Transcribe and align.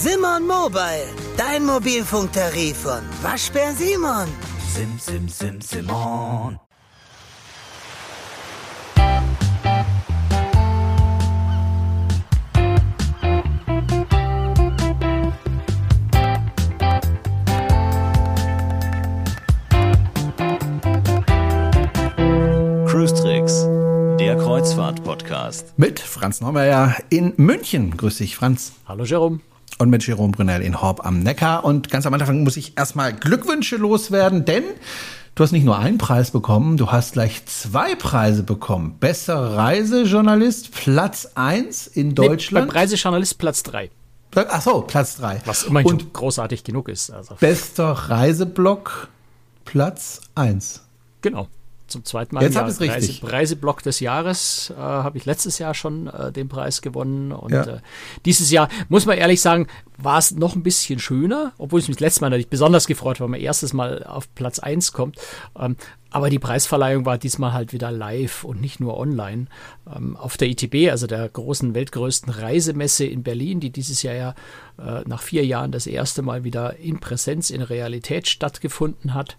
Simon 0.00 0.46
Mobile, 0.46 1.08
dein 1.36 1.64
Mobilfunktarif 1.66 2.76
von 2.76 3.00
Waschbär 3.20 3.72
Simon. 3.72 4.28
Sim, 4.72 4.96
sim, 4.96 5.28
sim, 5.28 5.60
Simon. 5.60 6.60
Cruise 22.86 23.14
Tricks, 23.14 23.64
der 24.20 24.36
Kreuzfahrt-Podcast. 24.36 25.76
Mit 25.76 25.98
Franz 25.98 26.40
Neumeier 26.40 26.94
in 27.10 27.32
München. 27.36 27.96
Grüß 27.96 28.18
dich, 28.18 28.36
Franz. 28.36 28.74
Hallo 28.86 29.02
Jerome. 29.02 29.40
Und 29.78 29.90
mit 29.90 30.04
Jerome 30.06 30.32
Brunel 30.32 30.62
in 30.62 30.80
Horb 30.82 31.06
am 31.06 31.20
Neckar. 31.20 31.64
Und 31.64 31.88
ganz 31.88 32.04
am 32.04 32.12
Anfang 32.12 32.42
muss 32.42 32.56
ich 32.56 32.76
erstmal 32.76 33.12
Glückwünsche 33.12 33.76
loswerden, 33.76 34.44
denn 34.44 34.64
du 35.36 35.44
hast 35.44 35.52
nicht 35.52 35.64
nur 35.64 35.78
einen 35.78 35.98
Preis 35.98 36.32
bekommen, 36.32 36.76
du 36.76 36.90
hast 36.90 37.12
gleich 37.12 37.46
zwei 37.46 37.94
Preise 37.94 38.42
bekommen. 38.42 38.96
Bester 38.98 39.56
Reisejournalist, 39.56 40.72
Platz 40.72 41.30
1 41.36 41.86
in 41.86 42.16
Deutschland. 42.16 42.72
Nee, 42.72 42.78
Reisejournalist 42.78 43.38
Platz 43.38 43.62
3. 43.62 43.90
Ach 44.34 44.60
so, 44.60 44.82
Platz 44.82 45.16
3. 45.16 45.42
Was 45.44 45.62
immerhin 45.62 45.90
Und 45.92 46.12
großartig 46.12 46.64
genug 46.64 46.88
ist. 46.88 47.10
Also. 47.10 47.36
Bester 47.36 47.90
Reiseblog, 47.90 49.08
Platz 49.64 50.20
1. 50.34 50.82
Genau 51.22 51.48
zum 51.88 52.04
zweiten 52.04 52.34
Mal 52.34 52.42
Jetzt 52.42 52.56
im 52.56 52.86
Jahr. 52.86 52.94
Reise, 52.94 53.20
Reiseblock 53.22 53.82
des 53.82 54.00
Jahres 54.00 54.72
äh, 54.76 54.80
habe 54.80 55.18
ich 55.18 55.24
letztes 55.24 55.58
Jahr 55.58 55.74
schon 55.74 56.06
äh, 56.06 56.32
den 56.32 56.48
Preis 56.48 56.82
gewonnen. 56.82 57.32
Und 57.32 57.52
ja. 57.52 57.64
äh, 57.64 57.80
dieses 58.24 58.50
Jahr, 58.50 58.68
muss 58.88 59.06
man 59.06 59.18
ehrlich 59.18 59.40
sagen, 59.40 59.66
war 59.96 60.18
es 60.18 60.30
noch 60.30 60.54
ein 60.54 60.62
bisschen 60.62 61.00
schöner, 61.00 61.52
obwohl 61.58 61.80
es 61.80 61.88
mich 61.88 61.98
letztes 61.98 62.20
Mal 62.20 62.30
natürlich 62.30 62.48
besonders 62.48 62.86
gefreut 62.86 63.16
hat, 63.16 63.20
weil 63.22 63.28
man 63.28 63.40
erstes 63.40 63.72
Mal 63.72 64.04
auf 64.04 64.32
Platz 64.34 64.58
1 64.58 64.92
kommt. 64.92 65.16
Ähm, 65.58 65.76
aber 66.10 66.30
die 66.30 66.38
Preisverleihung 66.38 67.04
war 67.04 67.18
diesmal 67.18 67.52
halt 67.52 67.72
wieder 67.72 67.90
live 67.90 68.44
und 68.44 68.60
nicht 68.60 68.80
nur 68.80 68.96
online. 68.96 69.46
Ähm, 69.94 70.16
auf 70.16 70.36
der 70.36 70.48
ITB, 70.48 70.90
also 70.90 71.06
der 71.06 71.28
großen, 71.28 71.74
weltgrößten 71.74 72.32
Reisemesse 72.32 73.04
in 73.06 73.22
Berlin, 73.22 73.60
die 73.60 73.70
dieses 73.70 74.02
Jahr 74.02 74.14
ja 74.14 74.34
äh, 74.78 75.02
nach 75.06 75.20
vier 75.20 75.44
Jahren 75.44 75.72
das 75.72 75.86
erste 75.86 76.22
Mal 76.22 76.44
wieder 76.44 76.76
in 76.76 77.00
Präsenz, 77.00 77.50
in 77.50 77.60
Realität 77.60 78.28
stattgefunden 78.28 79.14
hat. 79.14 79.36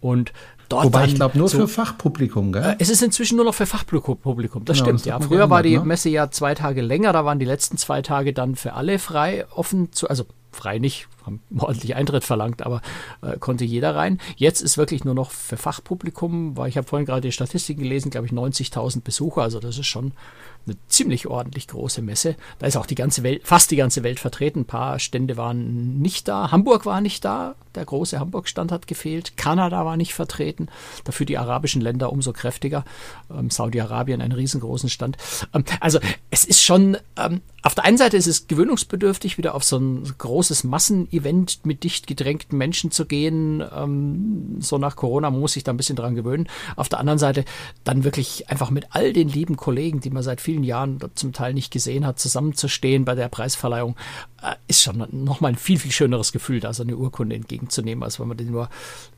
Und 0.00 0.34
Dort 0.68 0.84
Wobei 0.84 1.06
ich 1.06 1.14
glaube 1.14 1.36
nur 1.38 1.48
so, 1.48 1.58
für 1.58 1.68
Fachpublikum, 1.68 2.52
gell? 2.52 2.62
Äh, 2.62 2.76
es 2.78 2.90
ist 2.90 3.02
inzwischen 3.02 3.36
nur 3.36 3.44
noch 3.44 3.54
für 3.54 3.66
Fachpublikum, 3.66 4.18
das 4.64 4.78
genau, 4.78 4.86
stimmt, 4.86 5.00
das 5.00 5.06
ja. 5.06 5.20
Früher 5.20 5.50
war 5.50 5.62
die 5.62 5.78
ne? 5.78 5.84
Messe 5.84 6.08
ja 6.08 6.30
zwei 6.30 6.54
Tage 6.54 6.80
länger, 6.80 7.12
da 7.12 7.24
waren 7.24 7.38
die 7.38 7.44
letzten 7.44 7.76
zwei 7.76 8.02
Tage 8.02 8.32
dann 8.32 8.56
für 8.56 8.74
alle 8.74 8.98
frei 8.98 9.46
offen 9.54 9.92
zu, 9.92 10.08
also 10.08 10.24
frei 10.52 10.78
nicht, 10.78 11.08
haben 11.26 11.40
ordentlich 11.58 11.94
Eintritt 11.96 12.24
verlangt, 12.24 12.64
aber 12.64 12.80
äh, 13.22 13.36
konnte 13.38 13.64
jeder 13.64 13.94
rein. 13.94 14.18
Jetzt 14.36 14.60
ist 14.60 14.78
wirklich 14.78 15.04
nur 15.04 15.14
noch 15.14 15.30
für 15.30 15.56
Fachpublikum, 15.56 16.56
weil 16.56 16.68
ich 16.68 16.76
habe 16.76 16.86
vorhin 16.86 17.06
gerade 17.06 17.22
die 17.22 17.32
Statistiken 17.32 17.82
gelesen, 17.82 18.10
glaube 18.10 18.26
ich 18.26 18.32
90.000 18.32 19.02
Besucher, 19.02 19.42
also 19.42 19.60
das 19.60 19.78
ist 19.78 19.86
schon 19.86 20.12
eine 20.66 20.76
ziemlich 20.88 21.26
ordentlich 21.26 21.68
große 21.68 22.02
Messe. 22.02 22.36
Da 22.58 22.66
ist 22.66 22.76
auch 22.76 22.86
die 22.86 22.94
ganze 22.94 23.22
Welt, 23.22 23.42
fast 23.44 23.70
die 23.70 23.76
ganze 23.76 24.02
Welt 24.02 24.20
vertreten. 24.20 24.60
Ein 24.60 24.64
paar 24.66 24.98
Stände 24.98 25.36
waren 25.36 25.98
nicht 26.00 26.28
da. 26.28 26.50
Hamburg 26.50 26.86
war 26.86 27.00
nicht 27.00 27.24
da. 27.24 27.54
Der 27.74 27.84
große 27.84 28.20
Hamburg-Stand 28.20 28.70
hat 28.70 28.86
gefehlt. 28.86 29.36
Kanada 29.36 29.84
war 29.84 29.96
nicht 29.96 30.14
vertreten. 30.14 30.68
Dafür 31.04 31.26
die 31.26 31.38
arabischen 31.38 31.82
Länder 31.82 32.12
umso 32.12 32.32
kräftiger. 32.32 32.84
Ähm, 33.30 33.50
Saudi-Arabien 33.50 34.20
einen 34.20 34.32
riesengroßen 34.32 34.88
Stand. 34.88 35.16
Ähm, 35.52 35.64
also 35.80 35.98
es 36.30 36.44
ist 36.44 36.62
schon, 36.62 36.96
ähm, 37.16 37.40
auf 37.62 37.74
der 37.74 37.84
einen 37.84 37.98
Seite 37.98 38.16
ist 38.16 38.26
es 38.26 38.46
gewöhnungsbedürftig, 38.46 39.38
wieder 39.38 39.54
auf 39.54 39.64
so 39.64 39.78
ein 39.78 40.04
großes 40.18 40.64
Massenevent 40.64 41.66
mit 41.66 41.82
dicht 41.82 42.06
gedrängten 42.06 42.56
Menschen 42.56 42.90
zu 42.90 43.06
gehen. 43.06 43.62
Ähm, 43.74 44.56
so 44.60 44.78
nach 44.78 44.94
Corona 44.94 45.30
muss 45.30 45.54
sich 45.54 45.64
da 45.64 45.72
ein 45.72 45.76
bisschen 45.76 45.96
dran 45.96 46.14
gewöhnen. 46.14 46.48
Auf 46.76 46.88
der 46.88 47.00
anderen 47.00 47.18
Seite 47.18 47.44
dann 47.82 48.04
wirklich 48.04 48.48
einfach 48.50 48.70
mit 48.70 48.86
all 48.90 49.12
den 49.12 49.28
lieben 49.28 49.56
Kollegen, 49.56 50.00
die 50.00 50.10
man 50.10 50.22
seit 50.22 50.40
vielen 50.40 50.53
Jahren 50.62 50.98
zum 51.14 51.32
Teil 51.32 51.54
nicht 51.54 51.72
gesehen 51.72 52.06
hat, 52.06 52.18
zusammenzustehen 52.18 53.04
bei 53.04 53.14
der 53.14 53.28
Preisverleihung, 53.28 53.96
äh, 54.42 54.54
ist 54.68 54.82
schon 54.82 55.06
nochmal 55.10 55.52
ein 55.52 55.56
viel, 55.56 55.78
viel 55.78 55.90
schöneres 55.90 56.32
Gefühl, 56.32 56.60
da 56.60 56.72
so 56.72 56.82
eine 56.82 56.96
Urkunde 56.96 57.34
entgegenzunehmen, 57.34 58.04
als 58.04 58.20
wenn 58.20 58.28
man 58.28 58.36
die 58.36 58.44
nur 58.44 58.68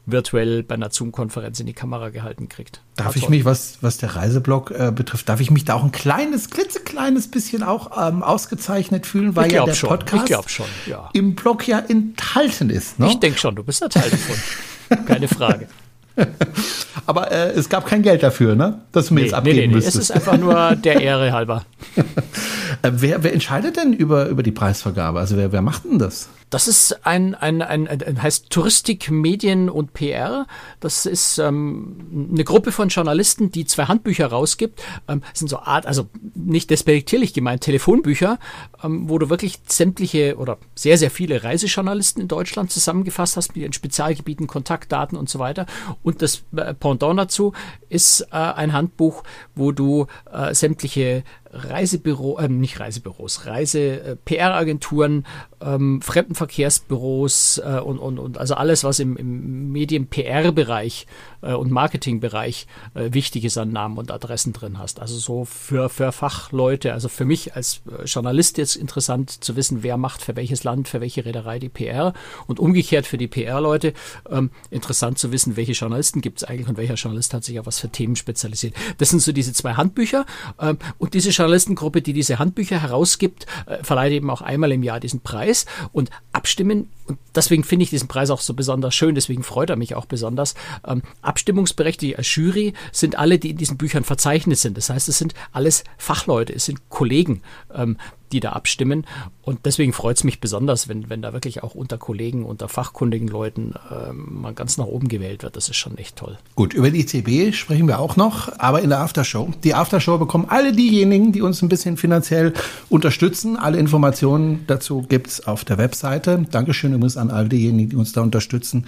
virtuell 0.06 0.62
bei 0.62 0.76
einer 0.76 0.90
Zoom-Konferenz 0.90 1.60
in 1.60 1.66
die 1.66 1.72
Kamera 1.72 2.10
gehalten 2.10 2.48
kriegt. 2.48 2.80
Darf 2.94 3.08
War 3.08 3.16
ich 3.16 3.22
toll. 3.22 3.30
mich, 3.30 3.44
was, 3.44 3.78
was 3.80 3.98
der 3.98 4.14
Reiseblock 4.14 4.70
äh, 4.70 4.92
betrifft, 4.94 5.28
darf 5.28 5.40
ich 5.40 5.50
mich 5.50 5.64
da 5.64 5.74
auch 5.74 5.84
ein 5.84 5.92
kleines, 5.92 6.50
klitzekleines 6.50 7.28
bisschen 7.30 7.62
auch 7.62 7.90
ähm, 8.08 8.22
ausgezeichnet 8.22 9.06
fühlen, 9.06 9.36
weil 9.36 9.52
ja 9.52 9.64
der 9.64 9.74
schon. 9.74 9.90
Podcast 9.90 10.50
schon, 10.50 10.66
ja. 10.86 11.10
im 11.12 11.34
Blog 11.34 11.66
ja 11.66 11.80
enthalten 11.80 12.70
ist. 12.70 12.98
Ne? 12.98 13.08
Ich 13.08 13.18
denke 13.18 13.38
schon, 13.38 13.56
du 13.56 13.64
bist 13.64 13.82
ein 13.82 13.90
Teil 13.90 14.10
davon. 14.10 15.04
Keine 15.06 15.28
Frage. 15.28 15.68
Aber 17.06 17.30
äh, 17.30 17.50
es 17.50 17.68
gab 17.68 17.86
kein 17.86 18.02
Geld 18.02 18.22
dafür, 18.22 18.54
ne? 18.54 18.80
Dass 18.92 19.08
du 19.08 19.14
mir 19.14 19.20
nee, 19.20 19.26
jetzt 19.26 19.34
abgeben 19.34 19.56
nee, 19.56 19.66
nee, 19.68 19.74
müsstest. 19.74 19.96
Es 19.96 20.02
ist 20.04 20.10
einfach 20.10 20.38
nur 20.38 20.74
der 20.76 21.00
Ehre 21.00 21.32
halber. 21.32 21.64
äh, 22.82 22.90
wer, 22.90 23.22
wer 23.22 23.32
entscheidet 23.32 23.76
denn 23.76 23.92
über, 23.92 24.26
über 24.26 24.42
die 24.42 24.52
Preisvergabe? 24.52 25.20
Also 25.20 25.36
wer, 25.36 25.52
wer 25.52 25.62
macht 25.62 25.84
denn 25.84 25.98
das? 25.98 26.28
Das 26.50 26.68
ist 26.68 27.04
ein, 27.04 27.34
ein, 27.34 27.60
ein, 27.60 27.88
ein 27.88 28.22
heißt 28.22 28.50
Touristik, 28.50 29.10
Medien 29.10 29.68
und 29.68 29.92
PR. 29.94 30.46
Das 30.78 31.04
ist 31.04 31.38
ähm, 31.38 32.30
eine 32.32 32.44
Gruppe 32.44 32.70
von 32.70 32.88
Journalisten, 32.88 33.50
die 33.50 33.64
zwei 33.64 33.84
Handbücher 33.84 34.28
rausgibt. 34.28 34.80
Ähm, 35.08 35.22
sind 35.32 35.48
so 35.48 35.58
Art, 35.58 35.86
also 35.86 36.08
nicht 36.34 36.70
despektierlich 36.70 37.34
gemeint, 37.34 37.62
Telefonbücher, 37.62 38.38
ähm, 38.84 39.08
wo 39.08 39.18
du 39.18 39.28
wirklich 39.28 39.58
sämtliche 39.66 40.36
oder 40.36 40.58
sehr, 40.76 40.98
sehr 40.98 41.10
viele 41.10 41.42
Reisejournalisten 41.42 42.22
in 42.22 42.28
Deutschland 42.28 42.70
zusammengefasst 42.70 43.36
hast 43.36 43.48
mit 43.48 43.62
ihren 43.62 43.72
Spezialgebieten, 43.72 44.46
Kontaktdaten 44.46 45.18
und 45.18 45.28
so 45.28 45.40
weiter. 45.40 45.66
Und 46.04 46.22
das 46.22 46.44
äh, 46.56 46.74
Pendant 46.74 47.18
dazu 47.18 47.54
ist 47.88 48.20
äh, 48.30 48.36
ein 48.36 48.72
Handbuch, 48.72 49.24
wo 49.56 49.72
du 49.72 50.06
äh, 50.32 50.54
sämtliche 50.54 51.24
Reisebüro, 51.56 52.38
äh, 52.38 52.48
nicht 52.48 52.80
Reisebüros, 52.80 53.46
Reise-PR-Agenturen, 53.46 55.24
äh, 55.60 55.74
ähm, 55.74 56.00
Fremdenverkehrsbüros 56.02 57.62
äh, 57.64 57.80
und, 57.80 57.98
und, 57.98 58.18
und 58.18 58.38
also 58.38 58.54
alles, 58.54 58.84
was 58.84 58.98
im, 58.98 59.16
im 59.16 59.72
Medien-PR-Bereich 59.72 61.06
und 61.52 61.70
Marketingbereich 61.70 62.66
äh, 62.94 63.12
wichtig 63.12 63.44
ist 63.44 63.58
an 63.58 63.72
Namen 63.72 63.98
und 63.98 64.10
Adressen 64.10 64.52
drin 64.52 64.78
hast. 64.78 65.00
Also 65.00 65.16
so 65.16 65.44
für, 65.44 65.88
für 65.88 66.12
Fachleute, 66.12 66.92
also 66.92 67.08
für 67.08 67.24
mich 67.24 67.54
als 67.54 67.82
äh, 67.86 68.04
Journalist 68.04 68.58
jetzt 68.58 68.76
interessant 68.76 69.44
zu 69.44 69.56
wissen, 69.56 69.82
wer 69.82 69.96
macht 69.96 70.22
für 70.22 70.36
welches 70.36 70.64
Land, 70.64 70.88
für 70.88 71.00
welche 71.00 71.24
Reederei 71.24 71.58
die 71.58 71.68
PR 71.68 72.14
und 72.46 72.60
umgekehrt 72.60 73.06
für 73.06 73.18
die 73.18 73.28
PR-Leute 73.28 73.92
ähm, 74.30 74.50
interessant 74.70 75.18
zu 75.18 75.32
wissen, 75.32 75.56
welche 75.56 75.72
Journalisten 75.72 76.20
gibt 76.20 76.38
es 76.38 76.44
eigentlich 76.44 76.68
und 76.68 76.76
welcher 76.76 76.94
Journalist 76.94 77.34
hat 77.34 77.44
sich 77.44 77.58
auf 77.60 77.66
was 77.66 77.78
für 77.78 77.88
Themen 77.88 78.16
spezialisiert. 78.16 78.74
Das 78.98 79.10
sind 79.10 79.20
so 79.20 79.32
diese 79.32 79.52
zwei 79.52 79.74
Handbücher 79.74 80.26
ähm, 80.60 80.78
und 80.98 81.14
diese 81.14 81.30
Journalistengruppe, 81.30 82.02
die 82.02 82.12
diese 82.12 82.38
Handbücher 82.38 82.80
herausgibt, 82.80 83.46
äh, 83.66 83.82
verleiht 83.82 84.12
eben 84.12 84.30
auch 84.30 84.42
einmal 84.42 84.72
im 84.72 84.82
Jahr 84.82 85.00
diesen 85.00 85.20
Preis 85.20 85.66
und 85.92 86.10
abstimmen 86.32 86.88
und 87.06 87.18
deswegen 87.34 87.64
finde 87.64 87.84
ich 87.84 87.90
diesen 87.90 88.08
Preis 88.08 88.30
auch 88.30 88.40
so 88.40 88.54
besonders 88.54 88.94
schön, 88.94 89.14
deswegen 89.14 89.42
freut 89.42 89.70
er 89.70 89.76
mich 89.76 89.94
auch 89.94 90.06
besonders. 90.06 90.54
Ähm, 90.86 91.02
abstimmungsberechtigt 91.36 92.16
als 92.16 92.34
Jury 92.34 92.72
sind 92.92 93.18
alle, 93.18 93.38
die 93.38 93.50
in 93.50 93.58
diesen 93.58 93.76
Büchern 93.76 94.04
verzeichnet 94.04 94.56
sind. 94.56 94.78
Das 94.78 94.88
heißt, 94.88 95.06
es 95.10 95.18
sind 95.18 95.34
alles 95.52 95.84
Fachleute, 95.98 96.54
es 96.54 96.64
sind 96.64 96.88
Kollegen, 96.88 97.42
ähm, 97.74 97.98
die 98.32 98.40
da 98.40 98.52
abstimmen. 98.52 99.06
Und 99.42 99.66
deswegen 99.66 99.92
freut 99.92 100.16
es 100.16 100.24
mich 100.24 100.40
besonders, 100.40 100.88
wenn, 100.88 101.10
wenn 101.10 101.20
da 101.20 101.34
wirklich 101.34 101.62
auch 101.62 101.74
unter 101.74 101.98
Kollegen, 101.98 102.46
unter 102.46 102.68
fachkundigen 102.68 103.28
Leuten 103.28 103.74
ähm, 103.90 104.40
mal 104.40 104.54
ganz 104.54 104.78
nach 104.78 104.86
oben 104.86 105.08
gewählt 105.08 105.42
wird. 105.42 105.56
Das 105.56 105.68
ist 105.68 105.76
schon 105.76 105.98
echt 105.98 106.16
toll. 106.16 106.38
Gut, 106.54 106.72
über 106.72 106.90
die 106.90 107.00
ICB 107.00 107.54
sprechen 107.54 107.86
wir 107.86 107.98
auch 107.98 108.16
noch, 108.16 108.58
aber 108.58 108.80
in 108.80 108.88
der 108.88 109.00
Aftershow. 109.00 109.50
Die 109.62 109.74
Aftershow 109.74 110.16
bekommen 110.16 110.46
alle 110.48 110.72
diejenigen, 110.72 111.32
die 111.32 111.42
uns 111.42 111.60
ein 111.60 111.68
bisschen 111.68 111.98
finanziell 111.98 112.54
unterstützen. 112.88 113.58
Alle 113.58 113.78
Informationen 113.78 114.64
dazu 114.66 115.02
gibt 115.02 115.26
es 115.28 115.46
auf 115.46 115.66
der 115.66 115.76
Webseite. 115.76 116.46
Dankeschön 116.50 116.94
übrigens 116.94 117.18
an 117.18 117.30
all 117.30 117.46
diejenigen, 117.46 117.90
die 117.90 117.96
uns 117.96 118.12
da 118.12 118.22
unterstützen 118.22 118.86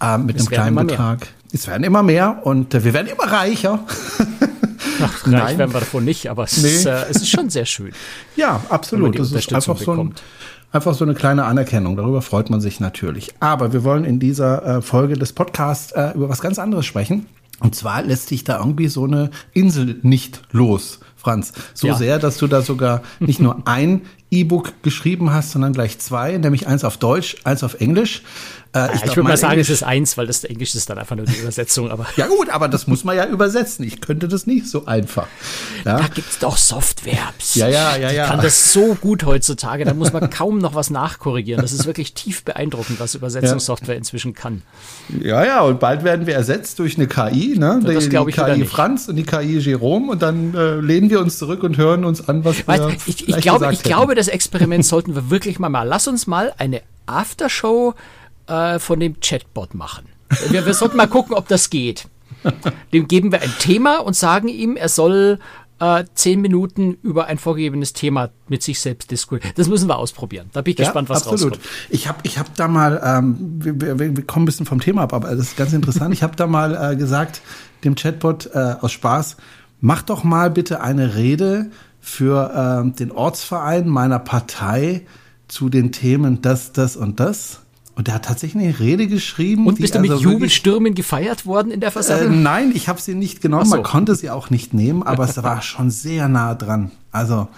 äh, 0.00 0.16
mit 0.18 0.36
es 0.36 0.46
einem 0.46 0.54
kleinen 0.54 0.86
Betrag. 0.86 1.20
Mehr. 1.20 1.39
Es 1.52 1.66
werden 1.66 1.84
immer 1.84 2.02
mehr 2.02 2.40
und 2.44 2.74
äh, 2.74 2.84
wir 2.84 2.94
werden 2.94 3.08
immer 3.08 3.30
reicher. 3.30 3.80
Ach, 5.02 5.26
reich 5.26 5.32
Nein. 5.32 5.58
werden 5.58 5.72
wir 5.72 5.80
davon 5.80 6.04
nicht, 6.04 6.28
aber 6.28 6.44
es, 6.44 6.58
nee. 6.58 6.68
ist, 6.68 6.86
äh, 6.86 7.06
es 7.08 7.16
ist 7.16 7.30
schon 7.30 7.50
sehr 7.50 7.66
schön. 7.66 7.92
Ja, 8.36 8.60
absolut. 8.68 9.18
Das 9.18 9.32
ist 9.32 9.52
einfach 9.52 9.78
so, 9.78 9.92
ein, 9.92 10.14
einfach 10.72 10.94
so 10.94 11.04
eine 11.04 11.14
kleine 11.14 11.44
Anerkennung. 11.44 11.96
Darüber 11.96 12.22
freut 12.22 12.50
man 12.50 12.60
sich 12.60 12.80
natürlich. 12.80 13.34
Aber 13.40 13.72
wir 13.72 13.82
wollen 13.84 14.04
in 14.04 14.20
dieser 14.20 14.78
äh, 14.78 14.82
Folge 14.82 15.14
des 15.14 15.32
Podcasts 15.32 15.92
äh, 15.92 16.12
über 16.14 16.28
was 16.28 16.40
ganz 16.40 16.58
anderes 16.58 16.86
sprechen. 16.86 17.26
Und 17.60 17.74
zwar 17.74 18.02
lässt 18.02 18.28
sich 18.28 18.44
da 18.44 18.58
irgendwie 18.58 18.88
so 18.88 19.04
eine 19.04 19.30
Insel 19.52 20.00
nicht 20.02 20.42
los, 20.50 21.00
Franz. 21.16 21.52
So 21.74 21.88
ja. 21.88 21.94
sehr, 21.94 22.18
dass 22.18 22.38
du 22.38 22.46
da 22.46 22.62
sogar 22.62 23.02
nicht 23.18 23.40
nur 23.40 23.62
ein 23.66 24.02
E-Book 24.30 24.82
geschrieben 24.82 25.32
hast, 25.32 25.50
sondern 25.50 25.72
gleich 25.72 25.98
zwei, 25.98 26.36
nämlich 26.36 26.66
eins 26.66 26.84
auf 26.84 26.96
Deutsch, 26.96 27.36
eins 27.44 27.64
auf 27.64 27.80
Englisch. 27.80 28.22
Äh, 28.72 28.94
ich, 28.94 29.04
ich 29.04 29.16
würde 29.16 29.24
mal 29.24 29.36
sagen, 29.36 29.54
Englisch, 29.54 29.68
es 29.68 29.80
ist 29.80 29.82
eins, 29.82 30.16
weil 30.16 30.28
das 30.28 30.44
Englisch 30.44 30.76
ist 30.76 30.88
dann 30.88 30.98
einfach 30.98 31.16
nur 31.16 31.26
die 31.26 31.34
Übersetzung. 31.34 31.90
Aber 31.90 32.06
ja 32.16 32.28
gut, 32.28 32.50
aber 32.50 32.68
das 32.68 32.86
muss 32.86 33.02
man 33.02 33.16
ja 33.16 33.26
übersetzen. 33.26 33.84
Ich 33.84 34.00
könnte 34.00 34.28
das 34.28 34.46
nicht 34.46 34.68
so 34.68 34.86
einfach. 34.86 35.26
Ja? 35.84 35.98
Da 35.98 36.06
gibt's 36.06 36.38
doch 36.38 36.56
Software. 36.56 37.32
Ja, 37.54 37.68
ja, 37.68 37.96
ja, 37.96 38.10
ja. 38.12 38.24
Die 38.24 38.30
kann 38.30 38.40
das 38.40 38.72
so 38.72 38.94
gut 38.94 39.24
heutzutage. 39.24 39.84
Da 39.84 39.92
muss 39.92 40.12
man 40.12 40.30
kaum 40.30 40.58
noch 40.58 40.74
was 40.74 40.90
nachkorrigieren. 40.90 41.60
Das 41.60 41.72
ist 41.72 41.86
wirklich 41.86 42.14
tief 42.14 42.44
beeindruckend, 42.44 43.00
was 43.00 43.16
Übersetzungssoftware 43.16 43.94
ja. 43.94 43.98
inzwischen 43.98 44.34
kann. 44.34 44.62
Ja, 45.20 45.44
ja. 45.44 45.62
Und 45.62 45.80
bald 45.80 46.04
werden 46.04 46.26
wir 46.26 46.34
ersetzt 46.34 46.78
durch 46.78 46.96
eine 46.96 47.08
KI, 47.08 47.58
ne? 47.58 47.80
Das 47.82 48.08
die, 48.08 48.10
die 48.10 48.32
KI 48.32 48.64
Franz 48.66 49.08
und 49.08 49.16
die 49.16 49.24
KI 49.24 49.58
Jerome. 49.58 50.12
Und 50.12 50.22
dann 50.22 50.54
äh, 50.54 50.76
lehnen 50.76 51.10
wir 51.10 51.18
uns 51.20 51.38
zurück 51.38 51.64
und 51.64 51.76
hören 51.76 52.04
uns 52.04 52.28
an, 52.28 52.44
was 52.44 52.68
weißt, 52.68 52.84
wir 52.84 52.96
ich, 53.06 53.28
ich 53.28 53.36
glaube, 53.38 53.72
ich 53.72 53.82
glaube, 53.82 54.14
das 54.20 54.28
Experiment 54.28 54.84
sollten 54.84 55.14
wir 55.14 55.30
wirklich 55.30 55.58
mal 55.58 55.68
mal. 55.68 55.82
Lass 55.82 56.06
uns 56.06 56.26
mal 56.26 56.52
eine 56.58 56.82
Aftershow 57.06 57.94
äh, 58.46 58.78
von 58.78 59.00
dem 59.00 59.18
Chatbot 59.20 59.74
machen. 59.74 60.06
Wir, 60.50 60.64
wir 60.66 60.74
sollten 60.74 60.96
mal 60.96 61.08
gucken, 61.08 61.34
ob 61.34 61.48
das 61.48 61.70
geht. 61.70 62.06
Dem 62.92 63.08
geben 63.08 63.32
wir 63.32 63.42
ein 63.42 63.52
Thema 63.58 63.98
und 63.98 64.14
sagen 64.14 64.48
ihm, 64.48 64.76
er 64.76 64.88
soll 64.88 65.38
äh, 65.80 66.04
zehn 66.14 66.40
Minuten 66.40 66.98
über 67.02 67.26
ein 67.26 67.38
vorgegebenes 67.38 67.92
Thema 67.92 68.30
mit 68.48 68.62
sich 68.62 68.80
selbst 68.80 69.10
diskutieren. 69.10 69.52
Das 69.56 69.68
müssen 69.68 69.88
wir 69.88 69.96
ausprobieren. 69.96 70.48
Da 70.52 70.60
bin 70.60 70.72
ich 70.72 70.78
ja, 70.78 70.84
gespannt, 70.84 71.08
was 71.08 71.26
absolut. 71.26 71.54
rauskommt. 71.54 71.74
Ich 71.88 72.06
habe 72.06 72.18
ich 72.22 72.38
hab 72.38 72.54
da 72.54 72.68
mal, 72.68 73.00
ähm, 73.02 73.36
wir, 73.62 73.98
wir, 73.98 74.16
wir, 74.16 74.26
kommen 74.26 74.44
ein 74.44 74.46
bisschen 74.46 74.66
vom 74.66 74.80
Thema 74.80 75.02
ab, 75.02 75.14
aber 75.14 75.30
das 75.30 75.48
ist 75.48 75.56
ganz 75.56 75.72
interessant. 75.72 76.14
ich 76.14 76.22
habe 76.22 76.36
da 76.36 76.46
mal 76.46 76.92
äh, 76.92 76.96
gesagt, 76.96 77.40
dem 77.84 77.94
Chatbot 77.94 78.50
äh, 78.54 78.76
aus 78.80 78.92
Spaß, 78.92 79.38
mach 79.80 80.02
doch 80.02 80.22
mal 80.22 80.50
bitte 80.50 80.82
eine 80.82 81.16
Rede 81.16 81.70
für 82.00 82.84
äh, 82.86 82.90
den 82.96 83.12
Ortsverein 83.12 83.88
meiner 83.88 84.18
Partei 84.18 85.02
zu 85.48 85.68
den 85.68 85.92
Themen 85.92 86.42
das, 86.42 86.72
das 86.72 86.96
und 86.96 87.20
das. 87.20 87.60
Und 87.96 88.06
der 88.06 88.14
hat 88.14 88.24
tatsächlich 88.24 88.64
eine 88.64 88.78
Rede 88.78 89.06
geschrieben. 89.08 89.66
Und 89.66 89.78
bist 89.78 89.94
du 89.94 89.98
mit 89.98 90.10
also 90.10 90.22
Jubelstürmen 90.22 90.94
gefeiert 90.94 91.44
worden 91.44 91.70
in 91.70 91.80
der 91.80 91.90
Versammlung? 91.90 92.32
Äh, 92.32 92.36
nein, 92.36 92.72
ich 92.74 92.88
habe 92.88 93.00
sie 93.00 93.14
nicht 93.14 93.42
genommen. 93.42 93.66
So. 93.66 93.76
Man 93.76 93.82
konnte 93.82 94.14
sie 94.14 94.30
auch 94.30 94.48
nicht 94.48 94.72
nehmen, 94.72 95.02
aber 95.02 95.24
es 95.24 95.36
war 95.42 95.60
schon 95.60 95.90
sehr 95.90 96.28
nah 96.28 96.54
dran. 96.54 96.92
Also 97.12 97.48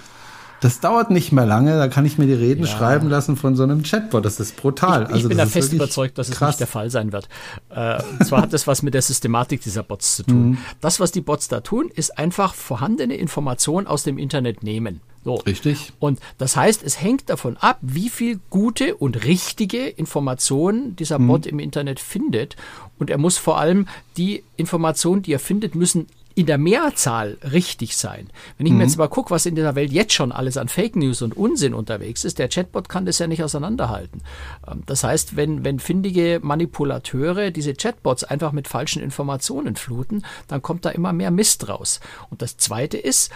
das 0.62 0.78
dauert 0.78 1.10
nicht 1.10 1.32
mehr 1.32 1.44
lange, 1.44 1.76
da 1.76 1.88
kann 1.88 2.06
ich 2.06 2.18
mir 2.18 2.26
die 2.26 2.34
Reden 2.34 2.64
ja. 2.64 2.68
schreiben 2.68 3.08
lassen 3.08 3.36
von 3.36 3.56
so 3.56 3.64
einem 3.64 3.82
Chatbot. 3.82 4.24
Das 4.24 4.38
ist 4.38 4.56
brutal. 4.56 5.02
Ich, 5.02 5.08
ich 5.08 5.14
also, 5.14 5.28
bin 5.28 5.38
da 5.38 5.46
fest 5.46 5.72
überzeugt, 5.72 6.18
dass 6.18 6.28
es 6.28 6.36
krass. 6.36 6.50
nicht 6.50 6.60
der 6.60 6.68
Fall 6.68 6.88
sein 6.88 7.12
wird. 7.12 7.28
Äh, 7.70 8.00
und 8.00 8.24
zwar 8.24 8.42
hat 8.42 8.52
das 8.52 8.68
was 8.68 8.82
mit 8.82 8.94
der 8.94 9.02
Systematik 9.02 9.60
dieser 9.60 9.82
Bots 9.82 10.14
zu 10.14 10.22
tun. 10.22 10.50
Mhm. 10.50 10.58
Das, 10.80 11.00
was 11.00 11.10
die 11.10 11.20
Bots 11.20 11.48
da 11.48 11.62
tun, 11.62 11.90
ist 11.92 12.16
einfach 12.16 12.54
vorhandene 12.54 13.16
Informationen 13.16 13.88
aus 13.88 14.04
dem 14.04 14.18
Internet 14.18 14.62
nehmen. 14.62 15.00
So. 15.24 15.34
Richtig. 15.34 15.92
Und 15.98 16.20
das 16.38 16.56
heißt, 16.56 16.84
es 16.84 17.00
hängt 17.00 17.28
davon 17.28 17.56
ab, 17.56 17.78
wie 17.80 18.08
viel 18.08 18.38
gute 18.48 18.94
und 18.94 19.24
richtige 19.24 19.88
Informationen 19.88 20.94
dieser 20.94 21.18
mhm. 21.18 21.26
Bot 21.26 21.46
im 21.46 21.58
Internet 21.58 21.98
findet. 21.98 22.54
Und 23.00 23.10
er 23.10 23.18
muss 23.18 23.36
vor 23.36 23.58
allem 23.58 23.88
die 24.16 24.44
Informationen, 24.56 25.22
die 25.22 25.32
er 25.32 25.40
findet, 25.40 25.74
müssen 25.74 26.06
in 26.34 26.46
der 26.46 26.58
Mehrzahl 26.58 27.38
richtig 27.42 27.96
sein. 27.96 28.28
Wenn 28.56 28.66
ich 28.66 28.72
mhm. 28.72 28.78
mir 28.78 28.84
jetzt 28.84 28.98
mal 28.98 29.08
gucke, 29.08 29.30
was 29.30 29.46
in 29.46 29.54
dieser 29.54 29.74
Welt 29.74 29.92
jetzt 29.92 30.12
schon 30.12 30.32
alles 30.32 30.56
an 30.56 30.68
Fake 30.68 30.96
News 30.96 31.22
und 31.22 31.36
Unsinn 31.36 31.74
unterwegs 31.74 32.24
ist, 32.24 32.38
der 32.38 32.48
Chatbot 32.48 32.88
kann 32.88 33.06
das 33.06 33.18
ja 33.18 33.26
nicht 33.26 33.42
auseinanderhalten. 33.42 34.22
Ähm, 34.66 34.82
das 34.86 35.04
heißt, 35.04 35.36
wenn, 35.36 35.64
wenn 35.64 35.78
findige 35.78 36.40
Manipulateure 36.42 37.50
diese 37.50 37.74
Chatbots 37.74 38.24
einfach 38.24 38.52
mit 38.52 38.68
falschen 38.68 39.02
Informationen 39.02 39.76
fluten, 39.76 40.24
dann 40.48 40.62
kommt 40.62 40.84
da 40.84 40.90
immer 40.90 41.12
mehr 41.12 41.30
Mist 41.30 41.68
raus. 41.68 42.00
Und 42.30 42.42
das 42.42 42.56
Zweite 42.56 42.98
ist, 42.98 43.30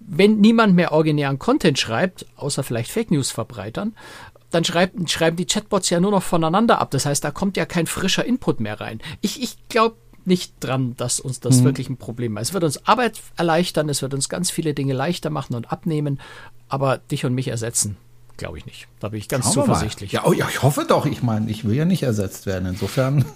wenn 0.00 0.40
niemand 0.40 0.74
mehr 0.74 0.92
originären 0.92 1.38
Content 1.38 1.78
schreibt, 1.78 2.26
außer 2.36 2.62
vielleicht 2.62 2.90
Fake 2.90 3.10
News 3.10 3.30
Verbreitern, 3.30 3.94
dann 4.50 4.64
schreibt, 4.64 5.10
schreiben 5.10 5.36
die 5.36 5.46
Chatbots 5.46 5.90
ja 5.90 6.00
nur 6.00 6.10
noch 6.10 6.22
voneinander 6.22 6.80
ab. 6.80 6.90
Das 6.90 7.06
heißt, 7.06 7.24
da 7.24 7.30
kommt 7.30 7.56
ja 7.56 7.64
kein 7.64 7.86
frischer 7.86 8.24
Input 8.24 8.60
mehr 8.60 8.80
rein. 8.80 9.00
Ich, 9.20 9.42
ich 9.42 9.56
glaube 9.68 9.96
nicht 10.26 10.54
dran, 10.60 10.94
dass 10.96 11.20
uns 11.20 11.40
das 11.40 11.60
mhm. 11.60 11.64
wirklich 11.64 11.88
ein 11.88 11.96
Problem 11.96 12.36
ist. 12.36 12.48
Es 12.48 12.54
wird 12.54 12.64
uns 12.64 12.86
Arbeit 12.86 13.20
erleichtern, 13.36 13.88
es 13.88 14.02
wird 14.02 14.14
uns 14.14 14.28
ganz 14.28 14.50
viele 14.50 14.74
Dinge 14.74 14.94
leichter 14.94 15.30
machen 15.30 15.54
und 15.54 15.72
abnehmen, 15.72 16.20
aber 16.68 16.98
dich 16.98 17.24
und 17.24 17.34
mich 17.34 17.48
ersetzen, 17.48 17.96
glaube 18.36 18.58
ich 18.58 18.66
nicht. 18.66 18.88
Da 19.00 19.08
bin 19.08 19.18
ich 19.18 19.28
ganz 19.28 19.44
Schauen 19.44 19.64
zuversichtlich. 19.66 20.12
Ja, 20.12 20.24
oh, 20.24 20.32
ja, 20.32 20.48
ich 20.48 20.62
hoffe 20.62 20.84
doch. 20.88 21.06
Ich 21.06 21.22
meine, 21.22 21.50
ich 21.50 21.64
will 21.64 21.74
ja 21.74 21.84
nicht 21.84 22.02
ersetzt 22.02 22.46
werden. 22.46 22.68
Insofern. 22.68 23.24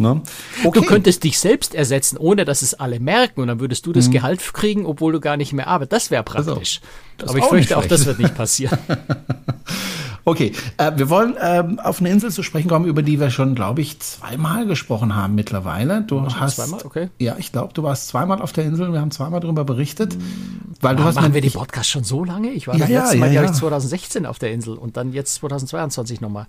Ne? 0.00 0.22
Okay. 0.62 0.78
Du 0.78 0.86
könntest 0.86 1.24
dich 1.24 1.40
selbst 1.40 1.74
ersetzen, 1.74 2.18
ohne 2.18 2.44
dass 2.44 2.62
es 2.62 2.72
alle 2.72 3.00
merken 3.00 3.40
und 3.40 3.48
dann 3.48 3.58
würdest 3.58 3.84
du 3.84 3.92
das 3.92 4.06
mhm. 4.06 4.12
Gehalt 4.12 4.54
kriegen, 4.54 4.86
obwohl 4.86 5.12
du 5.12 5.18
gar 5.18 5.36
nicht 5.36 5.52
mehr 5.52 5.66
arbeitest. 5.66 5.92
Das 5.92 6.10
wäre 6.12 6.22
praktisch. 6.22 6.80
Also, 7.20 7.30
Aber 7.30 7.38
ich 7.40 7.44
fürchte, 7.46 7.76
auch 7.76 7.84
das 7.84 8.06
wird 8.06 8.20
nicht 8.20 8.36
passieren. 8.36 8.78
Okay, 10.28 10.52
äh, 10.76 10.92
wir 10.94 11.08
wollen 11.08 11.36
ähm, 11.40 11.78
auf 11.78 12.00
eine 12.00 12.10
Insel 12.10 12.30
zu 12.30 12.42
sprechen 12.42 12.68
kommen, 12.68 12.84
über 12.84 13.02
die 13.02 13.18
wir 13.18 13.30
schon, 13.30 13.54
glaube 13.54 13.80
ich, 13.80 13.98
zweimal 14.00 14.66
gesprochen 14.66 15.16
haben 15.16 15.34
mittlerweile. 15.34 16.02
Du 16.02 16.22
Ach, 16.26 16.38
hast 16.38 16.56
zweimal, 16.56 16.80
okay. 16.84 17.08
Ja, 17.18 17.36
ich 17.38 17.50
glaube, 17.50 17.72
du 17.72 17.82
warst 17.82 18.08
zweimal 18.08 18.42
auf 18.42 18.52
der 18.52 18.64
Insel. 18.64 18.92
Wir 18.92 19.00
haben 19.00 19.10
zweimal 19.10 19.40
darüber 19.40 19.64
berichtet, 19.64 20.18
weil 20.82 20.96
du 20.96 21.04
hast 21.04 21.14
machen 21.14 21.32
wir 21.32 21.40
die 21.40 21.48
Podcast 21.48 21.88
schon 21.88 22.04
so 22.04 22.24
lange? 22.24 22.50
Ich 22.50 22.68
war 22.68 22.74
ja, 22.74 22.80
das 22.80 22.90
letzte 22.90 23.14
ja, 23.14 23.20
Mal, 23.20 23.32
ja, 23.32 23.40
glaube 23.40 23.54
ich, 23.54 23.58
2016 23.58 24.26
auf 24.26 24.38
der 24.38 24.52
Insel 24.52 24.76
und 24.76 24.98
dann 24.98 25.14
jetzt 25.14 25.36
2022 25.36 26.20
nochmal. 26.20 26.44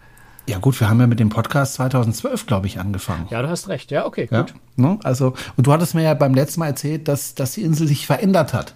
Ja 0.46 0.58
gut, 0.58 0.78
wir 0.82 0.90
haben 0.90 1.00
ja 1.00 1.08
mit 1.08 1.22
dem 1.22 1.30
Podcast 1.30 1.76
2012, 1.76 2.48
glaube 2.48 2.68
ich, 2.68 2.82
angefangen. 2.82 3.28
Ja, 3.30 3.42
du 3.42 3.48
hast 3.48 3.70
recht. 3.70 3.92
Ja, 3.92 4.06
okay, 4.06 4.26
gut. 4.26 4.32
Ja, 4.32 4.46
ne? 4.76 5.00
Also 5.04 5.36
und 5.56 5.68
du 5.68 5.72
hattest 5.72 5.96
mir 5.96 6.04
ja 6.04 6.16
beim 6.16 6.34
letzten 6.34 6.60
Mal 6.60 6.68
erzählt, 6.68 7.08
dass, 7.08 7.34
dass 7.34 7.54
die 7.54 7.62
Insel 7.62 7.88
sich 7.88 8.06
verändert 8.06 8.54
hat 8.54 8.74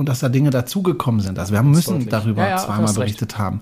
und 0.00 0.08
dass 0.08 0.20
da 0.20 0.30
Dinge 0.30 0.48
dazugekommen 0.48 1.20
sind. 1.20 1.38
Also 1.38 1.52
wir 1.52 1.62
müssen 1.62 2.08
darüber 2.08 2.42
ja, 2.42 2.48
ja, 2.48 2.56
zweimal 2.56 2.92
berichtet 2.94 3.34
recht. 3.34 3.38
haben. 3.38 3.60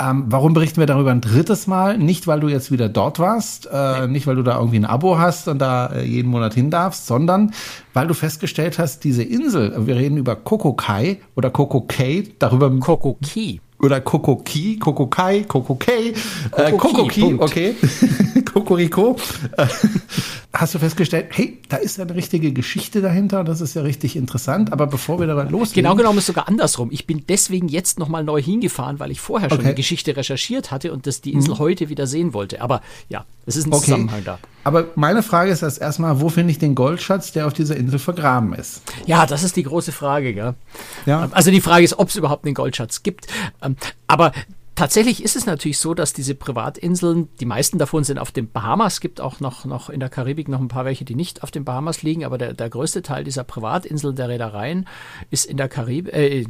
Ähm, 0.00 0.24
warum 0.28 0.54
berichten 0.54 0.78
wir 0.78 0.86
darüber 0.86 1.10
ein 1.10 1.20
drittes 1.20 1.66
Mal? 1.66 1.98
Nicht, 1.98 2.28
weil 2.28 2.38
du 2.38 2.46
jetzt 2.46 2.70
wieder 2.70 2.88
dort 2.88 3.18
warst, 3.18 3.68
äh, 3.70 4.06
nicht, 4.06 4.28
weil 4.28 4.36
du 4.36 4.44
da 4.44 4.56
irgendwie 4.56 4.78
ein 4.78 4.84
Abo 4.84 5.18
hast 5.18 5.48
und 5.48 5.58
da 5.58 5.86
äh, 5.88 6.04
jeden 6.04 6.30
Monat 6.30 6.54
hin 6.54 6.70
darfst, 6.70 7.08
sondern 7.08 7.52
weil 7.92 8.06
du 8.06 8.14
festgestellt 8.14 8.78
hast, 8.78 9.02
diese 9.02 9.24
Insel, 9.24 9.86
wir 9.86 9.96
reden 9.96 10.16
über 10.16 10.36
Kokokai 10.36 11.18
oder 11.34 11.50
Kokokei, 11.50 12.22
darüber... 12.38 12.70
Kokoki 12.70 13.60
oder 13.82 14.00
Kokoki, 14.00 14.78
Kokokai, 14.78 15.44
Kokokei, 15.48 16.12
äh, 16.56 16.72
Kokoki, 16.72 17.34
okay, 17.38 17.74
Kokoriko. 18.52 19.16
Hast 20.60 20.74
du 20.74 20.78
festgestellt, 20.78 21.28
hey, 21.30 21.58
da 21.70 21.78
ist 21.78 21.96
ja 21.96 22.04
eine 22.04 22.14
richtige 22.14 22.52
Geschichte 22.52 23.00
dahinter, 23.00 23.44
das 23.44 23.62
ist 23.62 23.72
ja 23.72 23.80
richtig 23.80 24.14
interessant, 24.14 24.74
aber 24.74 24.86
bevor 24.86 25.18
wir 25.18 25.26
dabei 25.26 25.44
loslegen. 25.44 25.84
Genau 25.84 25.94
genommen 25.94 26.18
ist 26.18 26.26
sogar 26.26 26.48
andersrum. 26.48 26.90
Ich 26.92 27.06
bin 27.06 27.24
deswegen 27.26 27.66
jetzt 27.68 27.98
nochmal 27.98 28.24
neu 28.24 28.42
hingefahren, 28.42 29.00
weil 29.00 29.10
ich 29.10 29.22
vorher 29.22 29.48
schon 29.48 29.60
okay. 29.60 29.68
eine 29.68 29.74
Geschichte 29.74 30.14
recherchiert 30.14 30.70
hatte 30.70 30.92
und 30.92 31.06
das 31.06 31.22
die 31.22 31.32
Insel 31.32 31.54
mhm. 31.54 31.60
heute 31.60 31.88
wieder 31.88 32.06
sehen 32.06 32.34
wollte. 32.34 32.60
Aber 32.60 32.82
ja, 33.08 33.24
es 33.46 33.56
ist 33.56 33.68
ein 33.68 33.72
okay. 33.72 33.86
Zusammenhang 33.86 34.22
da. 34.22 34.38
Aber 34.62 34.88
meine 34.96 35.22
Frage 35.22 35.50
ist 35.50 35.62
erst 35.62 35.80
erstmal, 35.80 36.20
wo 36.20 36.28
finde 36.28 36.50
ich 36.50 36.58
den 36.58 36.74
Goldschatz, 36.74 37.32
der 37.32 37.46
auf 37.46 37.54
dieser 37.54 37.76
Insel 37.76 37.98
vergraben 37.98 38.52
ist? 38.52 38.82
Ja, 39.06 39.24
das 39.24 39.42
ist 39.42 39.56
die 39.56 39.62
große 39.62 39.92
Frage, 39.92 40.34
gell? 40.34 40.54
Ja. 41.06 41.30
Also 41.32 41.50
die 41.50 41.62
Frage 41.62 41.86
ist, 41.86 41.98
ob 41.98 42.10
es 42.10 42.16
überhaupt 42.16 42.44
einen 42.44 42.52
Goldschatz 42.52 43.02
gibt. 43.02 43.28
Ähm, 43.62 43.76
aber 44.06 44.32
Tatsächlich 44.80 45.22
ist 45.22 45.36
es 45.36 45.44
natürlich 45.44 45.76
so, 45.76 45.92
dass 45.92 46.14
diese 46.14 46.34
Privatinseln, 46.34 47.28
die 47.38 47.44
meisten 47.44 47.76
davon 47.76 48.02
sind 48.02 48.18
auf 48.18 48.32
den 48.32 48.50
Bahamas, 48.50 48.94
es 48.94 49.00
gibt 49.02 49.20
auch 49.20 49.38
noch, 49.38 49.66
noch 49.66 49.90
in 49.90 50.00
der 50.00 50.08
Karibik 50.08 50.48
noch 50.48 50.58
ein 50.58 50.68
paar 50.68 50.86
welche, 50.86 51.04
die 51.04 51.14
nicht 51.14 51.42
auf 51.42 51.50
den 51.50 51.66
Bahamas 51.66 52.02
liegen, 52.02 52.24
aber 52.24 52.38
der, 52.38 52.54
der 52.54 52.70
größte 52.70 53.02
Teil 53.02 53.22
dieser 53.22 53.44
Privatinseln 53.44 54.16
der 54.16 54.30
Reedereien 54.30 54.88
ist 55.28 55.44
in 55.44 55.58
der 55.58 55.68
Karibik, 55.68 56.14
äh, 56.14 56.46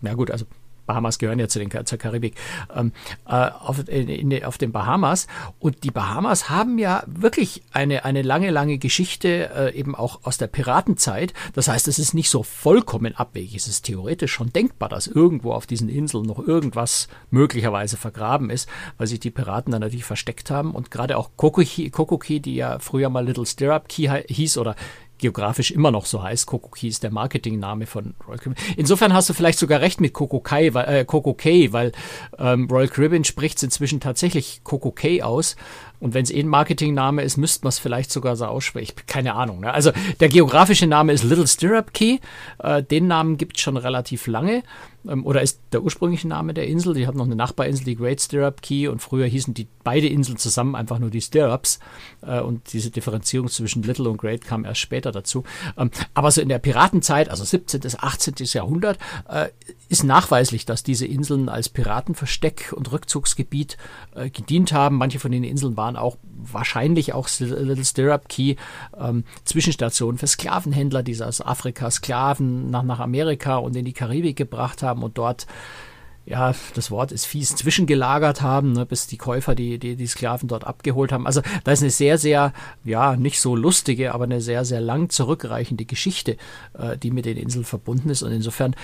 na 0.00 0.14
gut, 0.14 0.30
also 0.30 0.44
Bahamas 0.86 1.18
gehören 1.18 1.38
ja 1.38 1.48
zu 1.48 1.58
den, 1.58 1.70
zur 1.86 1.98
Karibik, 1.98 2.34
ähm, 2.74 2.92
äh, 3.26 3.32
auf, 3.32 3.88
in, 3.88 4.44
auf 4.44 4.58
den 4.58 4.72
Bahamas. 4.72 5.26
Und 5.58 5.84
die 5.84 5.90
Bahamas 5.90 6.50
haben 6.50 6.78
ja 6.78 7.02
wirklich 7.06 7.62
eine, 7.72 8.04
eine 8.04 8.22
lange, 8.22 8.50
lange 8.50 8.78
Geschichte, 8.78 9.50
äh, 9.54 9.78
eben 9.78 9.94
auch 9.94 10.20
aus 10.24 10.38
der 10.38 10.46
Piratenzeit. 10.46 11.32
Das 11.54 11.68
heißt, 11.68 11.88
es 11.88 11.98
ist 11.98 12.14
nicht 12.14 12.30
so 12.30 12.42
vollkommen 12.42 13.14
abwegig. 13.14 13.54
Es 13.54 13.68
ist 13.68 13.82
theoretisch 13.82 14.32
schon 14.32 14.52
denkbar, 14.52 14.88
dass 14.88 15.06
irgendwo 15.06 15.52
auf 15.52 15.66
diesen 15.66 15.88
Inseln 15.88 16.26
noch 16.26 16.38
irgendwas 16.38 17.08
möglicherweise 17.30 17.96
vergraben 17.96 18.50
ist, 18.50 18.68
weil 18.98 19.06
sich 19.06 19.20
die 19.20 19.30
Piraten 19.30 19.72
dann 19.72 19.80
natürlich 19.80 20.04
versteckt 20.04 20.50
haben. 20.50 20.72
Und 20.72 20.90
gerade 20.90 21.16
auch 21.16 21.30
Kokoki, 21.36 21.90
Kokoki, 21.90 22.40
die 22.40 22.56
ja 22.56 22.78
früher 22.78 23.08
mal 23.08 23.24
Little 23.24 23.46
Stirrup 23.46 23.88
Key 23.88 24.08
hieß 24.28 24.58
oder 24.58 24.76
geografisch 25.22 25.70
immer 25.70 25.90
noch 25.90 26.04
so 26.04 26.22
heißt. 26.22 26.46
Kokoki 26.46 26.88
ist 26.88 27.02
der 27.02 27.10
Marketingname 27.10 27.86
von 27.86 28.14
Royal 28.26 28.38
Caribbean. 28.38 28.74
Insofern 28.76 29.14
hast 29.14 29.30
du 29.30 29.34
vielleicht 29.34 29.58
sogar 29.58 29.80
recht 29.80 30.00
mit 30.00 30.12
Kokokai, 30.12 30.66
äh, 30.66 31.04
Kokokei, 31.06 31.68
weil 31.70 31.92
ähm, 32.38 32.68
Royal 32.70 32.88
Caribbean 32.88 33.24
spricht 33.24 33.56
es 33.56 33.62
inzwischen 33.62 34.00
tatsächlich 34.00 34.60
Kokokei 34.64 35.24
aus. 35.24 35.56
Und 36.02 36.14
wenn 36.14 36.24
es 36.24 36.32
eh 36.32 36.40
ein 36.40 36.48
Marketingname 36.48 37.22
ist, 37.22 37.36
müsste 37.36 37.62
man 37.62 37.68
es 37.68 37.78
vielleicht 37.78 38.10
sogar 38.10 38.34
so 38.34 38.46
aussprechen. 38.46 38.96
Keine 39.06 39.34
Ahnung. 39.34 39.60
Ne? 39.60 39.72
Also 39.72 39.92
der 40.18 40.28
geografische 40.28 40.88
Name 40.88 41.12
ist 41.12 41.22
Little 41.22 41.46
Stirrup 41.46 41.94
Key. 41.94 42.18
Äh, 42.58 42.82
den 42.82 43.06
Namen 43.06 43.36
gibt 43.36 43.56
es 43.56 43.62
schon 43.62 43.76
relativ 43.76 44.26
lange 44.26 44.64
ähm, 45.08 45.26
oder 45.26 45.42
ist 45.42 45.60
der 45.72 45.82
ursprüngliche 45.82 46.28
Name 46.28 46.54
der 46.54 46.66
Insel. 46.66 46.94
Die 46.94 47.06
hat 47.06 47.14
noch 47.14 47.26
eine 47.26 47.36
Nachbarinsel, 47.36 47.84
die 47.84 47.96
Great 47.96 48.20
Stirrup 48.20 48.62
Key, 48.62 48.88
und 48.88 49.00
früher 49.00 49.26
hießen 49.26 49.54
die 49.54 49.68
beide 49.84 50.06
Inseln 50.06 50.38
zusammen 50.38 50.74
einfach 50.74 50.98
nur 50.98 51.10
die 51.10 51.20
Stirrups. 51.20 51.78
Äh, 52.22 52.40
und 52.40 52.72
diese 52.72 52.90
Differenzierung 52.90 53.48
zwischen 53.48 53.82
Little 53.82 54.08
und 54.08 54.18
Great 54.18 54.44
kam 54.44 54.64
erst 54.64 54.80
später 54.80 55.12
dazu. 55.12 55.44
Ähm, 55.76 55.90
aber 56.14 56.30
so 56.30 56.40
in 56.40 56.48
der 56.48 56.58
Piratenzeit, 56.58 57.28
also 57.28 57.44
17. 57.44 57.80
bis 57.80 57.98
18. 57.98 58.34
Jahrhundert, 58.38 58.98
äh, 59.28 59.48
ist 59.88 60.04
nachweislich, 60.04 60.64
dass 60.64 60.82
diese 60.82 61.06
Inseln 61.06 61.48
als 61.48 61.68
Piratenversteck 61.68 62.72
und 62.74 62.92
Rückzugsgebiet 62.92 63.76
äh, 64.14 64.30
gedient 64.30 64.72
haben. 64.72 64.96
Manche 64.96 65.18
von 65.18 65.32
den 65.32 65.44
Inseln 65.44 65.76
waren 65.76 65.91
auch 65.96 66.16
wahrscheinlich 66.22 67.12
auch 67.12 67.28
Little 67.38 67.84
Stirrup 67.84 68.28
Key 68.28 68.56
ähm, 68.98 69.24
Zwischenstationen 69.44 70.18
für 70.18 70.26
Sklavenhändler, 70.26 71.02
die 71.02 71.20
aus 71.22 71.40
Afrika 71.40 71.90
Sklaven 71.90 72.70
nach, 72.70 72.82
nach 72.82 73.00
Amerika 73.00 73.56
und 73.56 73.76
in 73.76 73.84
die 73.84 73.92
Karibik 73.92 74.36
gebracht 74.36 74.82
haben 74.82 75.02
und 75.02 75.18
dort 75.18 75.46
ja, 76.24 76.54
das 76.74 76.90
Wort 76.90 77.10
ist 77.10 77.24
fies, 77.24 77.56
zwischengelagert 77.56 78.42
haben, 78.42 78.72
ne, 78.72 78.86
bis 78.86 79.08
die 79.08 79.16
Käufer 79.16 79.54
die, 79.54 79.78
die, 79.78 79.96
die 79.96 80.06
Sklaven 80.06 80.48
dort 80.48 80.64
abgeholt 80.64 81.10
haben. 81.10 81.26
Also 81.26 81.42
da 81.64 81.72
ist 81.72 81.82
eine 81.82 81.90
sehr, 81.90 82.16
sehr, 82.16 82.52
ja, 82.84 83.16
nicht 83.16 83.40
so 83.40 83.56
lustige, 83.56 84.14
aber 84.14 84.24
eine 84.24 84.40
sehr, 84.40 84.64
sehr 84.64 84.80
lang 84.80 85.10
zurückreichende 85.10 85.84
Geschichte, 85.84 86.36
äh, 86.78 86.96
die 86.96 87.10
mit 87.10 87.24
den 87.24 87.36
Inseln 87.36 87.64
verbunden 87.64 88.08
ist. 88.08 88.22
Und 88.22 88.30
insofern 88.30 88.76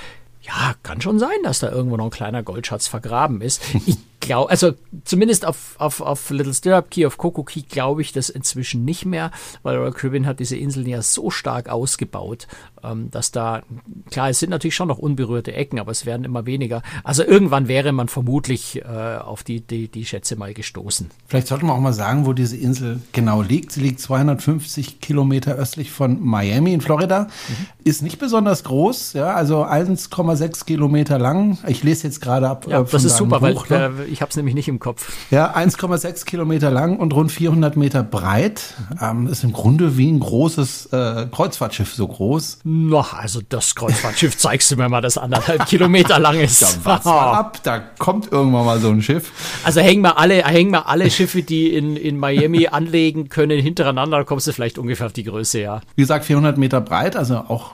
ja, 0.43 0.75
kann 0.83 1.01
schon 1.01 1.19
sein, 1.19 1.39
dass 1.45 1.61
da 1.61 1.71
irgendwo 1.71 1.97
noch 1.97 2.07
ein 2.07 2.11
kleiner 2.11 2.43
Goldschatz 2.43 2.89
vergraben 2.89 3.41
ist. 3.41 3.63
Ich 3.87 3.99
glaube, 4.21 4.51
also 4.51 4.73
zumindest 5.05 5.47
auf, 5.47 5.77
auf, 5.79 6.01
auf 6.01 6.31
Little 6.31 6.55
Stirrup 6.55 6.91
Key, 6.91 7.07
auf 7.07 7.19
Coco 7.19 7.43
Key 7.45 7.63
glaube 7.63 8.03
ich 8.03 8.13
das 8.13 8.29
inzwischen 8.29 8.85
nicht 8.85 9.05
mehr, 9.05 9.31
weil 9.63 9.77
Royal 9.77 9.93
Caribbean 9.93 10.27
hat 10.27 10.41
diese 10.41 10.57
Inseln 10.57 10.87
ja 10.87 11.03
so 11.03 11.31
stark 11.31 11.69
ausgebaut, 11.69 12.47
ähm, 12.83 13.11
dass 13.11 13.31
da, 13.31 13.63
klar, 14.11 14.31
es 14.31 14.39
sind 14.39 14.51
natürlich 14.51 14.75
schon 14.75 14.89
noch 14.89 14.99
unberührte 14.99 15.53
Ecken, 15.53 15.79
aber 15.79 15.93
es 15.93 16.07
werden 16.07 16.25
immer 16.25 16.47
weniger. 16.47 16.83
Also 17.05 17.25
irgendwann 17.25 17.69
wäre 17.69 17.93
man 17.93 18.09
vermutlich 18.09 18.83
äh, 18.83 19.17
auf 19.19 19.43
die, 19.43 19.61
die, 19.61 19.89
die 19.89 20.05
Schätze 20.05 20.37
mal 20.37 20.55
gestoßen. 20.55 21.11
Vielleicht 21.27 21.49
sollte 21.49 21.65
man 21.65 21.77
auch 21.77 21.81
mal 21.81 21.93
sagen, 21.93 22.27
wo 22.27 22.33
diese 22.33 22.57
Insel 22.57 23.01
genau 23.13 23.43
liegt. 23.43 23.73
Sie 23.73 23.81
liegt 23.81 24.01
250 24.01 25.01
Kilometer 25.01 25.55
östlich 25.55 25.91
von 25.91 26.25
Miami 26.25 26.73
in 26.73 26.81
Florida. 26.81 27.25
Mhm. 27.25 27.67
Ist 27.85 28.03
nicht 28.03 28.19
besonders 28.19 28.65
groß, 28.65 29.15
ja, 29.15 29.35
also 29.35 29.65
1,6 29.65 30.65
Kilometer 30.65 31.19
lang. 31.19 31.59
Ich 31.67 31.83
lese 31.83 32.07
jetzt 32.07 32.21
gerade 32.21 32.49
ab. 32.49 32.67
Ja, 32.69 32.83
äh, 32.83 32.85
das 32.91 33.05
ist 33.05 33.17
super, 33.17 33.41
Buch, 33.41 33.71
weil 33.71 33.91
ne? 33.91 34.08
Ich 34.11 34.21
habe 34.21 34.31
es 34.31 34.37
nämlich 34.37 34.55
nicht 34.55 34.69
im 34.69 34.79
Kopf. 34.79 35.11
Ja, 35.31 35.55
1,6 35.55 36.25
Kilometer 36.25 36.71
lang 36.71 36.97
und 36.97 37.15
rund 37.15 37.31
400 37.31 37.77
Meter 37.77 38.03
breit. 38.03 38.75
Ähm, 39.01 39.27
ist 39.27 39.45
im 39.45 39.53
Grunde 39.53 39.97
wie 39.97 40.11
ein 40.11 40.21
großes 40.21 40.87
äh, 40.93 41.27
Kreuzfahrtschiff 41.31 41.95
so 41.95 42.09
groß. 42.09 42.61
Noch, 42.65 43.15
also 43.15 43.41
das 43.49 43.75
Kreuzfahrtschiff 43.75 44.37
zeigst 44.39 44.71
du 44.71 44.77
mir 44.77 44.89
mal, 44.89 45.01
das 45.01 45.19
anderthalb 45.19 45.67
Kilometer 45.67 46.19
lang 46.19 46.39
ist. 46.41 46.59
Ja, 46.89 47.01
mal 47.05 47.33
ab, 47.39 47.61
da 47.63 47.79
kommt 47.79 48.33
irgendwann 48.33 48.65
mal 48.65 48.81
so 48.81 48.89
ein 48.91 49.03
Schiff. 49.03 49.33
Also 49.65 49.81
hängen 49.81 50.03
wir 50.03 50.19
alle, 50.19 50.45
hängen 50.45 50.71
wir 50.71 50.89
alle 50.89 51.11
Schiffe, 51.11 51.43
die 51.43 51.75
in, 51.75 51.97
in 51.97 52.19
Miami 52.19 52.67
anlegen 52.69 53.29
können, 53.29 53.61
hintereinander, 53.61 54.19
da 54.19 54.25
kommst 54.25 54.47
du 54.47 54.53
vielleicht 54.53 54.79
ungefähr 54.79 55.07
auf 55.07 55.13
die 55.13 55.25
Größe, 55.25 55.61
ja. 55.61 55.81
Wie 55.97 56.03
gesagt, 56.03 56.25
400 56.25 56.59
Meter 56.59 56.81
breit, 56.81 57.17
also 57.17 57.37
auch 57.37 57.73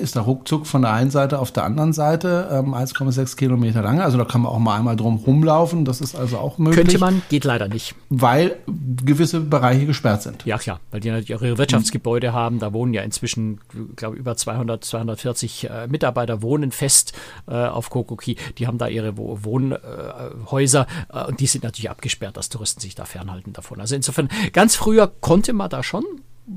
ist 0.00 0.16
der 0.16 0.22
ruckzuck 0.22 0.66
von 0.66 0.82
der 0.82 0.92
einen 0.92 1.10
Seite 1.10 1.38
auf 1.38 1.52
der 1.52 1.64
anderen 1.64 1.92
Seite, 1.92 2.48
ähm, 2.50 2.74
1,6 2.74 3.36
Kilometer 3.36 3.82
lang. 3.82 4.00
Also 4.00 4.18
da 4.18 4.24
kann 4.24 4.40
man 4.40 4.52
auch 4.52 4.58
mal 4.58 4.76
einmal 4.76 4.96
drum 4.96 5.16
rumlaufen. 5.16 5.84
Das 5.84 6.00
ist 6.00 6.14
also 6.14 6.38
auch 6.38 6.58
möglich. 6.58 6.76
Könnte 6.84 6.98
man, 6.98 7.22
geht 7.28 7.44
leider 7.44 7.68
nicht. 7.68 7.94
Weil 8.08 8.56
gewisse 8.66 9.40
Bereiche 9.40 9.86
gesperrt 9.86 10.22
sind. 10.22 10.44
Ja, 10.44 10.58
klar, 10.58 10.80
weil 10.90 11.00
die 11.00 11.10
natürlich 11.10 11.34
auch 11.36 11.42
ihre 11.42 11.58
Wirtschaftsgebäude 11.58 12.30
mhm. 12.30 12.34
haben. 12.34 12.58
Da 12.58 12.72
wohnen 12.72 12.92
ja 12.92 13.02
inzwischen, 13.02 13.60
glaube 13.96 14.16
ich, 14.16 14.20
über 14.20 14.36
200, 14.36 14.84
240 14.84 15.70
äh, 15.70 15.86
Mitarbeiter 15.86 16.42
wohnen 16.42 16.72
fest 16.72 17.12
äh, 17.46 17.54
auf 17.54 17.90
Kokoki. 17.90 18.36
Die 18.58 18.66
haben 18.66 18.78
da 18.78 18.88
ihre 18.88 19.16
Wohnhäuser 19.16 20.86
äh, 21.12 21.24
und 21.24 21.40
die 21.40 21.46
sind 21.46 21.64
natürlich 21.64 21.90
abgesperrt, 21.90 22.36
dass 22.36 22.48
Touristen 22.48 22.80
sich 22.80 22.94
da 22.94 23.04
fernhalten 23.04 23.52
davon. 23.52 23.80
Also 23.80 23.94
insofern, 23.94 24.28
ganz 24.52 24.74
früher 24.74 25.06
konnte 25.06 25.52
man 25.52 25.70
da 25.70 25.82
schon 25.82 26.04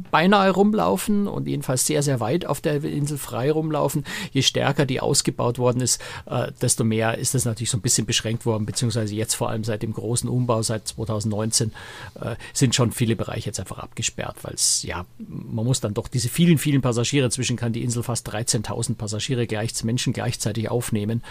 beinahe 0.09 0.51
rumlaufen 0.51 1.27
und 1.27 1.47
jedenfalls 1.47 1.85
sehr, 1.85 2.01
sehr 2.01 2.19
weit 2.19 2.45
auf 2.45 2.61
der 2.61 2.83
Insel 2.83 3.17
frei 3.17 3.51
rumlaufen. 3.51 4.05
Je 4.31 4.41
stärker 4.41 4.85
die 4.85 5.01
ausgebaut 5.01 5.59
worden 5.59 5.81
ist, 5.81 6.01
äh, 6.25 6.51
desto 6.61 6.83
mehr 6.83 7.17
ist 7.17 7.33
das 7.33 7.45
natürlich 7.45 7.69
so 7.69 7.77
ein 7.77 7.81
bisschen 7.81 8.05
beschränkt 8.05 8.45
worden, 8.45 8.65
beziehungsweise 8.65 9.13
jetzt 9.13 9.35
vor 9.35 9.49
allem 9.49 9.63
seit 9.63 9.83
dem 9.83 9.93
großen 9.93 10.29
Umbau, 10.29 10.61
seit 10.61 10.87
2019, 10.87 11.73
äh, 12.21 12.35
sind 12.53 12.73
schon 12.73 12.91
viele 12.91 13.15
Bereiche 13.15 13.47
jetzt 13.47 13.59
einfach 13.59 13.79
abgesperrt, 13.79 14.37
weil 14.43 14.53
es, 14.53 14.83
ja, 14.83 15.05
man 15.17 15.65
muss 15.65 15.81
dann 15.81 15.93
doch 15.93 16.07
diese 16.07 16.29
vielen, 16.29 16.57
vielen 16.57 16.81
Passagiere, 16.81 17.29
zwischen 17.29 17.57
kann 17.57 17.73
die 17.73 17.83
Insel 17.83 18.03
fast 18.03 18.31
13.000 18.31 18.95
Passagiere 18.95 19.47
gleich, 19.47 19.71
Menschen 19.83 20.13
gleichzeitig 20.13 20.69
aufnehmen, 20.69 21.21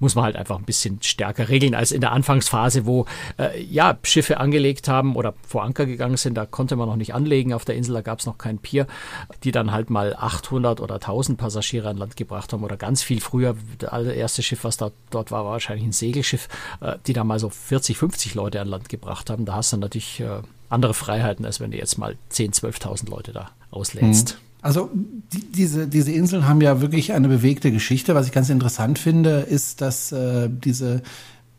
muss 0.00 0.14
man 0.14 0.24
halt 0.24 0.36
einfach 0.36 0.58
ein 0.58 0.64
bisschen 0.64 1.00
stärker 1.02 1.48
regeln 1.48 1.74
als 1.74 1.92
in 1.92 2.00
der 2.00 2.12
Anfangsphase, 2.12 2.84
wo, 2.84 3.06
äh, 3.38 3.62
ja, 3.62 3.98
Schiffe 4.02 4.38
angelegt 4.38 4.88
haben 4.88 5.16
oder 5.16 5.34
vor 5.46 5.62
Anker 5.62 5.86
gegangen 5.86 6.16
sind, 6.16 6.34
da 6.34 6.44
konnte 6.46 6.76
man 6.76 6.88
noch 6.88 6.96
nicht 6.96 7.14
anlegen 7.14 7.52
auf 7.52 7.64
der 7.64 7.76
Insel, 7.76 8.01
gab 8.02 8.20
es 8.20 8.26
noch 8.26 8.38
kein 8.38 8.58
Pier, 8.58 8.86
die 9.44 9.52
dann 9.52 9.72
halt 9.72 9.90
mal 9.90 10.14
800 10.14 10.80
oder 10.80 10.96
1000 10.96 11.38
Passagiere 11.38 11.88
an 11.88 11.96
Land 11.96 12.16
gebracht 12.16 12.52
haben 12.52 12.64
oder 12.64 12.76
ganz 12.76 13.02
viel 13.02 13.20
früher. 13.20 13.56
Das 13.78 13.90
allererste 13.90 14.42
Schiff, 14.42 14.64
was 14.64 14.76
da, 14.76 14.90
dort 15.10 15.30
war, 15.30 15.44
war 15.44 15.52
wahrscheinlich 15.52 15.86
ein 15.86 15.92
Segelschiff, 15.92 16.48
äh, 16.80 16.96
die 17.06 17.12
da 17.12 17.24
mal 17.24 17.38
so 17.38 17.50
40, 17.50 17.96
50 17.96 18.34
Leute 18.34 18.60
an 18.60 18.68
Land 18.68 18.88
gebracht 18.88 19.30
haben. 19.30 19.44
Da 19.44 19.54
hast 19.54 19.72
du 19.72 19.76
natürlich 19.76 20.20
äh, 20.20 20.42
andere 20.68 20.94
Freiheiten, 20.94 21.44
als 21.44 21.60
wenn 21.60 21.70
du 21.70 21.76
jetzt 21.76 21.98
mal 21.98 22.16
10, 22.30 22.52
12.000 22.52 23.10
Leute 23.10 23.32
da 23.32 23.50
auslädst. 23.70 24.34
Mhm. 24.34 24.52
Also 24.62 24.90
die, 24.94 25.50
diese, 25.52 25.88
diese 25.88 26.12
Inseln 26.12 26.46
haben 26.46 26.60
ja 26.60 26.80
wirklich 26.80 27.12
eine 27.12 27.28
bewegte 27.28 27.72
Geschichte. 27.72 28.14
Was 28.14 28.26
ich 28.26 28.32
ganz 28.32 28.48
interessant 28.48 28.98
finde, 28.98 29.40
ist, 29.40 29.80
dass 29.80 30.12
äh, 30.12 30.48
diese 30.48 31.02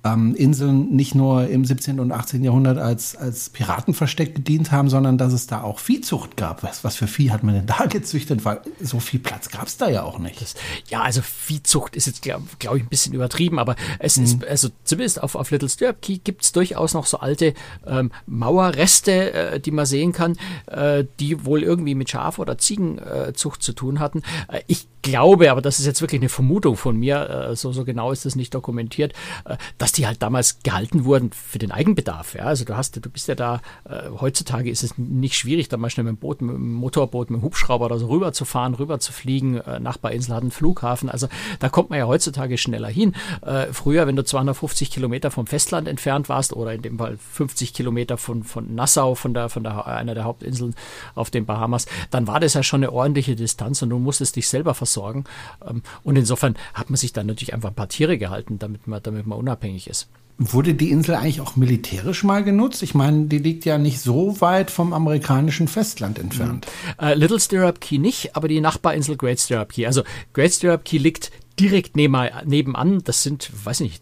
ähm, 0.04 0.36
Inseln 0.36 0.90
nicht 0.96 1.16
nur 1.16 1.48
im 1.48 1.64
17. 1.64 2.00
und 2.00 2.12
18. 2.12 2.44
Jahrhundert 2.44 2.78
als, 2.78 3.16
als 3.16 3.50
Piratenversteck 3.50 4.36
gedient 4.36 4.72
haben, 4.72 4.90
sondern 4.90 5.18
dass 5.18 5.32
es 5.34 5.48
da 5.48 5.62
auch 5.62 5.80
Viehzucht 5.80 6.36
gab. 6.36 6.64
Was, 6.64 6.84
was 6.84 6.96
für 6.96 7.08
Vieh 7.08 7.32
hat 7.32 7.44
man 7.44 7.56
denn 7.56 7.66
da 7.66 7.86
gezüchtet? 7.90 8.44
Weil 8.44 8.62
so 8.82 9.00
viel 9.00 9.20
Platz 9.20 9.50
gab 9.50 9.68
es 9.68 9.78
da 9.78 9.90
ja 9.90 10.04
auch 10.04 10.20
nicht. 10.20 10.42
Das, 10.42 10.56
ja, 10.90 11.02
also 11.02 11.22
Viehzucht 11.22 11.96
ist 11.96 12.08
jetzt, 12.08 12.22
glaube 12.22 12.44
glaub 12.60 12.76
ich, 12.76 12.84
ein 12.84 12.90
bisschen 12.90 13.14
übertrieben, 13.14 13.60
aber 13.60 13.76
es 14.00 14.18
mhm. 14.18 14.24
ist, 14.24 14.46
also 14.46 14.70
zumindest 14.84 15.24
auf, 15.24 15.36
auf 15.36 15.52
Little 15.52 15.70
Stirrup 15.70 16.02
Key 16.02 16.18
gibt 16.18 16.44
es 16.44 16.52
durchaus 16.52 16.94
noch 16.94 17.06
so 17.06 17.20
alte 17.20 17.54
ähm, 17.88 18.12
Mauerreste, 18.26 19.34
äh, 19.34 19.60
die 19.60 19.72
man 19.72 19.86
sehen 19.86 20.12
kann, 20.12 20.38
äh, 20.68 21.06
die 21.20 21.46
wohl 21.46 21.64
irgendwie 21.64 21.96
mit 21.96 22.10
Schaf- 22.10 22.40
oder 22.40 22.58
Ziegenzucht 22.58 23.60
äh, 23.60 23.64
zu 23.64 23.74
tun 23.74 24.00
hatten. 24.00 24.22
Äh, 24.50 24.62
ich 24.68 24.88
glaube, 25.04 25.52
aber 25.52 25.62
das 25.62 25.80
ist 25.80 25.86
jetzt 25.86 26.02
wirklich 26.02 26.22
eine 26.22 26.30
Vermutung 26.30 26.76
von 26.76 26.98
mir, 26.98 27.50
äh, 27.52 27.56
so, 27.56 27.72
so 27.72 27.86
genau 27.86 28.12
ist 28.12 28.26
das 28.26 28.36
nicht 28.36 28.56
dokumentiert, 28.56 29.14
äh, 29.46 29.58
dass 29.78 29.92
die 29.94 30.08
halt 30.08 30.22
damals 30.22 30.60
gehalten 30.64 31.06
wurden 31.06 31.32
für 31.32 31.60
den 31.60 31.72
Eigenbedarf. 31.72 32.36
Ja? 32.36 32.44
Also 32.44 32.66
du 32.66 32.76
hast, 32.76 33.04
du 33.04 33.10
bist 33.10 33.28
ja 33.28 33.36
da, 33.36 33.62
äh, 33.86 34.10
heutzutage 34.20 34.70
ist 34.70 34.84
es 34.84 34.98
nicht 34.98 35.36
schwierig, 35.36 35.70
da 35.70 35.78
mal 35.78 35.90
schnell 35.90 36.06
mit 36.06 36.16
dem 36.16 36.18
Boot, 36.18 36.42
mit 36.42 36.56
dem 36.56 36.74
Motorboot, 36.74 37.30
mit 37.30 37.42
dem 37.42 37.44
Hubschrauber 37.44 37.86
oder 37.86 38.00
so 38.00 38.08
rüber 38.08 38.34
zu 38.34 38.46
fahren, 38.46 38.74
rüber 38.74 39.00
zu 39.00 39.12
fliegen. 39.12 39.58
Äh, 39.58 39.80
Nachbarinsel 39.80 40.36
hat 40.36 40.42
einen 40.42 40.52
Flughafen. 40.52 41.10
Also 41.10 41.28
da 41.60 41.70
kommt 41.70 41.90
man 41.90 42.00
ja 42.00 42.08
heutzutage 42.08 42.58
schneller 42.58 42.90
hin. 42.90 43.14
Äh, 43.42 43.68
früher, 43.72 44.08
wenn 44.08 44.16
du 44.16 44.24
250 44.24 44.92
Kilometer 44.92 45.32
vom 45.32 45.48
Festland 45.48 45.88
entfernt 45.88 46.30
warst 46.30 46.54
oder 46.54 46.74
in 46.74 46.82
dem 46.82 46.98
Fall 46.98 47.18
50 47.18 47.74
Kilometer 47.74 48.18
von, 48.18 48.44
von 48.44 48.76
Nassau, 48.76 49.16
von 49.16 49.34
der, 49.34 49.50
von 49.50 49.64
der, 49.64 49.88
einer 49.88 50.16
der 50.16 50.24
Hauptinseln 50.24 50.76
auf 51.16 51.30
den 51.30 51.46
Bahamas, 51.46 51.86
dann 52.12 52.28
war 52.28 52.40
das 52.40 52.54
ja 52.54 52.64
schon 52.64 52.84
eine 52.84 52.92
ordentliche 52.92 53.36
Distanz 53.36 53.82
und 53.82 53.90
du 53.90 54.00
musstest 54.00 54.36
dich 54.36 54.48
selber 54.48 54.74
versorgen. 54.74 55.26
Ähm, 55.68 55.84
und 56.04 56.16
insofern 56.16 56.56
hat 56.74 56.90
man 56.90 56.98
sich 56.98 57.14
dann 57.14 57.28
natürlich 57.28 57.54
einfach 57.54 57.70
ein 57.70 57.76
paar 57.76 57.90
Tiere 57.90 58.18
gehalten, 58.18 58.60
damit 58.60 58.88
man, 58.88 59.02
damit 59.04 59.28
man 59.28 59.38
unabhängig 59.38 59.83
zuständig 59.84 59.90
ist. 59.90 60.08
Wurde 60.40 60.74
die 60.74 60.90
Insel 60.90 61.16
eigentlich 61.16 61.42
auch 61.42 61.56
militärisch 61.56 62.24
mal 62.24 62.44
genutzt? 62.44 62.82
Ich 62.82 62.96
meine, 62.96 63.28
die 63.28 63.38
liegt 63.38 63.66
ja 63.66 63.78
nicht 63.78 64.00
so 64.00 64.42
weit 64.42 64.72
vom 64.72 64.92
amerikanischen 64.92 65.68
Festland 65.68 66.18
entfernt. 66.18 66.66
Mhm. 67.00 67.06
Uh, 67.06 67.14
Little 67.14 67.40
Stirrup 67.40 67.80
Key 67.80 68.00
nicht, 68.00 68.36
aber 68.36 68.48
die 68.48 68.60
Nachbarinsel 68.60 69.16
Great 69.16 69.40
Stirrup 69.40 69.72
Key. 69.72 69.86
Also 69.86 70.04
Great 70.34 70.54
Stirrup 70.54 70.86
Key 70.86 70.98
liegt 70.98 71.32
direkt 71.60 71.96
nebenan. 71.96 73.02
Das 73.04 73.22
sind, 73.22 73.52
weiß 73.64 73.82
nicht, 73.82 74.02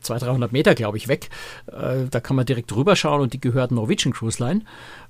200, 0.00 0.28
300 0.28 0.52
Meter, 0.52 0.74
glaube 0.74 0.96
ich, 0.96 1.08
weg. 1.08 1.28
Uh, 1.68 2.06
da 2.10 2.20
kann 2.20 2.36
man 2.36 2.46
direkt 2.46 2.70
drüber 2.70 2.96
schauen 2.96 3.20
und 3.20 3.32
die 3.32 3.40
gehört 3.40 3.70
Norwegian 3.70 4.12
Cruise 4.12 4.42
Line 4.42 4.62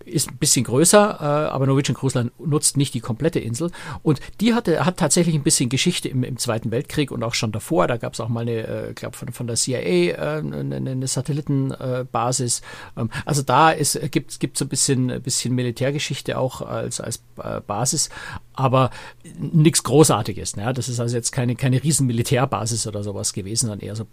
ist 0.04 0.30
ein 0.30 0.38
bisschen 0.38 0.64
größer, 0.64 1.18
äh, 1.20 1.24
aber 1.50 1.66
Norwegian 1.66 1.96
Cruise 1.96 2.18
Line 2.18 2.30
nutzt 2.38 2.76
nicht 2.76 2.94
die 2.94 3.00
komplette 3.00 3.38
Insel. 3.38 3.70
Und 4.02 4.20
die 4.40 4.54
hatte, 4.54 4.84
hat 4.84 4.96
tatsächlich 4.96 5.34
ein 5.34 5.42
bisschen 5.42 5.68
Geschichte 5.68 6.08
im, 6.08 6.24
im 6.24 6.38
Zweiten 6.38 6.70
Weltkrieg 6.70 7.10
und 7.10 7.22
auch 7.22 7.34
schon 7.34 7.52
davor. 7.52 7.86
Da 7.86 7.96
gab 7.96 8.14
es 8.14 8.20
auch 8.20 8.28
mal 8.28 8.40
eine, 8.40 8.66
äh, 8.66 8.92
glaube 8.94 9.16
von, 9.16 9.32
von 9.32 9.46
der 9.46 9.56
CIA 9.56 9.78
äh, 9.78 10.14
eine, 10.38 10.76
eine 10.76 11.06
Satellitenbasis. 11.06 12.62
Ähm, 12.96 13.10
also 13.24 13.42
da 13.42 13.74
gibt 13.74 14.32
es 14.32 14.58
so 14.58 14.64
ein 14.64 14.68
bisschen, 14.68 15.22
bisschen 15.22 15.54
Militärgeschichte 15.54 16.38
auch 16.38 16.62
als, 16.62 17.00
als 17.00 17.22
äh, 17.42 17.60
Basis. 17.60 18.08
aber 18.54 18.90
nichts 19.38 19.82
Großartiges. 19.82 20.56
Ne? 20.56 20.72
Das 20.72 20.88
ist 20.88 21.00
also 21.00 21.16
jetzt 21.16 21.32
keine, 21.32 21.56
keine 21.56 21.82
riesen 21.82 22.06
Militärbasis 22.06 22.86
oder 22.86 23.02
sowas 23.02 23.32
gewesen, 23.32 23.66
sondern 23.66 23.86
eher 23.86 23.96
so 23.96 24.04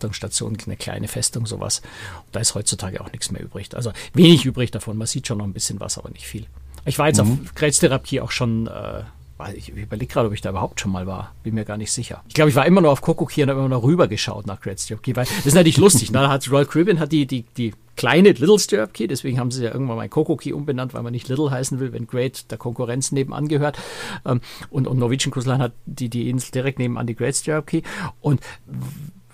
Beobachtungsstation, 0.00 0.56
eine 0.66 0.76
kleine 0.76 1.08
Festung, 1.08 1.46
sowas. 1.46 1.82
Und 2.26 2.34
da 2.34 2.40
ist 2.40 2.54
heutzutage 2.54 3.00
auch 3.00 3.12
nichts 3.12 3.30
mehr 3.30 3.42
übrig. 3.42 3.68
Also 3.74 3.92
wenig 4.14 4.44
übrig 4.44 4.70
davon. 4.70 4.96
Man 4.96 5.06
sieht 5.06 5.26
schon 5.26 5.38
noch 5.38 5.44
ein 5.44 5.52
bisschen 5.52 5.80
was, 5.80 5.98
aber 5.98 6.10
nicht 6.10 6.26
viel. 6.26 6.46
Ich 6.84 6.98
war 6.98 7.08
jetzt 7.08 7.22
mhm. 7.22 7.40
auf 7.44 7.54
Krebstherapie 7.54 8.20
auch 8.20 8.30
schon 8.30 8.66
äh, 8.66 9.02
ich 9.54 9.70
überlege 9.70 10.12
gerade, 10.12 10.28
ob 10.28 10.34
ich 10.34 10.40
da 10.40 10.50
überhaupt 10.50 10.80
schon 10.80 10.92
mal 10.92 11.06
war. 11.06 11.34
Bin 11.42 11.54
mir 11.54 11.64
gar 11.64 11.76
nicht 11.76 11.92
sicher. 11.92 12.22
Ich 12.28 12.34
glaube, 12.34 12.50
ich 12.50 12.56
war 12.56 12.66
immer 12.66 12.80
nur 12.80 12.90
auf 12.90 13.00
Kokoki 13.00 13.42
und 13.42 13.48
habe 13.48 13.60
immer 13.60 13.68
noch 13.68 13.82
rüber 13.82 14.08
geschaut 14.08 14.46
nach 14.46 14.60
Great 14.60 14.80
Stirrup 14.80 15.02
Key, 15.02 15.16
weil 15.16 15.24
das 15.24 15.46
ist 15.46 15.54
natürlich 15.54 15.78
lustig. 15.78 16.10
Ne? 16.10 16.18
Da 16.18 16.28
hat 16.28 16.50
Royal 16.50 16.66
Caribbean 16.66 16.98
hat 16.98 17.12
die, 17.12 17.26
die, 17.26 17.44
die 17.56 17.72
kleine 17.96 18.32
Little 18.32 18.58
Stirrup 18.58 18.92
Key, 18.92 19.06
deswegen 19.06 19.38
haben 19.38 19.50
sie 19.50 19.64
ja 19.64 19.72
irgendwann 19.72 19.96
mal 19.96 20.08
Kokoki 20.08 20.52
umbenannt, 20.52 20.94
weil 20.94 21.02
man 21.02 21.12
nicht 21.12 21.28
Little 21.28 21.50
heißen 21.50 21.80
will, 21.80 21.92
wenn 21.92 22.06
Great 22.06 22.50
der 22.50 22.58
Konkurrenz 22.58 23.12
nebenan 23.12 23.48
gehört. 23.48 23.78
Ähm, 24.26 24.40
und, 24.70 24.86
und 24.86 24.98
Norwegian 24.98 25.32
Cruise 25.32 25.48
Line 25.48 25.62
hat 25.62 25.72
die, 25.86 26.08
die 26.08 26.28
Insel 26.28 26.50
direkt 26.52 26.78
nebenan 26.78 27.06
die 27.06 27.14
Great 27.14 27.36
Stirrup 27.36 27.66
Key. 27.66 27.82
Und 28.20 28.40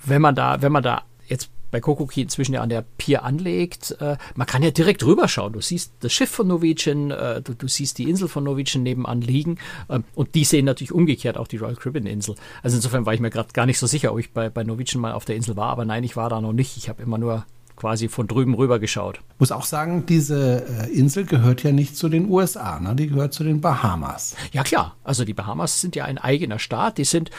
wenn 0.07 0.23
man 0.23 0.35
da, 0.35 0.63
wenn 0.63 0.73
man 0.73 0.83
da 0.83 1.03
jetzt 1.29 1.51
bei 1.71 1.81
Kokoki 1.81 2.23
inzwischen 2.23 2.55
ja 2.55 2.63
an 2.63 2.69
der 2.69 2.85
Pier 2.97 3.25
anlegt, 3.25 3.97
äh, 4.01 4.17
man 4.35 4.47
kann 4.47 4.63
ja 4.63 4.71
direkt 4.71 5.05
rüberschauen. 5.05 5.53
Du 5.53 5.61
siehst 5.61 5.93
das 6.01 6.13
Schiff 6.13 6.31
von 6.31 6.47
Norwegian, 6.47 7.11
äh, 7.11 7.43
du, 7.43 7.55
du, 7.55 7.69
siehst 7.69 7.99
die 7.99 8.09
Insel 8.09 8.29
von 8.29 8.45
Norwegian 8.45 8.83
nebenan 8.83 9.21
liegen 9.21 9.59
äh, 9.89 10.01
und 10.15 10.35
die 10.35 10.45
sehen 10.45 10.65
natürlich 10.65 10.93
umgekehrt 10.93 11.37
auch 11.37 11.49
die 11.49 11.57
Royal 11.57 11.77
Caribbean 11.77 12.07
Insel. 12.07 12.37
Also 12.63 12.77
insofern 12.77 13.05
war 13.05 13.15
ich 13.15 13.21
mir 13.21 13.31
gerade 13.31 13.53
gar 13.53 13.67
nicht 13.67 13.79
so 13.79 13.87
sicher, 13.87 14.13
ob 14.13 14.19
ich 14.21 14.33
bei, 14.33 14.49
bei 14.49 14.65
Norwegian 14.65 15.01
mal 15.01 15.13
auf 15.13 15.25
der 15.25 15.37
Insel 15.37 15.57
war, 15.57 15.71
aber 15.71 15.85
nein, 15.85 16.05
ich 16.05 16.17
war 16.17 16.31
da 16.31 16.41
noch 16.41 16.53
nicht. 16.53 16.77
Ich 16.77 16.89
habe 16.89 17.03
immer 17.03 17.19
nur 17.19 17.45
quasi 17.75 18.09
von 18.09 18.27
drüben 18.27 18.55
rüber 18.55 18.79
geschaut. 18.79 19.21
Muss 19.39 19.53
auch 19.53 19.65
sagen, 19.65 20.07
diese 20.07 20.65
äh, 20.67 20.91
Insel 20.91 21.27
gehört 21.27 21.63
ja 21.63 21.73
nicht 21.73 21.97
zu 21.97 22.09
den 22.09 22.31
USA, 22.31 22.81
ne? 22.81 22.95
die 22.97 23.09
gehört 23.09 23.35
zu 23.35 23.45
den 23.45 23.61
Bahamas. 23.61 24.35
Ja 24.53 24.65
klar, 24.65 24.97
also 25.05 25.25
die 25.25 25.35
Bahamas 25.35 25.81
sind 25.81 25.95
ja 25.95 26.07
ein 26.07 26.19
eigener 26.19 26.59
Staat, 26.59 26.97
die 26.99 27.05
sind 27.05 27.31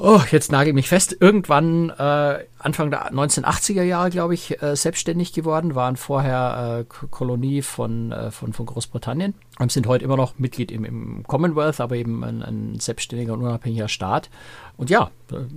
oh, 0.00 0.20
jetzt 0.30 0.52
nagel 0.52 0.68
ich 0.68 0.74
mich 0.74 0.88
fest, 0.88 1.16
irgendwann 1.20 1.90
äh, 1.90 2.44
Anfang 2.58 2.90
der 2.90 3.12
1980er 3.12 3.82
Jahre, 3.82 4.10
glaube 4.10 4.34
ich, 4.34 4.62
äh, 4.62 4.76
selbstständig 4.76 5.32
geworden, 5.32 5.74
waren 5.74 5.96
vorher 5.96 6.80
äh, 6.80 7.06
Kolonie 7.10 7.62
von, 7.62 8.12
äh, 8.12 8.30
von, 8.30 8.52
von 8.52 8.66
Großbritannien 8.66 9.34
und 9.58 9.72
sind 9.72 9.86
heute 9.86 10.04
immer 10.04 10.16
noch 10.16 10.38
Mitglied 10.38 10.70
im, 10.70 10.84
im 10.84 11.22
Commonwealth, 11.26 11.80
aber 11.80 11.96
eben 11.96 12.24
ein, 12.24 12.42
ein, 12.42 12.80
selbstständiger 12.80 13.32
und 13.32 13.42
unabhängiger 13.42 13.88
Staat. 13.88 14.30
Und 14.76 14.90
ja, 14.90 15.10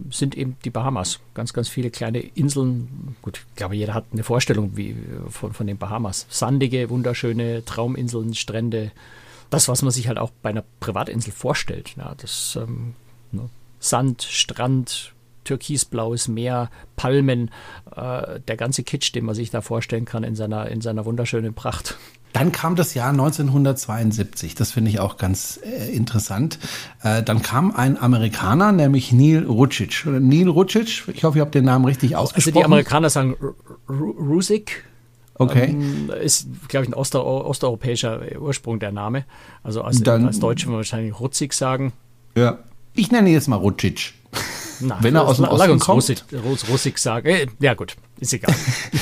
sind 0.10 0.36
eben 0.36 0.58
die 0.66 0.72
Bahamas. 0.72 1.20
Ganz, 1.34 1.54
ganz 1.54 1.70
viele 1.70 1.92
kleine 1.92 2.20
Inseln. 2.20 3.16
Gut, 3.22 3.46
ich 3.50 3.56
glaube, 3.56 3.76
jeder 3.76 3.94
hat 3.94 4.06
eine 4.12 4.24
Vorstellung 4.24 4.72
wie, 4.76 4.96
von, 5.30 5.54
von 5.54 5.68
den 5.68 5.78
Bahamas. 5.78 6.26
Sandige, 6.30 6.90
wunderschöne 6.90 7.64
Trauminseln, 7.64 8.34
Strände. 8.34 8.92
Das, 9.52 9.68
was 9.68 9.82
man 9.84 9.92
sich 9.92 10.08
halt 10.08 10.18
auch 10.18 10.32
bei 10.42 10.50
einer 10.50 10.64
Privatinsel 10.80 11.34
vorstellt. 11.34 11.96
Ja, 11.98 12.16
das 12.18 12.58
ähm, 12.60 12.96
ne, 13.32 13.50
Sand, 13.82 14.22
Strand, 14.24 15.12
türkisblaues 15.44 16.28
Meer, 16.30 16.70
Palmen, 16.96 17.52
äh, 17.96 18.40
der 18.48 18.56
ganze 18.56 18.84
Kitsch, 18.84 19.14
den 19.14 19.26
man 19.26 19.36
sich 19.36 19.50
da 19.50 19.62
vorstellen 19.62 20.06
kann 20.06 20.24
in 20.24 20.36
seiner, 20.36 20.70
in 20.70 20.80
seiner 20.80 21.04
wunderschönen 21.06 21.54
Pracht. 21.54 21.98
Dann 22.34 22.54
kam 22.54 22.78
das 22.78 22.94
Jahr 22.94 23.10
1972, 23.10 24.56
das 24.56 24.72
finde 24.72 24.90
ich 24.90 25.02
auch 25.02 25.18
ganz 25.18 25.60
äh, 25.64 25.94
interessant. 25.94 26.60
Äh, 27.04 27.24
dann 27.24 27.42
kam 27.42 27.76
ein 27.76 28.02
Amerikaner, 28.02 28.72
nämlich 28.72 29.12
Neil 29.12 29.44
Rucic. 29.44 30.06
Neil 30.06 30.48
Rucic, 30.48 31.10
ich 31.14 31.24
hoffe, 31.26 31.40
ihr 31.40 31.42
habt 31.42 31.56
den 31.56 31.66
Namen 31.66 31.84
richtig 31.84 32.16
ausgesprochen. 32.16 32.56
Also 32.56 32.60
die 32.60 32.66
Amerikaner 32.66 33.10
sagen 33.10 33.36
Rusik. 33.90 34.86
Okay. 35.34 35.72
Ähm, 35.72 36.10
ist, 36.22 36.48
glaube 36.70 36.86
ich, 36.86 36.92
ein 36.92 36.94
Oster 36.94 37.26
osteuropäischer 37.26 38.22
Ursprung 38.40 38.80
der 38.80 38.92
Name. 38.92 39.26
Also 39.64 39.82
als, 39.82 40.02
dann, 40.02 40.28
als 40.28 40.40
Deutsche 40.40 40.68
würde 40.68 40.72
man 40.72 40.78
wahrscheinlich 40.78 41.20
Rutzig 41.20 41.54
sagen. 41.54 41.94
Ja, 42.38 42.60
ich 42.94 43.12
nenne 43.12 43.30
ihn 43.30 43.34
jetzt 43.34 43.48
mal 43.48 43.58
Rucic. 43.58 44.14
Na, 44.82 44.98
Wenn 45.02 45.16
er 45.16 45.28
aus 45.28 45.38
dem 45.38 45.46
Osten 45.46 45.80
kommt. 45.80 45.98
Russig, 45.98 46.24
Russig 46.70 46.98
sagen. 46.98 47.28
Äh, 47.28 47.48
ja 47.60 47.76
gut, 47.76 47.96
ist 48.20 48.34
egal. 48.34 48.56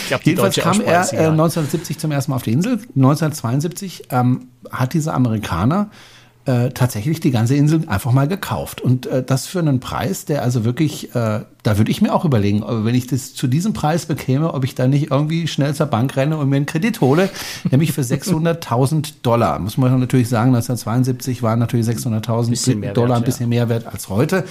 Glaub, 0.07 0.23
Jedenfalls 0.23 0.55
kam 0.57 0.81
er 0.81 1.13
äh, 1.13 1.27
1970 1.27 1.97
zum 1.99 2.11
ersten 2.11 2.31
Mal 2.31 2.37
auf 2.37 2.43
die 2.43 2.51
Insel. 2.51 2.73
1972 2.73 4.03
ähm, 4.11 4.49
hat 4.69 4.93
dieser 4.93 5.13
Amerikaner 5.13 5.89
äh, 6.49 6.71
tatsächlich 6.71 7.19
die 7.19 7.29
ganze 7.29 7.55
Insel 7.55 7.83
einfach 7.87 8.11
mal 8.11 8.27
gekauft. 8.27 8.81
Und 8.81 9.05
äh, 9.05 9.21
das 9.21 9.45
für 9.45 9.59
einen 9.59 9.79
Preis, 9.79 10.25
der 10.25 10.41
also 10.41 10.65
wirklich, 10.65 11.13
äh, 11.13 11.41
da 11.61 11.77
würde 11.77 11.91
ich 11.91 12.01
mir 12.01 12.11
auch 12.11 12.25
überlegen, 12.25 12.63
wenn 12.65 12.95
ich 12.95 13.05
das 13.05 13.35
zu 13.35 13.45
diesem 13.45 13.73
Preis 13.73 14.07
bekäme, 14.07 14.51
ob 14.55 14.63
ich 14.63 14.73
da 14.73 14.87
nicht 14.87 15.11
irgendwie 15.11 15.47
schnell 15.47 15.75
zur 15.75 15.85
Bank 15.85 16.15
renne 16.15 16.37
und 16.37 16.49
mir 16.49 16.55
einen 16.55 16.65
Kredit 16.65 17.01
hole, 17.01 17.29
nämlich 17.69 17.91
für 17.91 18.01
600.000 18.01 19.13
Dollar. 19.21 19.59
Muss 19.59 19.77
man 19.77 19.99
natürlich 19.99 20.27
sagen, 20.27 20.55
1972 20.55 21.43
waren 21.43 21.59
natürlich 21.59 21.85
600.000 21.85 22.93
Dollar 22.93 23.17
ein 23.17 23.23
bisschen 23.23 23.49
mehr 23.49 23.69
wert 23.69 23.85
als 23.85 24.09
heute. 24.09 24.43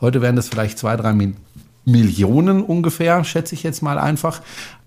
Heute 0.00 0.22
wären 0.22 0.36
das 0.36 0.48
vielleicht 0.48 0.78
zwei, 0.78 0.96
drei 0.96 1.14
Millionen 1.84 2.62
ungefähr, 2.62 3.24
schätze 3.24 3.54
ich 3.54 3.62
jetzt 3.62 3.82
mal 3.82 3.98
einfach 3.98 4.40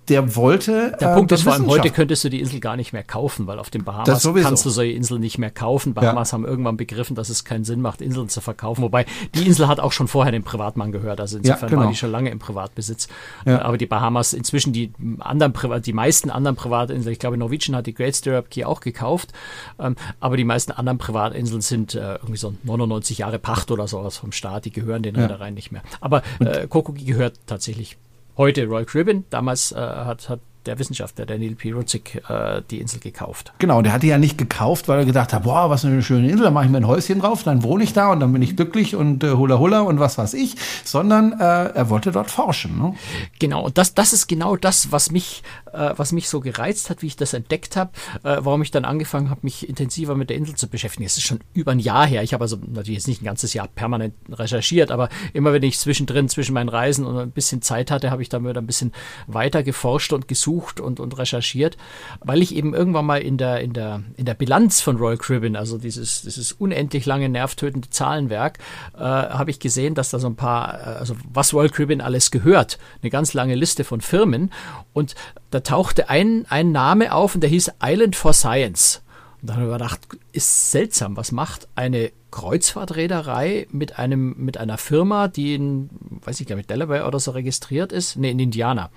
der 0.09 0.35
wollte. 0.35 0.95
Der 0.99 1.15
Punkt 1.15 1.31
äh, 1.31 1.35
ist 1.35 1.43
vor 1.43 1.53
allem, 1.53 1.67
heute 1.67 1.89
könntest 1.89 2.23
du 2.23 2.29
die 2.29 2.39
Insel 2.39 2.59
gar 2.59 2.75
nicht 2.75 2.93
mehr 2.93 3.03
kaufen, 3.03 3.47
weil 3.47 3.59
auf 3.59 3.69
den 3.69 3.83
Bahamas 3.83 4.23
kannst 4.23 4.65
du 4.65 4.69
solche 4.69 4.93
Inseln 4.93 5.21
nicht 5.21 5.37
mehr 5.37 5.51
kaufen. 5.51 5.93
Bahamas 5.93 6.31
ja. 6.31 6.33
haben 6.33 6.45
irgendwann 6.45 6.77
begriffen, 6.77 7.15
dass 7.15 7.29
es 7.29 7.43
keinen 7.43 7.63
Sinn 7.63 7.81
macht, 7.81 8.01
Inseln 8.01 8.29
zu 8.29 8.41
verkaufen. 8.41 8.81
Wobei 8.81 9.05
die 9.33 9.45
Insel 9.45 9.67
hat 9.67 9.79
auch 9.79 9.91
schon 9.91 10.07
vorher 10.07 10.31
dem 10.31 10.43
Privatmann 10.43 10.91
gehört. 10.91 11.19
Also 11.19 11.37
insofern 11.37 11.61
ja, 11.61 11.67
genau. 11.67 11.81
war 11.81 11.89
die 11.89 11.97
schon 11.97 12.11
lange 12.11 12.29
im 12.29 12.39
Privatbesitz. 12.39 13.07
Ja. 13.45 13.61
Aber 13.61 13.77
die 13.77 13.85
Bahamas, 13.85 14.33
inzwischen 14.33 14.73
die 14.73 14.91
anderen 15.19 15.53
Privat, 15.53 15.85
die 15.85 15.93
meisten 15.93 16.29
anderen 16.29 16.55
Privatinseln, 16.55 17.11
ich 17.11 17.19
glaube 17.19 17.37
Norwegian 17.37 17.75
hat 17.75 17.87
die 17.87 17.93
Great 17.93 18.15
Stirrup 18.15 18.49
Key 18.49 18.63
auch 18.63 18.81
gekauft, 18.81 19.33
ähm, 19.79 19.95
aber 20.19 20.37
die 20.37 20.43
meisten 20.43 20.71
anderen 20.71 20.97
Privatinseln 20.97 21.61
sind 21.61 21.95
äh, 21.95 22.15
irgendwie 22.15 22.37
so 22.37 22.53
99 22.63 23.19
Jahre 23.19 23.39
Pacht 23.39 23.71
oder 23.71 23.87
sowas 23.87 24.17
vom 24.17 24.31
Staat, 24.31 24.65
die 24.65 24.71
gehören 24.71 25.03
den 25.03 25.15
Reedereien 25.15 25.53
nicht 25.53 25.71
mehr. 25.71 25.81
Aber 26.01 26.21
äh, 26.39 26.67
Kokogi 26.67 27.05
gehört 27.05 27.39
tatsächlich 27.47 27.97
heute 28.37 28.65
Royal 28.65 28.85
Caribbean. 28.85 29.25
Damals 29.29 29.71
äh, 29.71 29.75
hat, 29.77 30.29
hat 30.29 30.39
der 30.65 30.79
Wissenschaftler, 30.79 31.25
der 31.25 31.37
Neil 31.37 31.55
P. 31.55 31.71
Rutzig, 31.71 32.21
äh, 32.29 32.61
die 32.69 32.79
Insel 32.79 32.99
gekauft. 32.99 33.53
Genau, 33.59 33.81
der 33.81 33.93
hat 33.93 34.03
die 34.03 34.07
ja 34.07 34.17
nicht 34.17 34.37
gekauft, 34.37 34.87
weil 34.87 34.99
er 34.99 35.05
gedacht 35.05 35.33
hat, 35.33 35.43
boah, 35.43 35.69
was 35.69 35.85
eine 35.85 36.01
schöne 36.01 36.29
Insel, 36.29 36.45
da 36.45 36.51
mache 36.51 36.65
ich 36.65 36.71
mir 36.71 36.77
ein 36.77 36.87
Häuschen 36.87 37.19
drauf, 37.19 37.43
dann 37.43 37.63
wohne 37.63 37.83
ich 37.83 37.93
da 37.93 38.11
und 38.11 38.19
dann 38.19 38.33
bin 38.33 38.41
ich 38.41 38.55
glücklich 38.55 38.95
und 38.95 39.23
äh, 39.23 39.31
hula 39.31 39.59
hula 39.59 39.81
und 39.81 39.99
was 39.99 40.17
weiß 40.17 40.33
ich, 40.33 40.55
sondern 40.83 41.33
äh, 41.33 41.43
er 41.43 41.89
wollte 41.89 42.11
dort 42.11 42.31
forschen. 42.31 42.77
Ne? 42.77 42.95
Genau, 43.39 43.65
und 43.65 43.77
das, 43.77 43.93
das 43.93 44.13
ist 44.13 44.27
genau 44.27 44.55
das, 44.55 44.91
was 44.91 45.11
mich, 45.11 45.43
äh, 45.71 45.91
was 45.95 46.11
mich 46.11 46.29
so 46.29 46.39
gereizt 46.39 46.89
hat, 46.89 47.01
wie 47.01 47.07
ich 47.07 47.15
das 47.15 47.33
entdeckt 47.33 47.75
habe, 47.75 47.91
äh, 48.23 48.37
warum 48.39 48.61
ich 48.61 48.71
dann 48.71 48.85
angefangen 48.85 49.29
habe, 49.29 49.41
mich 49.43 49.67
intensiver 49.69 50.15
mit 50.15 50.29
der 50.29 50.37
Insel 50.37 50.55
zu 50.55 50.67
beschäftigen. 50.67 51.05
Es 51.05 51.17
ist 51.17 51.23
schon 51.23 51.39
über 51.53 51.71
ein 51.71 51.79
Jahr 51.79 52.05
her. 52.05 52.23
Ich 52.23 52.33
habe 52.33 52.43
also 52.43 52.57
natürlich 52.57 52.97
jetzt 52.99 53.07
nicht 53.07 53.21
ein 53.21 53.25
ganzes 53.25 53.53
Jahr 53.53 53.67
permanent 53.67 54.13
recherchiert, 54.29 54.91
aber 54.91 55.09
immer 55.33 55.53
wenn 55.53 55.63
ich 55.63 55.79
zwischendrin, 55.79 56.29
zwischen 56.29 56.53
meinen 56.53 56.69
Reisen 56.69 57.05
und 57.05 57.17
ein 57.17 57.31
bisschen 57.31 57.61
Zeit 57.61 57.91
hatte, 57.91 58.11
habe 58.11 58.21
ich 58.21 58.29
dann 58.29 58.47
wieder 58.47 58.61
ein 58.61 58.67
bisschen 58.67 58.91
weiter 59.27 59.63
geforscht 59.63 60.13
und 60.13 60.27
gesucht 60.27 60.54
gesucht 60.55 60.79
und, 60.79 60.99
und 60.99 61.17
recherchiert, 61.17 61.77
weil 62.21 62.41
ich 62.41 62.55
eben 62.55 62.73
irgendwann 62.73 63.05
mal 63.05 63.21
in 63.21 63.37
der, 63.37 63.61
in 63.61 63.73
der, 63.73 64.03
in 64.15 64.25
der 64.25 64.33
Bilanz 64.33 64.81
von 64.81 64.97
Royal 64.97 65.17
Caribbean, 65.17 65.55
also 65.55 65.77
dieses, 65.77 66.21
dieses 66.21 66.51
unendlich 66.53 67.05
lange 67.05 67.29
nervtötende 67.29 67.89
Zahlenwerk, 67.89 68.59
äh, 68.95 68.99
habe 68.99 69.51
ich 69.51 69.59
gesehen, 69.59 69.95
dass 69.95 70.09
da 70.09 70.19
so 70.19 70.27
ein 70.27 70.35
paar, 70.35 70.79
äh, 70.79 70.99
also 70.99 71.15
was 71.31 71.53
Royal 71.53 71.69
Caribbean 71.69 72.01
alles 72.01 72.31
gehört, 72.31 72.79
eine 73.01 73.09
ganz 73.09 73.33
lange 73.33 73.55
Liste 73.55 73.83
von 73.83 74.01
Firmen 74.01 74.51
und 74.93 75.15
da 75.51 75.59
tauchte 75.59 76.09
ein, 76.09 76.45
ein 76.49 76.71
Name 76.71 77.13
auf 77.13 77.35
und 77.35 77.41
der 77.41 77.49
hieß 77.49 77.73
Island 77.83 78.15
for 78.15 78.33
Science. 78.33 79.01
Und 79.41 79.49
dann 79.49 79.57
habe 79.57 79.67
ich 79.67 79.73
gedacht, 79.73 79.99
ist 80.31 80.71
seltsam, 80.71 81.17
was 81.17 81.31
macht 81.31 81.67
eine 81.75 82.11
Kreuzfahrtreederei 82.31 83.67
mit 83.71 83.97
einem, 83.97 84.35
mit 84.37 84.57
einer 84.57 84.77
Firma, 84.77 85.27
die 85.27 85.55
in, 85.55 85.89
weiß 86.25 86.39
ich, 86.39 86.47
glaube 86.47 86.61
ich, 86.61 86.67
Delaware 86.67 87.05
oder 87.05 87.19
so 87.19 87.31
registriert 87.31 87.91
ist, 87.91 88.15
nee, 88.15 88.31
in 88.31 88.39
Indiana. 88.39 88.89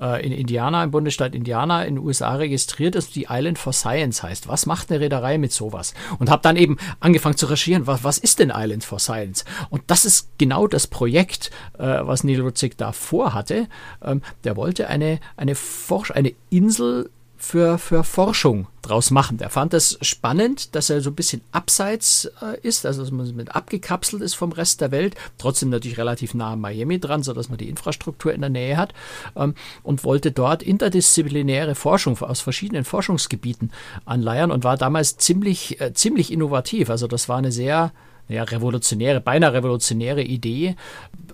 Äh, 0.00 0.24
in 0.24 0.32
Indiana, 0.32 0.82
im 0.84 0.90
Bundesstaat 0.90 1.34
Indiana, 1.34 1.84
in 1.84 1.96
den 1.96 2.04
USA 2.04 2.34
registriert 2.34 2.96
ist, 2.96 3.14
die 3.16 3.26
Island 3.28 3.58
for 3.58 3.72
Science 3.72 4.22
heißt. 4.22 4.48
Was 4.48 4.66
macht 4.66 4.90
eine 4.90 5.00
Reederei 5.00 5.38
mit 5.38 5.52
sowas? 5.52 5.94
Und 6.18 6.30
habe 6.30 6.42
dann 6.42 6.56
eben 6.56 6.76
angefangen 7.00 7.36
zu 7.36 7.46
recherchieren, 7.46 7.86
was, 7.86 8.04
was 8.04 8.18
ist 8.18 8.38
denn 8.38 8.52
Island 8.54 8.84
for 8.84 8.98
Science? 8.98 9.44
Und 9.70 9.82
das 9.88 10.04
ist 10.04 10.30
genau 10.38 10.66
das 10.66 10.86
Projekt, 10.86 11.50
äh, 11.78 11.84
was 11.84 12.24
Neil 12.24 12.40
Rutzig 12.40 12.76
da 12.76 12.92
vorhatte. 12.92 13.68
Ähm, 14.02 14.22
der 14.44 14.56
wollte 14.56 14.88
eine, 14.88 15.20
eine 15.36 15.54
Forsch, 15.54 16.10
eine 16.10 16.32
Insel 16.50 17.10
für, 17.40 17.78
für 17.78 18.04
Forschung 18.04 18.66
draus 18.82 19.10
machen. 19.10 19.38
Der 19.38 19.48
fand 19.48 19.72
es 19.72 19.98
spannend, 20.02 20.74
dass 20.74 20.90
er 20.90 21.00
so 21.00 21.10
ein 21.10 21.14
bisschen 21.14 21.40
abseits 21.52 22.30
äh, 22.42 22.60
ist, 22.60 22.84
also 22.84 23.02
dass 23.02 23.10
man 23.10 23.34
mit 23.34 23.54
abgekapselt 23.54 24.22
ist 24.22 24.34
vom 24.34 24.52
Rest 24.52 24.82
der 24.82 24.90
Welt, 24.90 25.14
trotzdem 25.38 25.70
natürlich 25.70 25.98
relativ 25.98 26.34
nah 26.34 26.52
an 26.52 26.60
Miami 26.60 27.00
dran, 27.00 27.22
sodass 27.22 27.48
man 27.48 27.56
die 27.56 27.70
Infrastruktur 27.70 28.32
in 28.34 28.42
der 28.42 28.50
Nähe 28.50 28.76
hat 28.76 28.92
ähm, 29.36 29.54
und 29.82 30.04
wollte 30.04 30.32
dort 30.32 30.62
interdisziplinäre 30.62 31.74
Forschung 31.74 32.20
aus 32.20 32.40
verschiedenen 32.40 32.84
Forschungsgebieten 32.84 33.72
anleiern 34.04 34.50
und 34.50 34.62
war 34.62 34.76
damals 34.76 35.16
ziemlich, 35.16 35.80
äh, 35.80 35.94
ziemlich 35.94 36.30
innovativ. 36.30 36.90
Also 36.90 37.06
das 37.06 37.28
war 37.28 37.38
eine 37.38 37.52
sehr 37.52 37.92
ja, 38.30 38.44
revolutionäre, 38.44 39.20
beinahe 39.20 39.52
revolutionäre 39.52 40.22
Idee, 40.22 40.76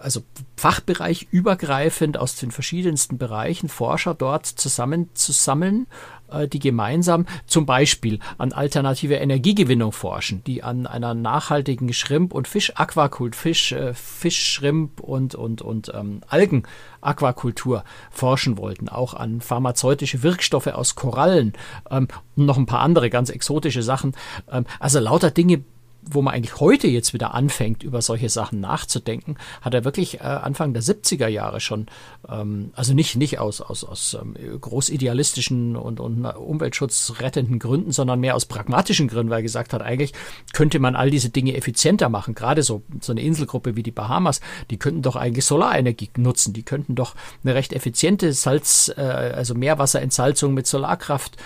also 0.00 0.22
Fachbereich 0.56 1.28
übergreifend 1.30 2.16
aus 2.16 2.36
den 2.36 2.50
verschiedensten 2.50 3.18
Bereichen 3.18 3.68
Forscher 3.68 4.14
dort 4.14 4.46
zusammenzusammeln 4.46 5.86
äh, 6.30 6.48
die 6.48 6.58
gemeinsam 6.58 7.26
zum 7.46 7.66
Beispiel 7.66 8.18
an 8.38 8.52
alternative 8.52 9.14
Energiegewinnung 9.14 9.92
forschen, 9.92 10.42
die 10.44 10.62
an 10.62 10.86
einer 10.86 11.14
nachhaltigen 11.14 11.92
Shrimp- 11.92 12.34
und 12.34 12.48
Fisch-Aquakult, 12.48 13.36
Fisch, 13.36 13.72
äh, 13.72 13.94
Fisch, 13.94 14.54
Shrimp 14.54 15.00
und, 15.00 15.34
und, 15.34 15.62
und 15.62 15.92
ähm, 15.94 16.22
Algen-Aquakultur 16.28 17.84
forschen 18.10 18.58
wollten, 18.58 18.88
auch 18.88 19.14
an 19.14 19.40
pharmazeutische 19.40 20.22
Wirkstoffe 20.22 20.68
aus 20.68 20.94
Korallen. 20.94 21.52
Ähm, 21.90 22.08
und 22.36 22.46
noch 22.46 22.58
ein 22.58 22.66
paar 22.66 22.80
andere 22.80 23.10
ganz 23.10 23.30
exotische 23.30 23.82
Sachen. 23.82 24.14
Ähm, 24.50 24.64
also 24.80 24.98
lauter 24.98 25.30
Dinge, 25.30 25.62
wo 26.08 26.22
man 26.22 26.34
eigentlich 26.34 26.60
heute 26.60 26.86
jetzt 26.86 27.14
wieder 27.14 27.34
anfängt, 27.34 27.82
über 27.82 28.00
solche 28.00 28.28
Sachen 28.28 28.60
nachzudenken, 28.60 29.36
hat 29.60 29.74
er 29.74 29.84
wirklich 29.84 30.20
äh, 30.20 30.24
Anfang 30.24 30.72
der 30.72 30.82
70er 30.82 31.26
Jahre 31.26 31.60
schon, 31.60 31.86
ähm, 32.28 32.70
also 32.74 32.94
nicht, 32.94 33.16
nicht 33.16 33.38
aus, 33.38 33.60
aus, 33.60 33.84
aus 33.84 34.16
ähm, 34.20 34.36
großidealistischen 34.60 35.76
und, 35.76 36.00
und 36.00 36.24
umweltschutzrettenden 36.24 37.58
Gründen, 37.58 37.92
sondern 37.92 38.20
mehr 38.20 38.36
aus 38.36 38.46
pragmatischen 38.46 39.08
Gründen, 39.08 39.30
weil 39.30 39.40
er 39.40 39.42
gesagt 39.42 39.72
hat, 39.72 39.82
eigentlich 39.82 40.12
könnte 40.52 40.78
man 40.78 40.96
all 40.96 41.10
diese 41.10 41.30
Dinge 41.30 41.56
effizienter 41.56 42.08
machen. 42.08 42.34
Gerade 42.34 42.62
so, 42.62 42.82
so 43.00 43.12
eine 43.12 43.22
Inselgruppe 43.22 43.76
wie 43.76 43.82
die 43.82 43.90
Bahamas, 43.90 44.40
die 44.70 44.78
könnten 44.78 45.02
doch 45.02 45.16
eigentlich 45.16 45.44
Solarenergie 45.44 46.10
nutzen. 46.16 46.52
Die 46.52 46.62
könnten 46.62 46.94
doch 46.94 47.14
eine 47.42 47.54
recht 47.54 47.72
effiziente 47.72 48.32
Salz, 48.32 48.92
äh, 48.96 49.00
also 49.00 49.54
Meerwasserentsalzung 49.54 50.54
mit 50.54 50.66
Solarkraft 50.66 51.36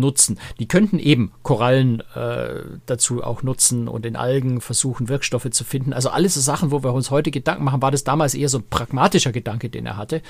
nutzen. 0.00 0.38
Die 0.58 0.66
könnten 0.66 0.98
eben 0.98 1.32
Korallen 1.42 2.02
äh, 2.14 2.62
dazu 2.86 3.22
auch 3.22 3.42
nutzen 3.42 3.88
und 3.88 4.04
in 4.06 4.16
Algen 4.16 4.60
versuchen, 4.60 5.08
Wirkstoffe 5.08 5.50
zu 5.50 5.64
finden. 5.64 5.92
Also 5.92 6.10
alles 6.10 6.34
so 6.34 6.40
Sachen, 6.40 6.70
wo 6.70 6.82
wir 6.82 6.92
uns 6.92 7.10
heute 7.10 7.30
Gedanken 7.30 7.64
machen, 7.64 7.82
war 7.82 7.90
das 7.90 8.04
damals 8.04 8.34
eher 8.34 8.48
so 8.48 8.58
ein 8.58 8.68
pragmatischer 8.68 9.32
Gedanke, 9.32 9.70
den 9.70 9.86
er 9.86 9.96
hatte 9.96 10.22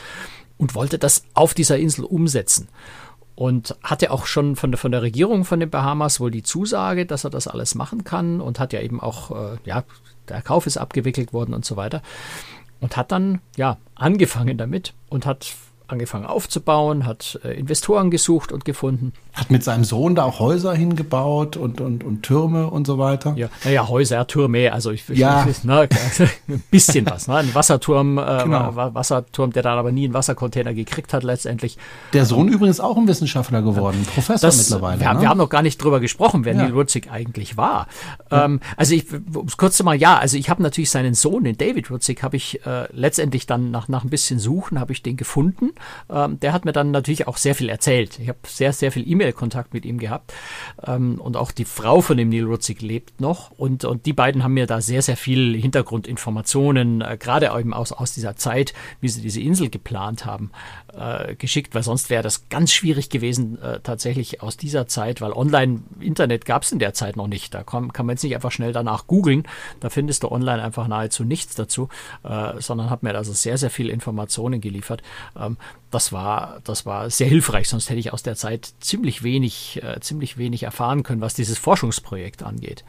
und 0.59 0.74
wollte 0.74 0.98
das 0.98 1.24
auf 1.33 1.54
dieser 1.54 1.78
Insel 1.78 2.04
umsetzen. 2.04 2.68
Und 3.35 3.74
hatte 3.83 4.11
auch 4.11 4.26
schon 4.26 4.54
von 4.54 4.70
der, 4.70 4.76
von 4.76 4.92
der 4.92 5.00
Regierung 5.00 5.46
von 5.46 5.61
den 5.61 5.70
Bahamas 5.70 6.20
wohl 6.20 6.30
die 6.30 6.42
Zusage, 6.42 7.06
dass 7.06 7.24
er 7.24 7.30
das 7.30 7.48
alles 7.48 7.74
machen 7.74 8.04
kann 8.04 8.42
und 8.42 8.61
hat 8.61 8.74
ja 8.74 8.83
eben 8.83 9.00
auch, 9.00 9.30
äh, 9.30 9.56
ja, 9.64 9.85
der 10.28 10.42
Kauf 10.42 10.66
ist 10.66 10.76
abgewickelt 10.76 11.33
worden 11.33 11.54
und 11.54 11.64
so 11.64 11.76
weiter. 11.76 12.02
Und 12.80 12.98
hat 12.98 13.12
dann, 13.12 13.40
ja, 13.56 13.78
angefangen 13.94 14.59
damit 14.59 14.92
und 15.09 15.24
hat 15.24 15.54
angefangen 15.92 16.26
aufzubauen, 16.26 17.07
hat 17.07 17.38
äh, 17.44 17.53
Investoren 17.53 18.11
gesucht 18.11 18.53
und 18.53 18.64
gefunden. 18.64 19.12
Hat 19.33 19.50
mit 19.50 19.62
seinem 19.62 19.85
Sohn 19.85 20.14
da 20.14 20.24
auch 20.24 20.40
Häuser 20.40 20.74
hingebaut 20.74 21.57
und, 21.57 21.81
und, 21.81 22.03
und 22.05 22.22
Türme 22.22 22.68
und 22.68 22.87
so 22.87 22.98
weiter. 22.98 23.35
Ja, 23.37 23.48
naja, 23.64 23.88
Häuser, 23.88 24.26
Türme, 24.26 24.72
also 24.72 24.90
ich, 24.90 25.09
ja. 25.09 25.46
ich 25.48 25.64
ne, 25.64 25.88
ein 26.48 26.62
bisschen 26.70 27.07
was. 27.07 27.29
Ne? 27.29 27.37
Ein 27.37 27.55
Wasserturm, 27.55 28.18
äh, 28.18 28.42
genau. 28.44 28.74
Wasserturm, 28.74 29.53
der 29.53 29.62
dann 29.62 29.79
aber 29.79 29.92
nie 29.92 30.05
einen 30.05 30.14
Wassercontainer 30.14 30.74
gekriegt 30.74 31.12
hat 31.12 31.22
letztendlich. 31.22 31.79
Der 32.12 32.26
Sohn 32.26 32.48
ähm, 32.48 32.55
übrigens 32.55 32.81
auch 32.81 32.96
ein 32.96 33.07
Wissenschaftler 33.07 33.62
geworden, 33.62 34.07
Professor 34.12 34.48
das, 34.48 34.59
mittlerweile. 34.59 35.00
Wir, 35.00 35.09
haben, 35.09 35.16
ne? 35.16 35.22
wir 35.22 35.29
haben 35.29 35.38
noch 35.38 35.48
gar 35.48 35.62
nicht 35.62 35.83
drüber 35.83 36.00
gesprochen, 36.00 36.44
wer 36.44 36.55
ja. 36.55 36.62
Neil 36.62 36.72
Rutzig 36.72 37.11
eigentlich 37.11 37.57
war. 37.57 37.87
Ja. 38.31 38.46
Ähm, 38.46 38.61
also 38.76 38.94
ich, 38.94 39.07
um 39.12 39.46
es 39.46 39.57
kurz 39.57 39.76
zu 39.76 39.85
mal, 39.85 39.96
ja, 39.96 40.18
also 40.18 40.37
ich 40.37 40.50
habe 40.50 40.62
natürlich 40.62 40.90
seinen 40.90 41.14
Sohn, 41.14 41.44
den 41.44 41.57
David 41.57 41.90
Rutzig, 41.90 42.22
habe 42.22 42.37
ich 42.37 42.64
äh, 42.66 42.88
letztendlich 42.92 43.46
dann 43.46 43.70
nach, 43.70 43.88
nach 43.88 44.05
ein 44.05 44.11
bisschen 44.11 44.38
Suchen, 44.38 44.81
habe 44.81 44.92
ich 44.92 45.03
den 45.03 45.16
gefunden 45.16 45.70
ähm, 46.10 46.40
der 46.40 46.52
hat 46.52 46.64
mir 46.64 46.72
dann 46.72 46.90
natürlich 46.90 47.26
auch 47.26 47.36
sehr 47.36 47.54
viel 47.54 47.68
erzählt. 47.68 48.18
Ich 48.18 48.28
habe 48.28 48.38
sehr, 48.46 48.72
sehr 48.72 48.92
viel 48.92 49.08
E-Mail-Kontakt 49.08 49.74
mit 49.74 49.84
ihm 49.84 49.98
gehabt. 49.98 50.32
Ähm, 50.86 51.20
und 51.20 51.36
auch 51.36 51.52
die 51.52 51.64
Frau 51.64 52.00
von 52.00 52.16
dem 52.16 52.28
Neil 52.28 52.44
Rutzig 52.44 52.82
lebt 52.82 53.20
noch. 53.20 53.50
Und, 53.52 53.84
und 53.84 54.06
die 54.06 54.12
beiden 54.12 54.44
haben 54.44 54.54
mir 54.54 54.66
da 54.66 54.80
sehr, 54.80 55.02
sehr 55.02 55.16
viel 55.16 55.56
Hintergrundinformationen, 55.60 57.00
äh, 57.00 57.16
gerade 57.18 57.52
eben 57.58 57.74
aus, 57.74 57.92
aus 57.92 58.12
dieser 58.12 58.36
Zeit, 58.36 58.74
wie 59.00 59.08
sie 59.08 59.22
diese 59.22 59.40
Insel 59.40 59.70
geplant 59.70 60.24
haben, 60.24 60.50
äh, 60.96 61.35
geschickt, 61.35 61.74
weil 61.74 61.83
sonst 61.83 62.11
wäre 62.11 62.22
das 62.22 62.48
ganz 62.48 62.72
schwierig 62.72 63.11
gewesen, 63.11 63.61
äh, 63.62 63.81
tatsächlich 63.81 64.42
aus 64.42 64.57
dieser 64.57 64.87
Zeit, 64.87 65.20
weil 65.20 65.33
Online-Internet 65.33 66.44
gab 66.44 66.62
es 66.62 66.72
in 66.72 66.79
der 66.79 66.94
Zeit 66.94 67.16
noch 67.16 67.26
nicht. 67.26 67.55
Da 67.55 67.62
kann, 67.62 67.92
kann 67.92 68.07
man 68.07 68.14
jetzt 68.14 68.22
nicht 68.22 68.35
einfach 68.35 68.53
schnell 68.53 68.72
danach 68.72 69.07
googeln. 69.07 69.44
Da 69.81 69.90
findest 69.90 70.22
du 70.22 70.31
online 70.31 70.62
einfach 70.62 70.88
nahezu 70.88 71.24
nichts 71.24 71.55
dazu, 71.55 71.88
äh, 72.22 72.61
sondern 72.61 72.90
hat 72.90 73.03
mir 73.03 73.14
also 73.14 73.33
sehr, 73.33 73.59
sehr 73.59 73.70
viel 73.70 73.88
Informationen 73.88 74.61
geliefert. 74.61 75.03
Ähm, 75.38 75.57
das 75.90 76.12
war, 76.12 76.61
das 76.64 76.87
war 76.87 77.11
sehr 77.11 77.26
hilfreich, 77.29 77.68
sonst 77.68 77.90
hätte 77.90 78.00
ich 78.00 78.12
aus 78.12 78.22
der 78.22 78.37
Zeit 78.37 78.72
ziemlich 78.81 79.22
wenig, 79.22 79.83
äh, 79.83 80.00
ziemlich 80.00 80.38
wenig 80.38 80.62
erfahren 80.62 81.03
können, 81.03 81.20
was 81.20 81.35
dieses 81.35 81.59
Forschungsprojekt 81.59 82.42
angeht. 82.42 82.85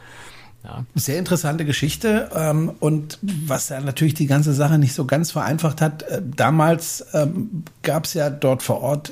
Ja. 0.63 0.85
Sehr 0.93 1.17
interessante 1.17 1.65
Geschichte 1.65 2.29
ähm, 2.35 2.71
und 2.79 3.17
was 3.21 3.69
ja 3.69 3.81
natürlich 3.81 4.13
die 4.13 4.27
ganze 4.27 4.53
Sache 4.53 4.77
nicht 4.77 4.93
so 4.93 5.05
ganz 5.05 5.31
vereinfacht 5.31 5.81
hat. 5.81 6.03
Äh, 6.03 6.21
damals 6.35 7.05
ähm, 7.13 7.63
gab 7.81 8.05
es 8.05 8.13
ja 8.13 8.29
dort 8.29 8.61
vor 8.61 8.81
Ort 8.81 9.11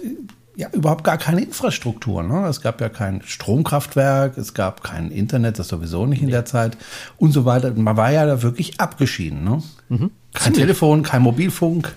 ja 0.55 0.67
überhaupt 0.73 1.05
gar 1.05 1.17
keine 1.17 1.41
Infrastruktur. 1.41 2.21
Ne? 2.21 2.45
Es 2.47 2.61
gab 2.61 2.81
ja 2.81 2.89
kein 2.89 3.21
Stromkraftwerk, 3.23 4.37
es 4.37 4.53
gab 4.53 4.83
kein 4.83 5.09
Internet, 5.09 5.57
das 5.57 5.69
sowieso 5.69 6.05
nicht 6.05 6.19
nee. 6.19 6.25
in 6.25 6.31
der 6.31 6.45
Zeit 6.45 6.77
und 7.17 7.31
so 7.31 7.45
weiter. 7.45 7.73
Man 7.73 7.97
war 7.97 8.11
ja 8.11 8.25
da 8.25 8.41
wirklich 8.41 8.79
abgeschieden. 8.79 9.43
Ne? 9.43 9.63
Mhm. 9.87 10.11
Kein 10.33 10.53
Telefon, 10.53 11.01
kein 11.01 11.21
Mobilfunk. 11.21 11.95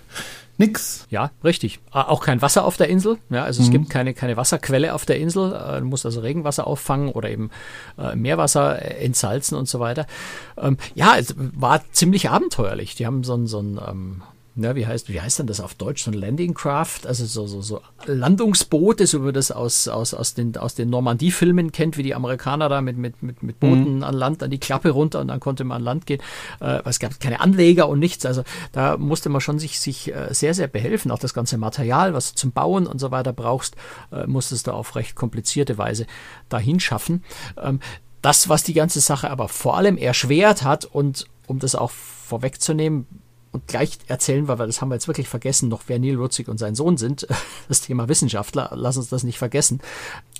Nix. 0.63 1.07
Ja, 1.11 1.33
richtig. 1.43 1.81
Auch 1.91 2.23
kein 2.23 2.41
Wasser 2.41 2.65
auf 2.65 2.77
der 2.77 2.89
Insel. 2.89 3.19
Ja, 3.31 3.43
also 3.43 3.61
mhm. 3.61 3.67
es 3.67 3.73
gibt 3.73 3.91
keine, 3.91 4.15
keine 4.15 4.37
Wasserquelle 4.37 4.95
auf 4.95 5.05
der 5.05 5.19
Insel. 5.19 5.53
Äh, 5.53 5.81
du 5.81 5.87
musst 5.87 6.07
also 6.07 6.21
Regenwasser 6.21 6.67
auffangen 6.67 7.09
oder 7.09 7.31
eben 7.31 7.51
äh, 7.99 8.15
Meerwasser 8.15 8.81
äh, 8.81 9.05
entsalzen 9.05 9.59
und 9.59 9.69
so 9.69 9.81
weiter. 9.81 10.07
Ähm, 10.57 10.77
ja, 10.95 11.17
es 11.19 11.35
war 11.37 11.83
ziemlich 11.91 12.31
abenteuerlich. 12.31 12.95
Die 12.95 13.07
haben 13.07 13.25
so 13.25 13.35
ein, 13.35 13.47
so 13.49 13.61
ein 13.61 14.23
ja, 14.55 14.77
wie 14.77 14.87
heißt, 14.87 15.09
wie 15.09 15.21
heißt 15.21 15.39
denn 15.39 15.47
das 15.47 15.61
auf 15.61 15.75
Deutsch? 15.75 16.05
So 16.05 16.11
ein 16.11 16.15
Landing 16.15 16.53
Craft, 16.53 17.07
also 17.07 17.25
so, 17.25 17.47
so, 17.47 17.63
so 17.63 17.81
Landungsboote, 18.05 19.07
so 19.07 19.21
wie 19.21 19.27
man 19.27 19.35
das 19.35 19.51
aus, 19.51 19.89
aus, 19.89 20.13
aus 20.13 20.35
den, 20.35 20.57
aus 20.59 20.75
den 20.75 20.91
Normandie-Filmen 20.91 21.73
kennt, 21.73 21.97
wie 21.97 22.03
die 22.03 22.15
Amerikaner 22.15 22.69
da 22.69 22.83
mit, 22.83 22.99
mit, 22.99 23.23
mit, 23.23 23.43
mit 23.43 23.61
Booten 23.61 23.97
mhm. 23.97 24.03
an 24.03 24.15
Land, 24.15 24.43
an 24.43 24.51
die 24.51 24.59
Klappe 24.59 24.91
runter 24.91 25.21
und 25.21 25.29
dann 25.29 25.41
konnte 25.41 25.65
man 25.65 25.79
an 25.79 25.85
Land 25.85 26.07
gehen. 26.07 26.21
Äh, 26.61 26.83
es 26.85 26.99
gab 26.99 27.19
keine 27.19 27.41
Anleger 27.41 27.89
und 27.89 27.99
nichts. 27.99 28.27
Also 28.27 28.43
da 28.73 28.99
musste 28.99 29.31
man 29.31 29.41
schon 29.41 29.59
sich, 29.59 29.81
sich 29.81 30.15
äh, 30.15 30.35
sehr, 30.35 30.53
sehr 30.53 30.69
behelfen. 30.69 31.11
Auch 31.11 31.19
das 31.19 31.33
ganze 31.33 31.57
Material, 31.57 32.13
was 32.13 32.33
du 32.33 32.37
zum 32.37 32.53
Bauen 32.53 32.87
und 32.87 32.99
so 32.99 33.11
weiter 33.11 33.33
brauchst, 33.33 33.77
äh, 34.13 34.27
musstest 34.27 34.67
du 34.67 34.73
auf 34.73 34.97
recht 34.97 35.15
komplizierte 35.15 35.79
Weise 35.79 36.07
dahin 36.51 36.79
schaffen. 36.79 37.25
Ähm, 37.57 37.81
das, 38.21 38.49
was 38.49 38.63
die 38.63 38.75
ganze 38.75 39.01
Sache 39.01 39.31
aber 39.31 39.49
vor 39.49 39.79
allem 39.79 39.97
erschwert 39.97 40.63
hat 40.63 40.85
und 40.85 41.27
um 41.47 41.59
das 41.59 41.75
auch 41.75 41.91
vorwegzunehmen, 41.91 43.07
und 43.53 43.69
gleich 43.69 43.99
erzählen 44.07 44.49
wir, 44.49 44.59
weil 44.59 44.67
das 44.67 44.81
haben 44.81 44.89
wir 44.89 44.95
jetzt 44.95 45.09
wirklich 45.09 45.29
vergessen, 45.29 45.69
noch 45.69 45.83
wer 45.87 45.99
Neil 45.99 46.17
Rutzig 46.17 46.49
und 46.49 46.59
sein 46.59 46.75
Sohn 46.75 46.97
sind. 46.97 47.27
Das 47.69 47.81
Thema 47.81 48.09
Wissenschaftler, 48.09 48.71
lass 48.75 48.97
uns 48.97 49.09
das 49.09 49.23
nicht 49.23 49.39
vergessen. 49.39 49.81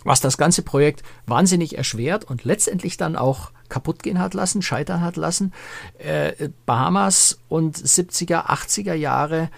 Was 0.05 0.21
das 0.21 0.37
ganze 0.37 0.63
Projekt 0.63 1.03
wahnsinnig 1.27 1.79
erschwert 1.79 2.25
und 2.25 2.45
letztendlich 2.45 2.97
dann 2.97 3.17
auch 3.17 3.53
kaputt 3.69 4.03
gehen 4.03 4.19
hat 4.19 4.35
lassen, 4.35 4.61
scheitern 4.61 5.01
hat 5.01 5.17
lassen. 5.17 5.53
Äh, 5.99 6.51
Bahamas 6.67 7.39
und 7.49 7.77
70er, 7.77 8.47
80er 8.47 8.95
Jahre 8.95 9.51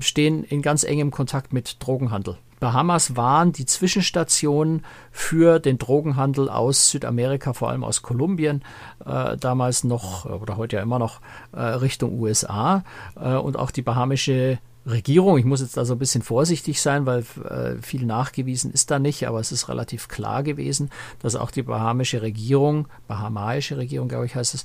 stehen 0.00 0.42
in 0.42 0.62
ganz 0.62 0.82
engem 0.84 1.10
Kontakt 1.10 1.52
mit 1.52 1.76
Drogenhandel. 1.78 2.38
Bahamas 2.62 3.16
waren 3.16 3.50
die 3.50 3.66
Zwischenstation 3.66 4.84
für 5.10 5.58
den 5.58 5.78
Drogenhandel 5.78 6.48
aus 6.48 6.90
Südamerika, 6.90 7.54
vor 7.54 7.70
allem 7.70 7.82
aus 7.82 8.02
Kolumbien, 8.02 8.62
äh, 9.04 9.36
damals 9.36 9.82
noch 9.82 10.26
oder 10.26 10.56
heute 10.56 10.76
ja 10.76 10.82
immer 10.82 11.00
noch 11.00 11.20
äh, 11.50 11.60
Richtung 11.60 12.20
USA. 12.20 12.84
Äh, 13.20 13.34
und 13.34 13.58
auch 13.58 13.72
die 13.72 13.82
bahamische 13.82 14.60
Regierung, 14.86 15.38
ich 15.38 15.44
muss 15.44 15.60
jetzt 15.60 15.76
da 15.76 15.84
so 15.84 15.94
ein 15.94 15.98
bisschen 15.98 16.22
vorsichtig 16.22 16.80
sein, 16.80 17.04
weil 17.04 17.24
äh, 17.50 17.82
viel 17.82 18.06
nachgewiesen 18.06 18.70
ist 18.70 18.92
da 18.92 19.00
nicht, 19.00 19.26
aber 19.26 19.40
es 19.40 19.50
ist 19.50 19.68
relativ 19.68 20.06
klar 20.06 20.44
gewesen, 20.44 20.90
dass 21.18 21.34
auch 21.34 21.50
die 21.50 21.64
bahamische 21.64 22.22
Regierung, 22.22 22.86
bahamaische 23.08 23.76
Regierung, 23.76 24.06
glaube 24.06 24.26
ich, 24.26 24.36
heißt 24.36 24.54
es, 24.54 24.64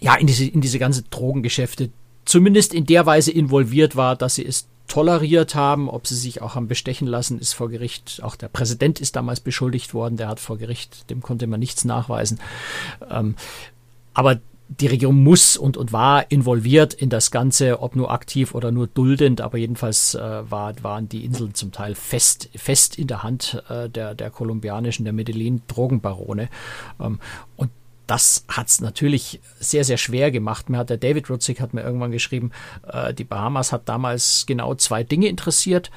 ja, 0.00 0.16
in 0.16 0.26
diese, 0.26 0.46
in 0.46 0.62
diese 0.62 0.80
ganze 0.80 1.04
Drogengeschäfte 1.04 1.90
zumindest 2.24 2.74
in 2.74 2.86
der 2.86 3.06
Weise 3.06 3.30
involviert 3.30 3.94
war, 3.94 4.16
dass 4.16 4.34
sie 4.34 4.44
es 4.44 4.66
toleriert 4.86 5.54
haben. 5.54 5.88
Ob 5.88 6.06
sie 6.06 6.16
sich 6.16 6.42
auch 6.42 6.54
haben 6.54 6.68
bestechen 6.68 7.06
lassen, 7.06 7.38
ist 7.38 7.52
vor 7.52 7.68
Gericht, 7.68 8.20
auch 8.22 8.36
der 8.36 8.48
Präsident 8.48 9.00
ist 9.00 9.16
damals 9.16 9.40
beschuldigt 9.40 9.94
worden, 9.94 10.16
der 10.16 10.28
hat 10.28 10.40
vor 10.40 10.58
Gericht, 10.58 11.10
dem 11.10 11.22
konnte 11.22 11.46
man 11.46 11.60
nichts 11.60 11.84
nachweisen. 11.84 12.38
Ähm, 13.10 13.36
aber 14.14 14.40
die 14.68 14.88
Regierung 14.88 15.22
muss 15.22 15.56
und, 15.56 15.76
und 15.76 15.92
war 15.92 16.30
involviert 16.30 16.92
in 16.92 17.08
das 17.08 17.30
Ganze, 17.30 17.80
ob 17.80 17.94
nur 17.94 18.10
aktiv 18.10 18.54
oder 18.54 18.72
nur 18.72 18.88
duldend, 18.88 19.40
aber 19.40 19.58
jedenfalls 19.58 20.14
äh, 20.14 20.50
war, 20.50 20.74
waren 20.82 21.08
die 21.08 21.24
Inseln 21.24 21.54
zum 21.54 21.70
Teil 21.70 21.94
fest, 21.94 22.48
fest 22.54 22.98
in 22.98 23.06
der 23.06 23.22
Hand 23.22 23.62
äh, 23.68 23.88
der, 23.88 24.14
der 24.14 24.30
kolumbianischen, 24.30 25.04
der 25.04 25.12
Medellin-Drogenbarone. 25.12 26.48
Ähm, 27.00 27.20
und 27.56 27.70
das 28.06 28.44
hat 28.48 28.68
es 28.68 28.80
natürlich 28.80 29.40
sehr, 29.58 29.84
sehr 29.84 29.96
schwer 29.96 30.30
gemacht. 30.30 30.70
Mir 30.70 30.78
hat 30.78 30.90
der 30.90 30.96
David 30.96 31.28
Rutzig 31.28 31.60
hat 31.60 31.74
mir 31.74 31.82
irgendwann 31.82 32.12
geschrieben, 32.12 32.52
äh, 32.86 33.12
die 33.12 33.24
Bahamas 33.24 33.72
hat 33.72 33.88
damals 33.88 34.44
genau 34.46 34.74
zwei 34.74 35.02
Dinge 35.02 35.28
interessiert, 35.28 35.90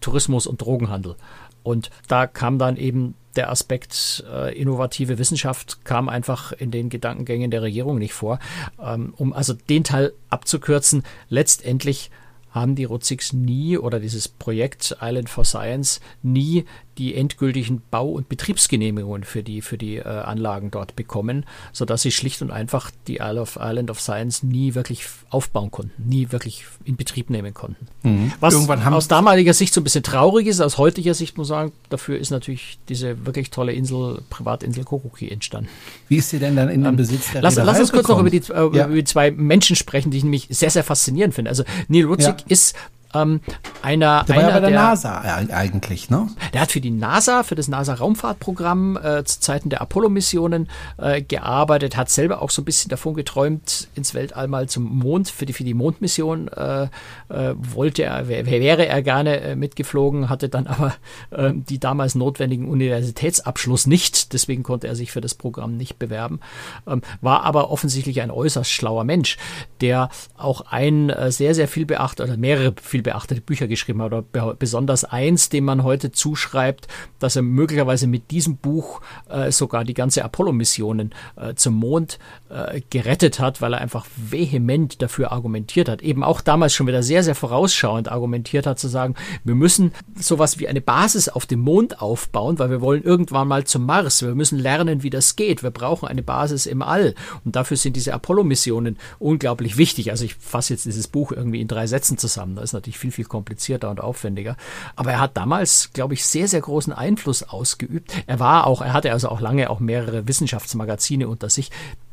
Tourismus 0.00 0.46
und 0.46 0.60
Drogenhandel. 0.60 1.16
Und 1.62 1.90
da 2.08 2.26
kam 2.26 2.58
dann 2.58 2.76
eben 2.76 3.14
der 3.36 3.50
Aspekt 3.50 4.24
äh, 4.30 4.56
innovative 4.58 5.18
Wissenschaft 5.18 5.84
kam 5.84 6.08
einfach 6.08 6.52
in 6.52 6.70
den 6.70 6.88
Gedankengängen 6.88 7.50
der 7.50 7.62
Regierung 7.62 7.98
nicht 7.98 8.12
vor. 8.12 8.38
Ähm, 8.82 9.14
um 9.16 9.32
also 9.32 9.52
den 9.52 9.84
Teil 9.84 10.12
abzukürzen, 10.30 11.04
letztendlich 11.28 12.10
haben 12.50 12.74
die 12.74 12.84
Rutzigs 12.84 13.32
nie 13.32 13.78
oder 13.78 14.00
dieses 14.00 14.26
Projekt 14.26 14.96
Island 15.00 15.28
for 15.28 15.44
Science 15.44 16.00
nie 16.22 16.64
die 17.00 17.14
endgültigen 17.14 17.80
Bau- 17.90 18.10
und 18.10 18.28
Betriebsgenehmigungen 18.28 19.24
für 19.24 19.42
die, 19.42 19.62
für 19.62 19.78
die 19.78 19.96
äh, 19.96 20.02
Anlagen 20.04 20.70
dort 20.70 20.96
bekommen, 20.96 21.46
sodass 21.72 22.02
sie 22.02 22.12
schlicht 22.12 22.42
und 22.42 22.50
einfach 22.50 22.90
die 23.08 23.16
Isle 23.16 23.40
of, 23.40 23.58
Island 23.60 23.90
of 23.90 24.00
Science 24.02 24.42
nie 24.42 24.74
wirklich 24.74 25.06
aufbauen 25.30 25.70
konnten, 25.70 25.92
nie 26.08 26.30
wirklich 26.30 26.66
in 26.84 26.96
Betrieb 26.96 27.30
nehmen 27.30 27.54
konnten. 27.54 27.86
Mhm. 28.02 28.32
Was 28.40 28.54
aus 28.54 29.08
damaliger 29.08 29.54
Sicht 29.54 29.72
so 29.72 29.80
ein 29.80 29.84
bisschen 29.84 30.02
traurig 30.02 30.46
ist, 30.46 30.60
aus 30.60 30.76
heutiger 30.76 31.14
Sicht 31.14 31.38
muss 31.38 31.48
ich 31.48 31.50
sagen, 31.50 31.72
dafür 31.88 32.18
ist 32.18 32.30
natürlich 32.30 32.78
diese 32.90 33.24
wirklich 33.24 33.48
tolle 33.48 33.72
Insel, 33.72 34.20
Privatinsel 34.28 34.84
Kokuki 34.84 35.30
entstanden. 35.30 35.70
Wie 36.08 36.16
ist 36.16 36.28
sie 36.28 36.38
denn 36.38 36.54
dann 36.54 36.68
in 36.68 36.82
den 36.82 36.90
ähm, 36.90 36.96
Besitz 36.96 37.32
der 37.32 37.40
lass, 37.40 37.56
lass 37.56 37.80
uns 37.80 37.92
kurz 37.92 38.08
noch 38.08 38.20
über 38.20 38.28
die, 38.28 38.42
äh, 38.50 38.76
ja. 38.76 38.86
über 38.86 38.94
die 38.94 39.04
zwei 39.04 39.30
Menschen 39.30 39.74
sprechen, 39.74 40.10
die 40.10 40.18
ich 40.18 40.24
nämlich 40.24 40.48
sehr, 40.50 40.70
sehr 40.70 40.84
faszinierend 40.84 41.34
finde. 41.34 41.48
Also 41.48 41.64
Neil 41.88 42.04
Rutzig 42.04 42.34
ja. 42.40 42.44
ist 42.48 42.76
ähm, 43.14 43.40
einer, 43.82 44.24
der 44.24 44.36
war 44.36 44.42
ja 44.42 44.50
bei 44.50 44.60
der, 44.60 44.70
der, 44.70 44.78
NASA 44.78 45.20
eigentlich, 45.20 46.10
ne? 46.10 46.28
Der 46.52 46.60
hat 46.62 46.72
für 46.72 46.80
die 46.80 46.90
NASA, 46.90 47.42
für 47.42 47.54
das 47.54 47.68
NASA-Raumfahrtprogramm 47.68 48.96
äh, 48.96 49.24
zu 49.24 49.40
Zeiten 49.40 49.70
der 49.70 49.80
Apollo-Missionen 49.80 50.68
äh, 50.98 51.22
gearbeitet, 51.22 51.96
hat 51.96 52.10
selber 52.10 52.42
auch 52.42 52.50
so 52.50 52.62
ein 52.62 52.64
bisschen 52.64 52.88
davon 52.88 53.14
geträumt, 53.14 53.88
ins 53.94 54.14
Weltall 54.14 54.48
mal 54.48 54.68
zum 54.68 54.84
Mond, 54.84 55.28
für 55.28 55.46
die, 55.46 55.52
für 55.52 55.64
die 55.64 55.74
Mondmission 55.74 56.48
äh, 56.48 56.84
äh 57.28 57.54
wollte 57.56 58.04
er, 58.04 58.28
wäre 58.28 58.86
er 58.86 59.02
gerne 59.02 59.40
äh, 59.40 59.56
mitgeflogen, 59.56 60.28
hatte 60.28 60.48
dann 60.48 60.66
aber 60.66 60.94
äh, 61.30 61.52
die 61.54 61.78
damals 61.78 62.14
notwendigen 62.14 62.68
Universitätsabschluss 62.68 63.86
nicht, 63.86 64.32
deswegen 64.32 64.62
konnte 64.62 64.86
er 64.86 64.94
sich 64.94 65.10
für 65.10 65.20
das 65.20 65.34
Programm 65.34 65.76
nicht 65.76 65.98
bewerben, 65.98 66.40
ähm, 66.86 67.02
war 67.20 67.42
aber 67.44 67.70
offensichtlich 67.70 68.20
ein 68.20 68.30
äußerst 68.30 68.70
schlauer 68.70 69.04
Mensch, 69.04 69.36
der 69.80 70.10
auch 70.36 70.62
ein 70.70 71.12
sehr, 71.28 71.54
sehr 71.54 71.68
viel 71.68 71.86
beachtet, 71.86 72.28
oder 72.28 72.36
mehrere 72.36 72.74
viel 72.80 72.99
viel 73.00 73.12
beachtete 73.12 73.40
Bücher 73.40 73.66
geschrieben 73.66 74.02
hat, 74.02 74.12
oder 74.12 74.54
besonders 74.54 75.04
eins, 75.04 75.48
dem 75.48 75.64
man 75.64 75.82
heute 75.82 76.12
zuschreibt, 76.12 76.86
dass 77.18 77.36
er 77.36 77.42
möglicherweise 77.42 78.06
mit 78.06 78.30
diesem 78.30 78.56
Buch 78.56 79.00
äh, 79.28 79.50
sogar 79.50 79.84
die 79.84 79.94
ganze 79.94 80.24
Apollo-Missionen 80.24 81.12
äh, 81.36 81.54
zum 81.54 81.74
Mond 81.74 82.18
äh, 82.50 82.80
gerettet 82.90 83.40
hat, 83.40 83.60
weil 83.60 83.74
er 83.74 83.80
einfach 83.80 84.06
vehement 84.16 85.00
dafür 85.02 85.32
argumentiert 85.32 85.88
hat. 85.88 86.02
Eben 86.02 86.22
auch 86.22 86.40
damals 86.40 86.74
schon 86.74 86.86
wieder 86.86 87.02
sehr, 87.02 87.22
sehr 87.22 87.34
vorausschauend 87.34 88.10
argumentiert 88.10 88.66
hat, 88.66 88.78
zu 88.78 88.88
sagen, 88.88 89.14
wir 89.44 89.54
müssen 89.54 89.92
sowas 90.18 90.58
wie 90.58 90.68
eine 90.68 90.80
Basis 90.80 91.28
auf 91.28 91.46
dem 91.46 91.60
Mond 91.60 92.00
aufbauen, 92.02 92.58
weil 92.58 92.70
wir 92.70 92.80
wollen 92.80 93.02
irgendwann 93.02 93.48
mal 93.48 93.64
zum 93.64 93.86
Mars. 93.86 94.22
Wir 94.22 94.34
müssen 94.34 94.58
lernen, 94.58 95.02
wie 95.02 95.10
das 95.10 95.36
geht. 95.36 95.62
Wir 95.62 95.70
brauchen 95.70 96.08
eine 96.08 96.22
Basis 96.22 96.66
im 96.66 96.82
All. 96.82 97.14
Und 97.44 97.56
dafür 97.56 97.76
sind 97.76 97.96
diese 97.96 98.12
Apollo-Missionen 98.14 98.98
unglaublich 99.18 99.76
wichtig. 99.76 100.10
Also 100.10 100.24
ich 100.24 100.34
fasse 100.34 100.74
jetzt 100.74 100.86
dieses 100.86 101.08
Buch 101.08 101.32
irgendwie 101.32 101.60
in 101.60 101.68
drei 101.68 101.86
Sätzen 101.86 102.18
zusammen. 102.18 102.56
Da 102.56 102.62
ist 102.62 102.72
natürlich 102.72 102.89
natürlich 102.90 102.98
viel, 102.98 103.12
viel 103.12 103.24
komplizierter 103.24 103.90
und 103.90 104.00
aufwendiger. 104.00 104.56
Aber 104.96 105.12
er 105.12 105.20
hat 105.20 105.36
damals, 105.36 105.90
glaube 105.92 106.14
ich, 106.14 106.24
sehr, 106.24 106.48
sehr 106.48 106.60
großen 106.60 106.92
Einfluss 106.92 107.42
ausgeübt. 107.42 108.12
Er 108.26 108.40
war 108.40 108.66
auch, 108.66 108.82
er 108.82 108.92
hatte 108.92 109.12
also 109.12 109.28
auch 109.28 109.40
lange 109.40 109.70
auch 109.70 109.80
mehrere 109.80 110.26
Wissenschaftsmagazine 110.26 111.28
unter 111.28 111.50
sich. 111.50 111.70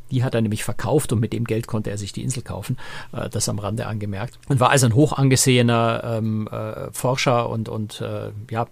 Die 0.09 0.23
hat 0.23 0.35
er 0.35 0.41
nämlich 0.41 0.63
verkauft 0.63 1.11
und 1.11 1.19
mit 1.19 1.33
dem 1.33 1.43
Geld 1.43 1.67
konnte 1.67 1.89
er 1.89 1.97
sich 1.97 2.13
die 2.13 2.23
Insel 2.23 2.41
kaufen. 2.41 2.77
Äh, 3.11 3.29
das 3.29 3.49
am 3.49 3.59
Rande 3.59 3.87
angemerkt. 3.87 4.39
Und 4.47 4.61
war 4.61 4.69
also 4.69 4.85
ein 4.85 4.95
hoch 4.95 5.11
angesehener 5.11 6.01
ähm, 6.05 6.47
äh, 6.47 6.91
Forscher 6.93 7.49
und, 7.49 7.67
und 7.67 7.99
äh, 7.99 8.31
ja, 8.49 8.67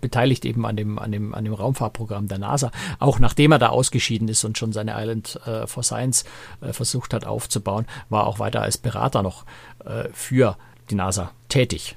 beteiligt 0.00 0.44
eben 0.44 0.64
an 0.64 0.76
dem, 0.76 1.00
an, 1.00 1.10
dem, 1.10 1.34
an 1.34 1.44
dem 1.44 1.54
Raumfahrtprogramm 1.54 2.28
der 2.28 2.38
NASA. 2.38 2.70
Auch 3.00 3.18
nachdem 3.18 3.50
er 3.50 3.58
da 3.58 3.70
ausgeschieden 3.70 4.28
ist 4.28 4.44
und 4.44 4.58
schon 4.58 4.72
seine 4.72 4.94
Island 4.96 5.40
äh, 5.44 5.66
for 5.66 5.82
Science 5.82 6.24
äh, 6.60 6.72
versucht 6.72 7.12
hat 7.14 7.26
aufzubauen, 7.26 7.86
war 8.08 8.28
auch 8.28 8.38
weiter 8.38 8.62
als 8.62 8.78
Berater 8.78 9.24
noch 9.24 9.44
äh, 9.84 10.08
für 10.12 10.56
die 10.90 10.94
NASA 10.94 11.32
tätig. 11.48 11.96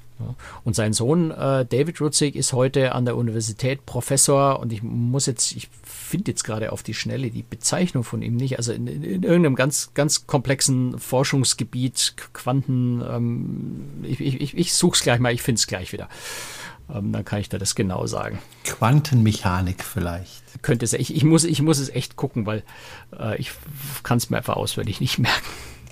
Und 0.64 0.76
sein 0.76 0.94
Sohn 0.94 1.32
äh, 1.32 1.66
David 1.66 2.02
Rutzig 2.02 2.36
ist 2.36 2.52
heute 2.52 2.94
an 2.94 3.06
der 3.06 3.16
Universität 3.16 3.86
Professor 3.86 4.60
und 4.60 4.74
ich 4.74 4.84
muss 4.84 5.26
jetzt, 5.28 5.54
ich 5.54 5.70
finde 5.84 6.32
jetzt 6.32 6.44
gerade 6.44 6.74
auf 6.74 6.84
die 6.84 6.94
Schnelle 6.94 7.32
die 7.32 7.44
Bezeichnung 7.44 8.04
von 8.04 8.22
ihm 8.22 8.36
nicht, 8.36 8.58
also 8.58 8.74
in, 8.74 8.88
in, 8.88 9.04
in 9.04 9.24
irgendeinem 9.24 9.56
ganz, 9.56 9.92
ganz 9.94 10.28
komplexen 10.28 11.00
Forschungsgebiet, 11.00 12.16
Quanten, 12.34 13.02
ähm, 13.10 14.04
ich, 14.04 14.20
ich, 14.20 14.58
ich 14.58 14.74
suche 14.74 14.96
es 14.98 15.04
gleich 15.04 15.20
mal, 15.20 15.34
ich 15.34 15.42
finde 15.42 15.60
es 15.60 15.68
gleich 15.68 15.94
wieder. 15.94 16.10
Ähm, 16.94 17.14
dann 17.14 17.24
kann 17.24 17.40
ich 17.40 17.50
dir 17.50 17.60
das 17.60 17.76
genau 17.76 18.06
sagen. 18.08 18.40
Quantenmechanik 18.66 19.84
vielleicht. 19.84 20.62
Könnte 20.62 20.84
es, 20.84 20.94
ich, 20.94 21.16
ich, 21.16 21.24
muss, 21.24 21.46
ich 21.46 21.62
muss 21.62 21.80
es 21.80 21.90
echt 21.90 22.18
gucken, 22.18 22.46
weil 22.46 22.64
äh, 23.18 23.38
ich 23.38 23.52
kann 24.04 24.18
es 24.18 24.30
mir 24.30 24.38
einfach 24.38 24.58
auswendig 24.58 25.00
nicht 25.00 25.18
merken. 25.20 25.48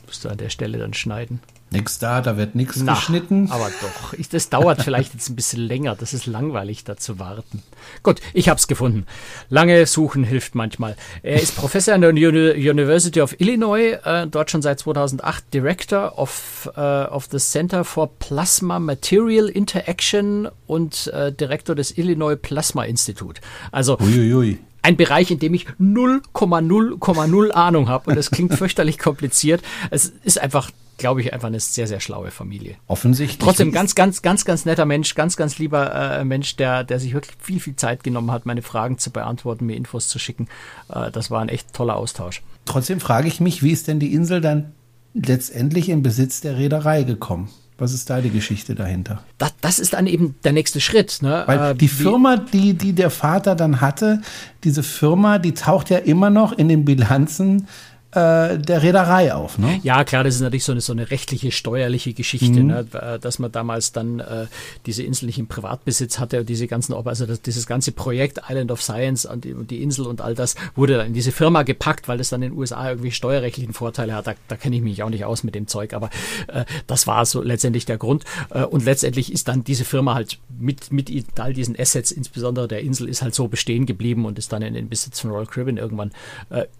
Musst 0.06 0.26
du 0.26 0.30
an 0.30 0.38
der 0.38 0.50
Stelle 0.50 0.78
dann 0.78 0.94
schneiden. 0.94 1.40
Nix 1.70 2.00
da, 2.00 2.22
da 2.22 2.38
wird 2.38 2.56
nichts 2.56 2.86
geschnitten. 2.86 3.52
Aber 3.52 3.70
doch, 3.82 4.14
ich, 4.14 4.30
das 4.30 4.50
dauert 4.50 4.82
vielleicht 4.82 5.14
jetzt 5.14 5.30
ein 5.30 5.36
bisschen 5.36 5.62
länger. 5.62 5.96
Das 5.96 6.14
ist 6.14 6.26
langweilig, 6.26 6.86
da 6.86 6.96
zu 6.96 7.20
warten. 7.20 7.62
Gut, 8.04 8.22
ich 8.34 8.48
habe 8.48 8.58
es 8.58 8.68
gefunden. 8.68 9.06
Lange 9.50 9.86
suchen 9.86 10.24
hilft 10.24 10.56
manchmal. 10.56 10.96
Er 11.24 11.42
ist 11.42 11.58
Professor 11.58 11.94
an 11.94 12.02
der 12.02 12.12
University 12.12 13.20
of 13.20 13.40
Illinois, 13.42 14.00
äh, 14.06 14.28
dort 14.28 14.50
schon 14.50 14.62
seit 14.62 14.80
2008 14.80 15.54
Director 15.54 16.18
of, 16.18 16.70
äh, 16.78 16.80
of 16.80 17.28
the 17.32 17.38
Center 17.38 17.84
for 17.84 18.08
Plasma 18.18 18.80
Material 18.80 19.50
Interaction 19.50 20.48
und 20.68 21.08
äh, 21.08 21.34
Direktor 21.34 21.76
des 21.76 21.98
Illinois 21.98 22.38
Plasma 22.38 22.86
Institute. 22.86 23.42
Also 23.72 23.98
Uiuiui 24.00 24.60
ein 24.84 24.96
Bereich, 24.96 25.32
in 25.32 25.40
dem 25.40 25.54
ich 25.54 25.68
0,0,0 25.82 27.52
Ahnung 27.52 27.90
habe 27.90 28.10
und 28.10 28.18
es 28.18 28.32
klingt 28.32 28.54
fürchterlich 28.58 28.98
kompliziert. 28.98 29.62
Es 29.92 30.14
ist 30.24 30.40
einfach 30.40 30.72
glaube 30.98 31.22
ich, 31.22 31.34
einfach 31.34 31.48
eine 31.48 31.60
sehr, 31.60 31.88
sehr 31.88 32.00
schlaue 32.00 32.32
Familie. 32.32 32.76
Offensichtlich. 32.88 33.40
Trotzdem 33.40 33.72
ganz, 33.72 33.96
ganz, 33.96 34.22
ganz, 34.22 34.46
ganz 34.46 34.66
netter 34.66 34.86
Mensch, 34.86 35.16
ganz, 35.16 35.38
ganz 35.38 35.60
lieber 35.60 35.94
äh, 35.94 36.26
Mensch, 36.26 36.56
der, 36.56 36.84
der 36.84 37.00
sich 37.00 37.14
wirklich 37.14 37.36
viel, 37.40 37.60
viel 37.60 37.76
Zeit 37.76 38.04
genommen 38.04 38.32
hat, 38.32 38.46
meine 38.46 38.64
Fragen 38.64 38.98
zu 38.98 39.12
beantworten, 39.12 39.66
mir 39.66 39.76
Infos 39.76 40.08
zu 40.08 40.20
schicken. 40.20 40.48
Äh, 40.90 41.12
das 41.12 41.32
war 41.32 41.42
ein 41.42 41.50
echt 41.50 41.74
toller 41.74 41.96
Austausch. 41.96 42.42
Trotzdem 42.66 43.00
frage 43.00 43.28
ich 43.28 43.40
mich, 43.40 43.64
wie 43.64 43.72
ist 43.72 43.88
denn 43.88 44.00
die 44.00 44.14
Insel 44.14 44.42
dann 44.42 44.74
letztendlich 45.14 45.90
in 45.90 46.04
Besitz 46.04 46.42
der 46.42 46.58
Reederei 46.58 47.04
gekommen? 47.04 47.50
Was 47.80 47.94
ist 47.94 48.10
da 48.10 48.22
die 48.22 48.32
Geschichte 48.32 48.74
dahinter? 48.74 49.24
Das, 49.38 49.54
das 49.62 49.78
ist 49.78 49.94
dann 49.94 50.08
eben 50.08 50.34
der 50.44 50.52
nächste 50.52 50.82
Schritt. 50.82 51.20
Ne? 51.22 51.44
Weil 51.46 51.72
äh, 51.72 51.76
die 51.76 51.88
Firma, 51.88 52.38
die, 52.38 52.74
die 52.74 52.94
der 52.94 53.12
Vater 53.12 53.56
dann 53.56 53.82
hatte, 53.82 54.22
diese 54.64 54.82
Firma, 54.82 55.38
die 55.38 55.54
taucht 55.54 55.92
ja 55.92 56.00
immer 56.00 56.32
noch 56.32 56.54
in 56.54 56.70
den 56.70 56.86
Bilanzen 56.86 57.68
äh, 58.12 58.58
der 58.58 58.84
Reederei 58.84 59.34
auf. 59.34 59.58
Ne? 59.58 59.82
Ja, 59.84 60.06
klar, 60.06 60.24
das 60.24 60.36
ist 60.36 60.42
natürlich 60.42 60.64
so 60.64 60.72
eine, 60.72 60.80
so 60.80 60.94
eine 60.94 61.12
rechtliche, 61.12 61.52
steuerliche 61.52 62.14
Geschichte, 62.14 62.62
mhm. 62.62 62.68
ne? 62.68 62.86
Äh, 62.94 63.20
dass 63.20 63.38
man 63.38 63.52
damals 63.52 63.92
dann 63.92 64.22
äh, 64.22 64.46
diese 64.86 65.04
Insel 65.04 65.26
nicht 65.26 65.40
im 65.40 65.48
Privatbesitz 65.48 66.18
hatte 66.18 66.40
und 66.40 66.48
diese 66.48 66.68
ganzen, 66.68 66.94
also 66.94 67.26
das, 67.26 67.42
dieses 67.42 67.68
ganze 67.68 67.92
Projekt 67.92 68.40
Island 68.48 68.72
of 68.72 68.82
Science 68.82 69.26
und 69.26 69.44
die, 69.44 69.54
und 69.54 69.72
die, 69.72 69.84
Insel 69.84 70.08
und 70.08 70.22
all 70.22 70.36
das 70.36 70.56
wurde 70.76 70.98
dann 70.98 71.08
in 71.08 71.14
diese 71.14 71.34
Firma 71.34 71.64
gepackt, 71.64 72.08
weil 72.08 72.18
das 72.18 72.30
dann 72.30 72.42
in 72.44 72.52
den 72.52 72.58
USA 72.58 72.90
irgendwie 72.90 73.12
steuerrechtlichen 73.12 73.74
Vorteile 73.74 74.16
hat. 74.16 74.28
Da, 74.28 74.36
da 74.48 74.56
kenne 74.56 74.78
ich 74.78 74.82
mich 74.82 75.04
auch 75.04 75.10
nicht 75.10 75.26
aus 75.26 75.44
mit 75.44 75.54
dem 75.54 75.68
Zeug, 75.68 75.94
aber 75.94 76.10
äh, 76.48 76.64
das 76.88 77.08
war 77.08 77.26
so 77.26 77.42
letztendlich 77.42 77.86
der 77.86 77.98
Grund. 77.98 78.24
Äh, 78.52 78.64
und 78.64 78.86
letztendlich 78.86 79.34
ist 79.34 79.50
dann 79.50 79.66
diese 79.66 79.84
Firma 79.84 80.16
halt 80.16 80.40
mit, 80.58 80.94
mit 80.94 81.12
all 81.40 81.54
diesen 81.54 81.78
Assets, 81.78 82.12
insbesondere 82.12 82.70
der 82.70 82.80
Insel, 82.82 83.10
ist 83.10 83.22
halt 83.22 83.36
so 83.36 83.50
bestehen 83.50 83.86
geblieben 83.86 84.26
und 84.26 84.40
ist 84.40 84.54
dann 84.54 84.62
in 84.62 84.76
den 84.76 84.88
Besitz 84.88 85.20
von 85.20 85.32
Royal 85.32 85.46
Caribbean 85.46 85.78
irgendwann 85.78 86.12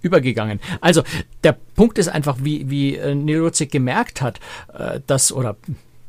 übergegangen. 0.02 0.60
Also 0.80 1.04
der 1.44 1.58
Punkt 1.76 1.98
ist 1.98 2.08
einfach, 2.08 2.38
wie, 2.42 2.70
wie 2.70 2.96
äh, 2.96 3.16
Nerozig 3.16 3.72
gemerkt 3.72 4.22
hat, 4.22 4.40
äh, 4.74 5.00
dass, 5.06 5.32
oder 5.32 5.56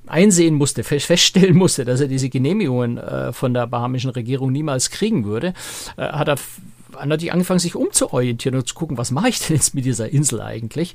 einsehen 0.07 0.55
musste, 0.55 0.85
feststellen 0.85 1.57
musste, 1.57 1.85
dass 1.85 2.01
er 2.01 2.09
diese 2.09 2.29
Genehmigungen 2.29 2.99
äh, 2.99 3.33
von 3.33 3.55
der 3.55 3.67
bahamischen 3.67 4.11
Regierung 4.11 4.53
niemals 4.53 4.91
kriegen 4.91 5.25
würde, 5.25 5.53
hat 5.97 6.29
er 6.29 6.37
natürlich 7.05 7.33
angefangen, 7.33 7.61
sich 7.61 7.77
umzuorientieren 7.77 8.59
und 8.59 8.67
zu 8.67 8.75
gucken, 8.75 8.97
was 8.97 9.11
mache 9.11 9.29
ich 9.29 9.39
denn 9.41 9.57
jetzt 9.57 9.75
mit 9.75 9.85
dieser 9.85 10.09
Insel 10.09 10.41
eigentlich? 10.41 10.95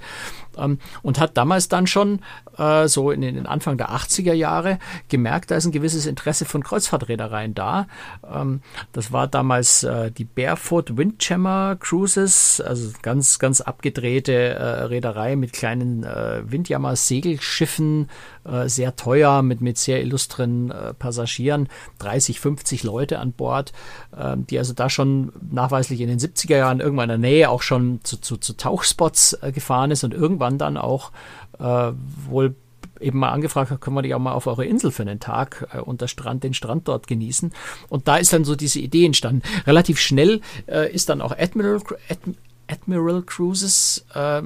Ähm, 0.58 0.80
und 1.02 1.20
hat 1.20 1.38
damals 1.38 1.68
dann 1.68 1.88
schon 1.88 2.20
äh, 2.58 2.88
so 2.88 3.12
in 3.12 3.22
den 3.22 3.46
Anfang 3.46 3.78
der 3.78 3.92
80er 3.92 4.34
Jahre 4.34 4.80
gemerkt, 5.10 5.52
da 5.52 5.56
ist 5.56 5.66
ein 5.66 5.72
gewisses 5.72 6.06
Interesse 6.06 6.46
von 6.46 6.64
Kreuzfahrtreedereien 6.64 7.54
da. 7.54 7.88
Ähm, 8.32 8.62
das 8.92 9.12
war 9.12 9.28
damals 9.28 9.84
äh, 9.84 10.12
die 10.12 10.26
Barefoot 10.26 10.98
Windjammer 10.98 11.78
Cruises, 11.80 12.62
also 12.62 12.92
ganz, 13.02 13.40
ganz 13.40 13.62
abgedrehte 13.62 14.34
äh, 14.34 14.64
Reederei 14.86 15.36
mit 15.36 15.54
kleinen 15.54 16.04
äh, 16.04 16.42
Windjammer-Segelschiffen, 16.46 18.10
äh, 18.46 18.68
sehr 18.68 18.96
teuer, 18.96 19.42
mit, 19.42 19.62
mit 19.62 19.78
sehr 19.78 20.02
illustren 20.02 20.72
äh, 20.72 20.94
Passagieren, 20.94 21.70
30, 22.00 22.40
50 22.40 22.84
Leute 22.84 23.20
an 23.20 23.32
Bord, 23.32 23.72
ähm, 24.18 24.46
die 24.48 24.58
also 24.58 24.74
da 24.74 24.90
schon 24.90 25.32
nachweislich 25.52 26.02
in 26.02 26.10
den 26.10 26.20
70er 26.20 26.58
Jahren 26.58 26.80
irgendwann 26.80 27.10
in 27.10 27.22
der 27.22 27.30
Nähe 27.30 27.50
auch 27.50 27.62
schon 27.62 28.02
zu, 28.04 28.18
zu, 28.20 28.38
zu 28.38 28.58
Tauchspots 28.58 29.38
gefahren 29.54 29.92
ist 29.92 30.04
und 30.04 30.14
irgendwann 30.14 30.43
dann 30.52 30.78
auch 30.78 31.12
äh, 31.60 31.92
wohl 32.28 32.56
eben 33.00 33.20
mal 33.20 33.32
angefragt 33.32 33.72
hat, 33.72 33.82
können 33.82 33.96
wir 33.96 34.02
die 34.02 34.14
auch 34.16 34.20
mal 34.20 34.34
auf 34.34 34.48
eure 34.48 34.66
Insel 34.66 34.92
für 34.92 35.04
einen 35.04 35.20
Tag 35.20 35.68
äh, 35.74 35.80
unter 35.80 36.08
Strand, 36.08 36.44
den 36.44 36.54
Strand 36.54 36.88
dort 36.88 37.08
genießen. 37.08 37.52
Und 37.90 38.08
da 38.08 38.18
ist 38.18 38.34
dann 38.34 38.46
so 38.46 38.56
diese 38.56 38.80
Idee 38.80 39.06
entstanden. 39.06 39.42
Relativ 39.68 40.00
schnell 40.00 40.42
äh, 40.68 40.92
ist 40.92 41.10
dann 41.10 41.22
auch 41.22 41.38
Admiral, 41.38 41.82
Ad, 42.10 42.20
Admiral 42.68 43.22
Cruises, 43.24 44.06
äh, 44.14 44.42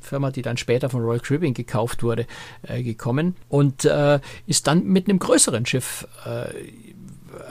Firma, 0.00 0.30
die 0.30 0.42
dann 0.42 0.56
später 0.56 0.90
von 0.90 1.02
Royal 1.02 1.20
Caribbean 1.20 1.54
gekauft 1.54 2.02
wurde, 2.02 2.26
äh, 2.62 2.82
gekommen 2.82 3.36
und 3.48 3.84
äh, 3.84 4.18
ist 4.46 4.66
dann 4.66 4.84
mit 4.84 5.08
einem 5.08 5.18
größeren 5.18 5.66
Schiff 5.66 6.08
äh, 6.24 6.48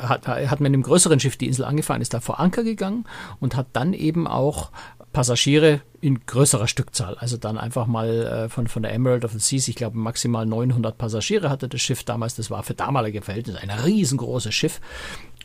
hat, 0.01 0.27
hat 0.27 0.59
mit 0.59 0.67
einem 0.67 0.83
größeren 0.83 1.19
Schiff 1.19 1.37
die 1.37 1.47
Insel 1.47 1.65
angefahren, 1.65 2.01
ist 2.01 2.13
da 2.13 2.19
vor 2.19 2.39
Anker 2.39 2.63
gegangen 2.63 3.05
und 3.39 3.55
hat 3.55 3.67
dann 3.73 3.93
eben 3.93 4.27
auch 4.27 4.71
Passagiere 5.11 5.81
in 6.01 6.25
größerer 6.25 6.67
Stückzahl. 6.67 7.15
Also 7.15 7.37
dann 7.37 7.57
einfach 7.57 7.87
mal 7.87 8.07
äh, 8.07 8.49
von, 8.49 8.67
von 8.67 8.83
der 8.83 8.93
Emerald 8.93 9.25
of 9.25 9.31
the 9.31 9.39
Seas, 9.39 9.67
ich 9.67 9.75
glaube 9.75 9.97
maximal 9.97 10.45
900 10.45 10.97
Passagiere 10.97 11.49
hatte 11.49 11.67
das 11.67 11.81
Schiff 11.81 12.03
damals. 12.03 12.35
Das 12.35 12.51
war 12.51 12.63
für 12.63 12.73
damalige 12.73 13.21
Verhältnisse 13.21 13.59
ein 13.59 13.69
riesengroßes 13.69 14.53
Schiff. 14.53 14.79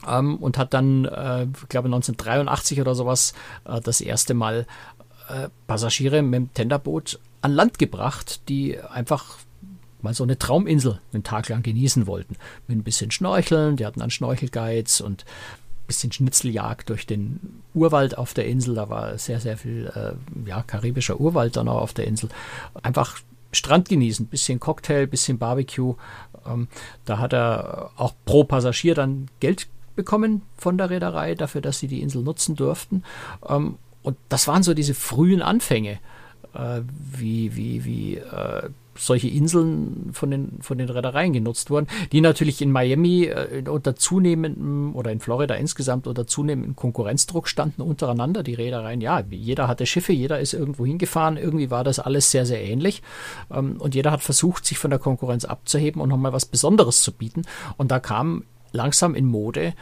Ähm, 0.07 0.37
und 0.37 0.59
hat 0.59 0.74
dann, 0.74 1.07
äh, 1.07 1.44
ich 1.44 1.68
glaube 1.68 1.88
1983 1.88 2.81
oder 2.81 2.94
sowas, 2.94 3.33
äh, 3.64 3.81
das 3.81 4.00
erste 4.00 4.35
Mal 4.35 4.66
äh, 5.29 5.48
Passagiere 5.66 6.22
mit 6.22 6.35
dem 6.35 6.55
Tenderboot 6.55 7.18
an 7.40 7.53
Land 7.53 7.79
gebracht, 7.79 8.48
die 8.48 8.79
einfach 8.81 9.38
mal 10.03 10.14
so 10.14 10.22
eine 10.22 10.38
Trauminsel 10.38 11.00
einen 11.12 11.24
Tag 11.24 11.48
lang 11.48 11.62
genießen 11.62 12.07
wollten. 12.07 12.37
Mit 12.68 12.79
ein 12.79 12.85
bisschen 12.85 13.11
Schnorcheln, 13.11 13.77
die 13.77 13.87
hatten 13.87 14.00
dann 14.00 14.11
Schnorchelguides 14.11 15.00
und 15.00 15.24
bisschen 15.87 16.12
Schnitzeljagd 16.12 16.90
durch 16.90 17.07
den 17.07 17.62
Urwald 17.75 18.16
auf 18.18 18.35
der 18.35 18.47
Insel. 18.47 18.75
Da 18.75 18.88
war 18.88 19.18
sehr, 19.18 19.40
sehr 19.40 19.57
viel 19.57 19.90
äh, 19.94 20.49
ja, 20.49 20.62
karibischer 20.62 21.20
Urwald 21.20 21.57
dann 21.57 21.68
auch 21.68 21.81
auf 21.81 21.92
der 21.92 22.07
Insel. 22.07 22.29
Einfach 22.83 23.18
Strand 23.53 23.88
genießen, 23.88 24.27
bisschen 24.27 24.61
Cocktail, 24.61 25.07
bisschen 25.07 25.38
Barbecue. 25.38 25.94
Ähm, 26.47 26.68
da 27.05 27.18
hat 27.18 27.33
er 27.33 27.90
auch 27.97 28.14
pro 28.25 28.44
Passagier 28.44 28.94
dann 28.94 29.29
Geld 29.40 29.68
bekommen 29.97 30.42
von 30.57 30.77
der 30.77 30.90
Reederei 30.90 31.35
dafür, 31.35 31.61
dass 31.61 31.79
sie 31.79 31.88
die 31.88 32.03
Insel 32.03 32.23
nutzen 32.23 32.57
durften. 32.57 33.05
Ähm, 33.49 33.79
und 34.03 34.16
das 34.29 34.49
waren 34.49 34.62
so 34.62 34.75
diese 34.75 34.94
frühen 34.94 35.40
Anfänge, 35.40 35.99
äh, 36.55 36.81
wie, 36.88 37.57
wie, 37.57 37.85
wie 37.85 38.16
äh, 38.16 38.68
solche 38.99 39.29
Inseln 39.29 40.11
von 40.13 40.31
den, 40.31 40.59
von 40.61 40.79
den 40.79 40.89
Reedereien 40.89 41.33
genutzt 41.33 41.71
wurden, 41.71 41.87
die 42.13 42.21
natürlich 42.21 42.61
in 42.63 42.73
Miami 42.73 43.25
äh, 43.25 43.65
unter 43.69 43.97
zunehmendem 43.97 44.95
oder 44.95 45.13
in 45.13 45.21
Florida 45.21 45.55
insgesamt 45.55 46.07
unter 46.07 46.27
zunehmendem 46.27 46.77
Konkurrenzdruck 46.77 47.49
standen 47.49 47.83
untereinander. 47.83 48.43
Die 48.43 48.55
Reedereien, 48.55 49.01
ja, 49.01 49.23
jeder 49.31 49.69
hatte 49.69 49.87
Schiffe, 49.87 50.13
jeder 50.13 50.41
ist 50.41 50.55
irgendwo 50.55 50.87
hingefahren, 50.87 51.37
irgendwie 51.37 51.71
war 51.71 51.85
das 51.85 51.99
alles 51.99 52.31
sehr, 52.31 52.47
sehr 52.47 52.63
ähnlich. 52.63 53.03
Ähm, 53.51 53.77
und 53.79 53.95
jeder 53.95 54.11
hat 54.11 54.23
versucht, 54.23 54.67
sich 54.67 54.79
von 54.79 54.91
der 54.91 54.99
Konkurrenz 54.99 55.45
abzuheben 55.45 56.01
und 56.01 56.09
nochmal 56.09 56.33
was 56.33 56.47
Besonderes 56.47 57.03
zu 57.03 57.13
bieten. 57.13 57.43
Und 57.77 57.91
da 57.91 58.01
kam 58.01 58.45
langsam 58.73 59.15
in 59.15 59.27
Mode, 59.27 59.75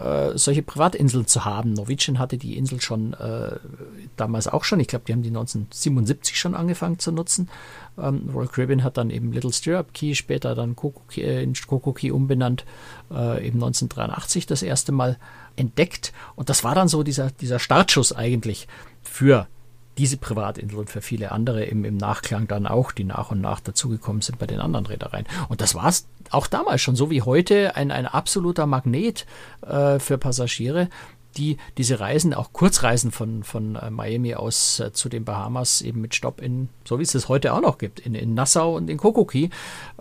äh, 0.00 0.36
solche 0.36 0.62
Privatinseln 0.62 1.26
zu 1.26 1.44
haben. 1.44 1.72
Norwegian 1.72 2.18
hatte 2.18 2.36
die 2.36 2.56
Insel 2.56 2.80
schon 2.80 3.14
äh, 3.14 3.56
damals 4.16 4.48
auch 4.48 4.64
schon. 4.64 4.80
Ich 4.80 4.88
glaube, 4.88 5.04
die 5.06 5.12
haben 5.12 5.22
die 5.22 5.28
1977 5.28 6.38
schon 6.38 6.54
angefangen 6.54 6.98
zu 6.98 7.12
nutzen. 7.12 7.48
Ähm, 7.98 8.28
Royal 8.32 8.48
Caribbean 8.48 8.82
hat 8.82 8.96
dann 8.96 9.10
eben 9.10 9.32
Little 9.32 9.52
Stirrup 9.52 9.94
Key, 9.94 10.14
später 10.14 10.54
dann 10.54 10.76
Coco 10.76 11.02
Key, 11.08 11.22
äh, 11.22 11.42
in 11.42 11.54
Coco 11.54 11.92
Key 11.92 12.10
umbenannt, 12.10 12.64
äh, 13.10 13.46
eben 13.46 13.58
1983 13.58 14.46
das 14.46 14.62
erste 14.62 14.92
Mal 14.92 15.18
entdeckt. 15.56 16.12
Und 16.36 16.48
das 16.48 16.64
war 16.64 16.74
dann 16.74 16.88
so 16.88 17.02
dieser, 17.02 17.30
dieser 17.30 17.58
Startschuss 17.58 18.12
eigentlich 18.12 18.68
für 19.02 19.46
diese 19.98 20.16
Privatinsel 20.16 20.78
und 20.78 20.90
für 20.90 21.02
viele 21.02 21.30
andere 21.32 21.64
im, 21.64 21.84
im 21.84 21.96
Nachklang 21.96 22.48
dann 22.48 22.66
auch, 22.66 22.92
die 22.92 23.04
nach 23.04 23.30
und 23.30 23.40
nach 23.40 23.60
dazugekommen 23.60 24.22
sind 24.22 24.38
bei 24.38 24.46
den 24.46 24.60
anderen 24.60 24.86
Reedereien. 24.86 25.26
Und 25.48 25.60
das 25.60 25.74
war 25.74 25.86
es 25.86 26.06
auch 26.30 26.46
damals 26.46 26.80
schon, 26.80 26.96
so 26.96 27.10
wie 27.10 27.22
heute, 27.22 27.76
ein, 27.76 27.90
ein 27.90 28.06
absoluter 28.06 28.66
Magnet 28.66 29.26
äh, 29.62 29.98
für 30.00 30.18
Passagiere, 30.18 30.88
die 31.34 31.58
diese 31.78 32.00
Reisen, 32.00 32.34
auch 32.34 32.52
Kurzreisen 32.52 33.10
von, 33.10 33.42
von 33.42 33.76
äh, 33.76 33.90
Miami 33.90 34.34
aus 34.34 34.80
äh, 34.80 34.92
zu 34.92 35.08
den 35.08 35.24
Bahamas 35.24 35.82
eben 35.82 36.00
mit 36.00 36.14
Stopp 36.14 36.40
in, 36.40 36.68
so 36.84 36.98
wie 36.98 37.02
es 37.02 37.14
es 37.14 37.28
heute 37.28 37.52
auch 37.52 37.60
noch 37.60 37.78
gibt, 37.78 38.00
in, 38.00 38.14
in 38.14 38.34
Nassau 38.34 38.76
und 38.76 38.88
in 38.88 38.98
Kokoki 38.98 39.50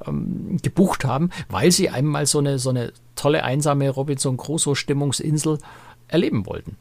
ähm, 0.06 0.58
gebucht 0.62 1.06
haben, 1.06 1.30
weil 1.50 1.72
sie 1.72 1.90
einmal 1.90 2.26
so 2.26 2.40
eine, 2.40 2.60
so 2.60 2.70
eine 2.70 2.94
tolle, 3.16 3.44
einsame 3.44 3.90
Robinson 3.90 4.38
Crusoe-Stimmungsinsel 4.38 5.60
erleben 6.08 6.46
wollten. 6.46 6.78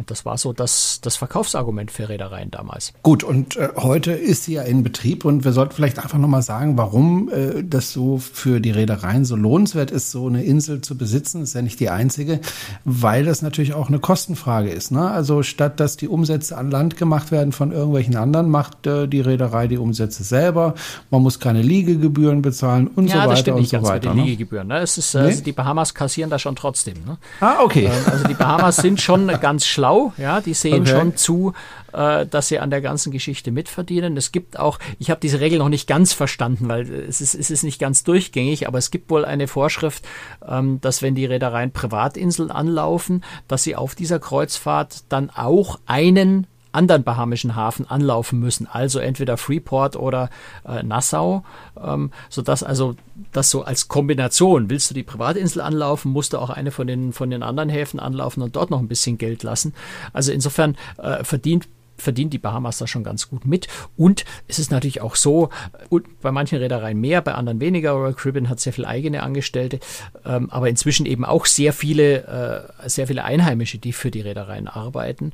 Und 0.00 0.10
das 0.10 0.24
war 0.24 0.38
so 0.38 0.52
das, 0.54 1.00
das 1.02 1.16
Verkaufsargument 1.16 1.90
für 1.90 2.08
Reedereien 2.08 2.50
damals. 2.50 2.94
Gut, 3.02 3.22
und 3.22 3.56
äh, 3.56 3.68
heute 3.76 4.12
ist 4.12 4.44
sie 4.44 4.54
ja 4.54 4.62
in 4.62 4.82
Betrieb 4.82 5.26
und 5.26 5.44
wir 5.44 5.52
sollten 5.52 5.74
vielleicht 5.74 5.98
einfach 5.98 6.16
nochmal 6.16 6.40
sagen, 6.42 6.78
warum 6.78 7.28
äh, 7.28 7.62
das 7.62 7.92
so 7.92 8.16
für 8.18 8.60
die 8.60 8.70
Reedereien 8.70 9.26
so 9.26 9.36
lohnenswert 9.36 9.90
ist, 9.90 10.10
so 10.10 10.26
eine 10.26 10.42
Insel 10.42 10.80
zu 10.80 10.96
besitzen. 10.96 11.42
ist 11.42 11.54
ja 11.54 11.60
nicht 11.62 11.80
die 11.80 11.90
einzige, 11.90 12.40
weil 12.86 13.24
das 13.26 13.42
natürlich 13.42 13.74
auch 13.74 13.88
eine 13.88 13.98
Kostenfrage 13.98 14.70
ist. 14.70 14.90
Ne? 14.90 15.10
Also 15.10 15.42
statt 15.42 15.80
dass 15.80 15.98
die 15.98 16.08
Umsätze 16.08 16.56
an 16.56 16.70
Land 16.70 16.96
gemacht 16.96 17.30
werden 17.30 17.52
von 17.52 17.72
irgendwelchen 17.72 18.16
anderen, 18.16 18.48
macht 18.48 18.86
äh, 18.86 19.06
die 19.06 19.20
Reederei 19.20 19.66
die 19.68 19.76
Umsätze 19.78 20.24
selber. 20.24 20.74
Man 21.10 21.20
muss 21.22 21.38
keine 21.40 21.60
Liegegebühren 21.62 22.40
bezahlen 22.40 22.86
und 22.88 23.08
ja, 23.08 23.12
so 23.12 23.18
weiter 23.18 23.30
das 23.30 23.38
stimmt 23.40 23.54
und 23.56 23.60
nicht 23.60 23.70
so 23.70 23.76
ganz 23.76 23.88
weiter. 23.88 24.08
mit 24.08 24.14
den 24.14 24.16
Ne? 24.20 24.24
Liegegebühren. 24.30 24.68
Ne? 24.68 24.78
Es 24.78 24.96
ist, 24.96 25.14
äh, 25.14 25.20
Nee? 25.20 25.26
also 25.26 25.42
die 25.44 25.52
Bahamas 25.52 25.92
kassieren 25.94 26.30
da 26.30 26.38
schon 26.38 26.56
trotzdem. 26.56 26.94
Ne? 27.06 27.18
Ah, 27.40 27.56
okay. 27.62 27.84
Ähm, 27.84 27.92
Also 28.10 28.24
die 28.28 28.34
Bahamas 28.34 28.76
sind 28.76 29.00
schon 29.00 29.26
ganz 29.40 29.66
schlau, 29.66 29.89
ja, 30.16 30.40
die 30.40 30.54
sehen 30.54 30.82
Okay. 30.82 30.90
schon 30.90 31.16
zu, 31.16 31.52
äh, 31.92 32.26
dass 32.26 32.48
sie 32.48 32.58
an 32.58 32.70
der 32.70 32.80
ganzen 32.80 33.12
Geschichte 33.12 33.50
mitverdienen. 33.50 34.16
Es 34.16 34.32
gibt 34.32 34.58
auch, 34.58 34.78
ich 34.98 35.10
habe 35.10 35.20
diese 35.20 35.40
Regel 35.40 35.58
noch 35.58 35.68
nicht 35.68 35.86
ganz 35.86 36.12
verstanden, 36.12 36.68
weil 36.68 36.90
es 36.92 37.20
ist, 37.20 37.34
es 37.34 37.50
ist 37.50 37.62
nicht 37.62 37.78
ganz 37.78 38.04
durchgängig, 38.04 38.66
aber 38.68 38.78
es 38.78 38.90
gibt 38.90 39.10
wohl 39.10 39.24
eine 39.24 39.48
Vorschrift, 39.48 40.06
ähm, 40.46 40.80
dass 40.80 41.02
wenn 41.02 41.14
die 41.14 41.26
Reedereien 41.26 41.72
Privatinseln 41.72 42.50
anlaufen, 42.50 43.24
dass 43.48 43.62
sie 43.62 43.76
auf 43.76 43.94
dieser 43.94 44.18
Kreuzfahrt 44.18 45.04
dann 45.08 45.30
auch 45.30 45.78
einen 45.86 46.46
anderen 46.72 47.02
bahamischen 47.02 47.56
Hafen 47.56 47.88
anlaufen 47.88 48.38
müssen, 48.38 48.66
also 48.66 48.98
entweder 48.98 49.36
Freeport 49.36 49.96
oder 49.96 50.30
äh, 50.66 50.82
Nassau, 50.82 51.44
ähm, 51.82 52.10
sodass 52.28 52.62
also 52.62 52.96
das 53.32 53.50
so 53.50 53.62
als 53.62 53.88
Kombination, 53.88 54.70
willst 54.70 54.90
du 54.90 54.94
die 54.94 55.02
Privatinsel 55.02 55.60
anlaufen, 55.60 56.12
musst 56.12 56.32
du 56.32 56.38
auch 56.38 56.50
eine 56.50 56.70
von 56.70 56.86
den, 56.86 57.12
von 57.12 57.30
den 57.30 57.42
anderen 57.42 57.68
Häfen 57.68 58.00
anlaufen 58.00 58.42
und 58.42 58.56
dort 58.56 58.70
noch 58.70 58.80
ein 58.80 58.88
bisschen 58.88 59.18
Geld 59.18 59.42
lassen. 59.42 59.74
Also 60.12 60.32
insofern 60.32 60.76
äh, 60.98 61.24
verdient 61.24 61.68
verdient 62.00 62.32
die 62.32 62.38
Bahamas 62.38 62.78
da 62.78 62.86
schon 62.86 63.04
ganz 63.04 63.28
gut 63.28 63.44
mit. 63.44 63.68
Und 63.96 64.24
es 64.48 64.58
ist 64.58 64.70
natürlich 64.70 65.00
auch 65.00 65.14
so, 65.14 65.50
und 65.88 66.20
bei 66.20 66.32
manchen 66.32 66.58
Reedereien 66.58 67.00
mehr, 67.00 67.20
bei 67.20 67.34
anderen 67.34 67.60
weniger. 67.60 67.92
Royal 67.92 68.14
Caribbean 68.14 68.48
hat 68.48 68.58
sehr 68.58 68.72
viele 68.72 68.88
eigene 68.88 69.22
Angestellte, 69.22 69.78
ähm, 70.24 70.50
aber 70.50 70.68
inzwischen 70.68 71.06
eben 71.06 71.24
auch 71.24 71.46
sehr 71.46 71.72
viele, 71.72 72.68
äh, 72.82 72.88
sehr 72.88 73.06
viele 73.06 73.24
Einheimische, 73.24 73.78
die 73.78 73.92
für 73.92 74.10
die 74.10 74.22
Reedereien 74.22 74.66
arbeiten. 74.66 75.32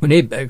Nee, 0.00 0.28
äh, 0.30 0.46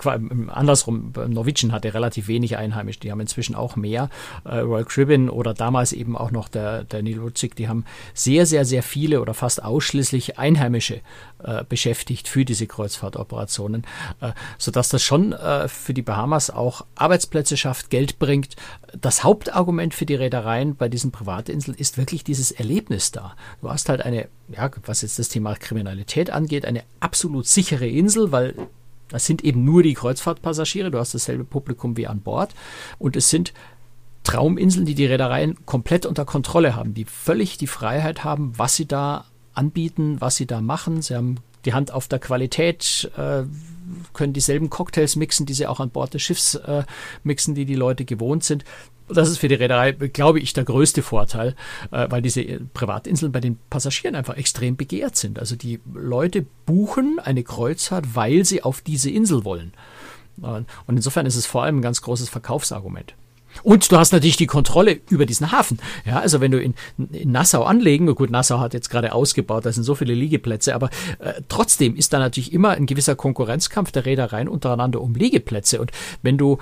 andersrum, 0.49 1.13
Norwegian 1.29 1.71
hatte 1.73 1.95
relativ 1.95 2.27
wenig 2.27 2.57
Einheimische, 2.57 3.01
die 3.01 3.13
haben 3.13 3.21
inzwischen 3.21 3.55
auch 3.55 3.77
mehr. 3.77 4.11
Äh, 4.45 4.59
Royal 4.59 4.85
Caribbean 4.85 5.31
oder 5.31 5.55
damals 5.55 5.93
eben 5.93 6.17
auch 6.17 6.33
noch 6.33 6.49
der, 6.49 6.83
der 6.83 7.03
Neil 7.03 7.19
Rutzig, 7.19 7.55
die 7.55 7.69
haben 7.69 7.85
sehr, 8.13 8.45
sehr, 8.45 8.65
sehr 8.65 8.83
viele 8.83 9.21
oder 9.21 9.35
fast 9.35 9.63
ausschließlich 9.63 10.39
Einheimische 10.39 11.01
äh, 11.45 11.63
beschäftigt 11.69 12.27
für 12.27 12.45
diese 12.45 12.67
Kreuzfahrtoperationen, 12.67 13.87
äh, 14.21 14.33
sodass 14.59 14.89
das 14.89 15.05
schon 15.05 15.33
äh, 15.33 15.69
für 15.69 15.95
die 15.95 16.03
Bahamas 16.03 16.51
auch 16.51 16.85
Arbeitsplätze 16.97 17.57
schafft, 17.57 17.91
Geld 17.91 18.19
bringt. 18.19 18.57
Das 19.01 19.23
Hauptargument 19.23 19.95
für 19.95 20.07
die 20.07 20.17
Reedereien 20.17 20.75
bei 20.75 20.89
diesen 20.89 21.13
Privatinseln 21.13 21.77
ist 21.77 21.99
wirklich 21.99 22.25
dieses 22.25 22.51
Erlebnis 22.51 23.13
da. 23.13 23.37
Du 23.61 23.71
hast 23.71 23.89
halt 23.89 24.03
eine, 24.03 24.29
ja, 24.49 24.71
was 24.87 25.03
jetzt 25.03 25.21
das 25.21 25.29
Thema 25.29 25.55
Kriminalität 25.55 26.31
angeht, 26.31 26.65
eine 26.65 26.83
absolut 26.99 27.47
sichere 27.47 27.87
Insel, 27.87 28.33
weil 28.33 28.55
das 29.09 29.27
sind 29.27 29.45
eben 29.45 29.65
nur 29.65 29.83
die 29.83 29.95
Kreuzfahrtpassagiere, 29.95 30.91
du 30.91 30.99
hast 30.99 31.15
dasselbe 31.15 31.45
Publikum 31.45 31.97
wie 31.97 32.07
an 32.07 32.21
Bord 32.21 32.55
und 32.99 33.17
es 33.17 33.31
sind 33.31 33.53
Trauminseln, 34.25 34.87
die 34.87 34.97
die 34.97 35.07
Reedereien 35.07 35.57
komplett 35.67 36.05
unter 36.05 36.25
Kontrolle 36.25 36.75
haben, 36.75 36.95
die 36.95 37.05
völlig 37.05 37.59
die 37.59 37.69
Freiheit 37.69 38.25
haben, 38.25 38.53
was 38.57 38.75
sie 38.75 38.87
da 38.87 39.25
anbieten, 39.55 40.21
was 40.21 40.35
sie 40.35 40.47
da 40.47 40.61
machen. 40.61 41.01
Sie 41.01 41.15
haben 41.15 41.37
die 41.65 41.75
Hand 41.75 41.93
auf 41.93 42.09
der 42.09 42.19
Qualität, 42.19 43.11
äh, 43.17 43.45
können 44.13 44.33
dieselben 44.33 44.69
Cocktails 44.69 45.15
mixen, 45.15 45.47
die 45.47 45.55
sie 45.55 45.67
auch 45.67 45.79
an 45.79 45.91
Bord 45.91 46.15
des 46.15 46.23
Schiffs 46.23 46.57
äh, 46.57 46.85
mixen, 47.23 47.55
die 47.55 47.67
die 47.67 47.77
Leute 47.77 48.05
gewohnt 48.05 48.43
sind. 48.43 48.65
Das 49.09 49.29
ist 49.29 49.39
für 49.39 49.49
die 49.49 49.55
Reederei, 49.55 49.93
glaube 49.93 50.41
ich, 50.41 50.53
der 50.53 50.65
größte 50.65 51.03
Vorteil, 51.03 51.55
äh, 51.93 52.07
weil 52.11 52.23
diese 52.23 52.43
Privatinseln 52.75 53.33
bei 53.33 53.41
den 53.41 53.59
Passagieren 53.71 54.17
einfach 54.17 54.37
extrem 54.37 54.77
begehrt 54.77 55.17
sind. 55.17 55.39
Also 55.39 55.55
die 55.57 55.81
Leute 55.95 56.45
buchen 56.67 57.19
eine 57.21 57.45
Kreuzfahrt, 57.45 58.15
weil 58.15 58.45
sie 58.45 58.63
auf 58.63 58.81
diese 58.81 59.11
Insel 59.11 59.45
wollen. 59.45 59.73
Äh, 60.43 60.47
Und 60.87 60.97
insofern 60.97 61.27
ist 61.27 61.37
es 61.37 61.47
vor 61.47 61.63
allem 61.63 61.79
ein 61.79 61.83
ganz 61.83 62.03
großes 62.03 62.29
Verkaufsargument. 62.29 63.15
Und 63.63 63.91
du 63.91 63.97
hast 63.97 64.13
natürlich 64.13 64.37
die 64.37 64.47
Kontrolle 64.47 65.01
über 65.11 65.27
diesen 65.27 65.53
Hafen. 65.53 65.79
Ja, 66.05 66.19
also 66.21 66.41
wenn 66.41 66.51
du 66.51 66.61
in, 66.61 66.75
in 67.13 67.33
Nassau 67.33 67.65
anlegen, 67.65 68.07
gut, 68.15 68.31
Nassau 68.31 68.61
hat 68.61 68.75
jetzt 68.75 68.91
gerade 68.91 69.13
ausgebaut, 69.13 69.67
da 69.67 69.73
sind 69.73 69.85
so 69.85 69.95
viele 69.95 70.15
Liegeplätze, 70.15 70.75
aber 70.75 70.91
äh, 71.19 71.35
trotzdem 71.49 71.97
ist 71.97 72.13
da 72.13 72.19
natürlich 72.19 72.53
immer 72.53 72.71
ein 72.71 72.87
gewisser 72.87 73.17
Konkurrenzkampf 73.17 73.93
der 73.93 74.07
Reedereien 74.07 74.49
untereinander 74.49 75.01
um 75.01 75.15
Liegeplätze. 75.15 75.81
Und 75.81 75.93
wenn 76.23 76.39
du 76.39 76.59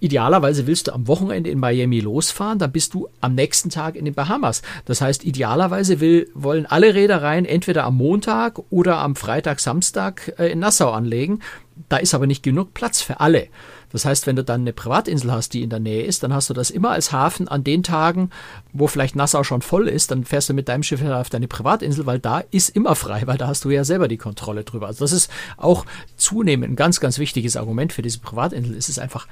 idealerweise 0.00 0.66
willst 0.66 0.88
du 0.88 0.92
am 0.92 1.08
Wochenende 1.08 1.50
in 1.50 1.58
Miami 1.58 2.00
losfahren, 2.00 2.58
dann 2.58 2.72
bist 2.72 2.94
du 2.94 3.08
am 3.20 3.34
nächsten 3.34 3.70
Tag 3.70 3.96
in 3.96 4.04
den 4.04 4.14
Bahamas. 4.14 4.62
Das 4.84 5.00
heißt, 5.00 5.24
idealerweise 5.24 6.00
will, 6.00 6.30
wollen 6.34 6.66
alle 6.66 6.94
Reedereien 6.94 7.44
entweder 7.44 7.84
am 7.84 7.96
Montag 7.96 8.60
oder 8.70 8.98
am 8.98 9.16
Freitag, 9.16 9.60
Samstag 9.60 10.34
äh, 10.38 10.48
in 10.48 10.58
Nassau 10.60 10.90
anlegen. 10.90 11.40
Da 11.88 11.98
ist 11.98 12.14
aber 12.14 12.26
nicht 12.26 12.42
genug 12.42 12.74
Platz 12.74 13.00
für 13.02 13.20
alle. 13.20 13.48
Das 13.92 14.04
heißt, 14.04 14.26
wenn 14.26 14.36
du 14.36 14.44
dann 14.44 14.62
eine 14.62 14.72
Privatinsel 14.72 15.32
hast, 15.32 15.54
die 15.54 15.62
in 15.62 15.70
der 15.70 15.80
Nähe 15.80 16.02
ist, 16.02 16.22
dann 16.22 16.32
hast 16.32 16.50
du 16.50 16.54
das 16.54 16.70
immer 16.70 16.90
als 16.90 17.12
Hafen 17.12 17.48
an 17.48 17.64
den 17.64 17.82
Tagen, 17.82 18.30
wo 18.72 18.86
vielleicht 18.86 19.16
Nassau 19.16 19.44
schon 19.44 19.62
voll 19.62 19.88
ist, 19.88 20.10
dann 20.10 20.24
fährst 20.24 20.48
du 20.48 20.54
mit 20.54 20.68
deinem 20.68 20.82
Schiff 20.82 21.02
auf 21.02 21.30
deine 21.30 21.48
Privatinsel, 21.48 22.06
weil 22.06 22.18
da 22.18 22.40
ist 22.50 22.70
immer 22.70 22.94
frei, 22.94 23.22
weil 23.26 23.38
da 23.38 23.48
hast 23.48 23.64
du 23.64 23.70
ja 23.70 23.84
selber 23.84 24.08
die 24.08 24.16
Kontrolle 24.16 24.64
drüber. 24.64 24.86
Also 24.86 25.04
das 25.04 25.12
ist 25.12 25.30
auch 25.56 25.86
zunehmend 26.16 26.72
ein 26.72 26.76
ganz, 26.76 27.00
ganz 27.00 27.18
wichtiges 27.18 27.56
Argument 27.56 27.92
für 27.92 28.02
diese 28.02 28.18
Privatinsel. 28.18 28.76
Es 28.76 28.88
ist 28.88 28.98
einfach 28.98 29.26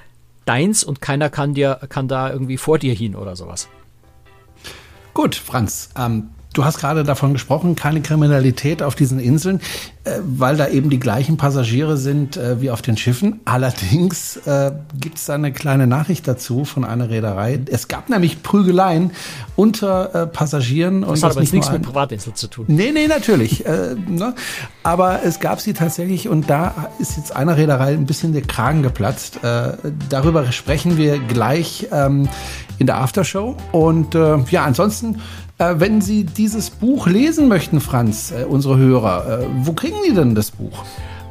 deins 0.44 0.84
und 0.84 1.00
keiner 1.00 1.30
kann 1.30 1.54
dir, 1.54 1.80
kann 1.88 2.08
da 2.08 2.30
irgendwie 2.30 2.58
vor 2.58 2.78
dir 2.78 2.94
hin 2.94 3.16
oder 3.16 3.36
sowas. 3.36 3.68
Gut, 5.14 5.36
Franz, 5.36 5.90
ähm, 5.96 6.30
Du 6.54 6.64
hast 6.64 6.78
gerade 6.78 7.02
davon 7.02 7.32
gesprochen, 7.32 7.74
keine 7.74 8.00
Kriminalität 8.00 8.80
auf 8.80 8.94
diesen 8.94 9.18
Inseln, 9.18 9.60
äh, 10.04 10.20
weil 10.24 10.56
da 10.56 10.68
eben 10.68 10.88
die 10.88 11.00
gleichen 11.00 11.36
Passagiere 11.36 11.96
sind 11.96 12.36
äh, 12.36 12.60
wie 12.60 12.70
auf 12.70 12.80
den 12.80 12.96
Schiffen. 12.96 13.40
Allerdings 13.44 14.36
äh, 14.46 14.70
gibt 15.00 15.18
es 15.18 15.24
da 15.24 15.34
eine 15.34 15.52
kleine 15.52 15.88
Nachricht 15.88 16.28
dazu 16.28 16.64
von 16.64 16.84
einer 16.84 17.10
Reederei. 17.10 17.58
Es 17.68 17.88
gab 17.88 18.08
nämlich 18.08 18.44
Prügeleien 18.44 19.10
unter 19.56 20.26
Passagieren. 20.32 21.00
Das 21.00 21.10
und 21.10 21.16
hat 21.16 21.22
das 21.22 21.32
aber 21.32 21.40
nicht 21.40 21.54
nichts 21.54 21.72
mit 21.72 21.82
Privatinsel 21.82 22.34
zu 22.34 22.46
tun. 22.46 22.66
Nee, 22.68 22.92
nee, 22.92 23.08
natürlich. 23.08 23.64
Ne? 23.64 24.34
Aber 24.82 25.22
es 25.24 25.40
gab 25.40 25.60
sie 25.60 25.72
tatsächlich 25.72 26.28
und 26.28 26.50
da 26.50 26.88
ist 26.98 27.16
jetzt 27.16 27.34
einer 27.34 27.56
Reederei 27.56 27.92
ein 27.92 28.06
bisschen 28.06 28.32
der 28.32 28.42
Kragen 28.42 28.82
geplatzt. 28.82 29.40
Darüber 30.08 30.50
sprechen 30.52 30.96
wir 30.96 31.18
gleich 31.18 31.88
ähm, 31.92 32.28
in 32.78 32.86
der 32.86 32.98
Aftershow. 32.98 33.56
Und 33.72 34.14
äh, 34.14 34.38
ja, 34.50 34.64
ansonsten 34.64 35.20
äh, 35.58 35.74
wenn 35.78 36.00
Sie 36.00 36.24
dieses 36.24 36.70
Buch 36.70 37.06
lesen 37.06 37.48
möchten, 37.48 37.80
Franz, 37.80 38.32
äh, 38.32 38.44
unsere 38.44 38.76
Hörer, 38.76 39.40
äh, 39.42 39.46
wo 39.62 39.72
kriegen 39.72 39.96
die 40.08 40.14
denn 40.14 40.34
das 40.34 40.50
Buch? 40.50 40.84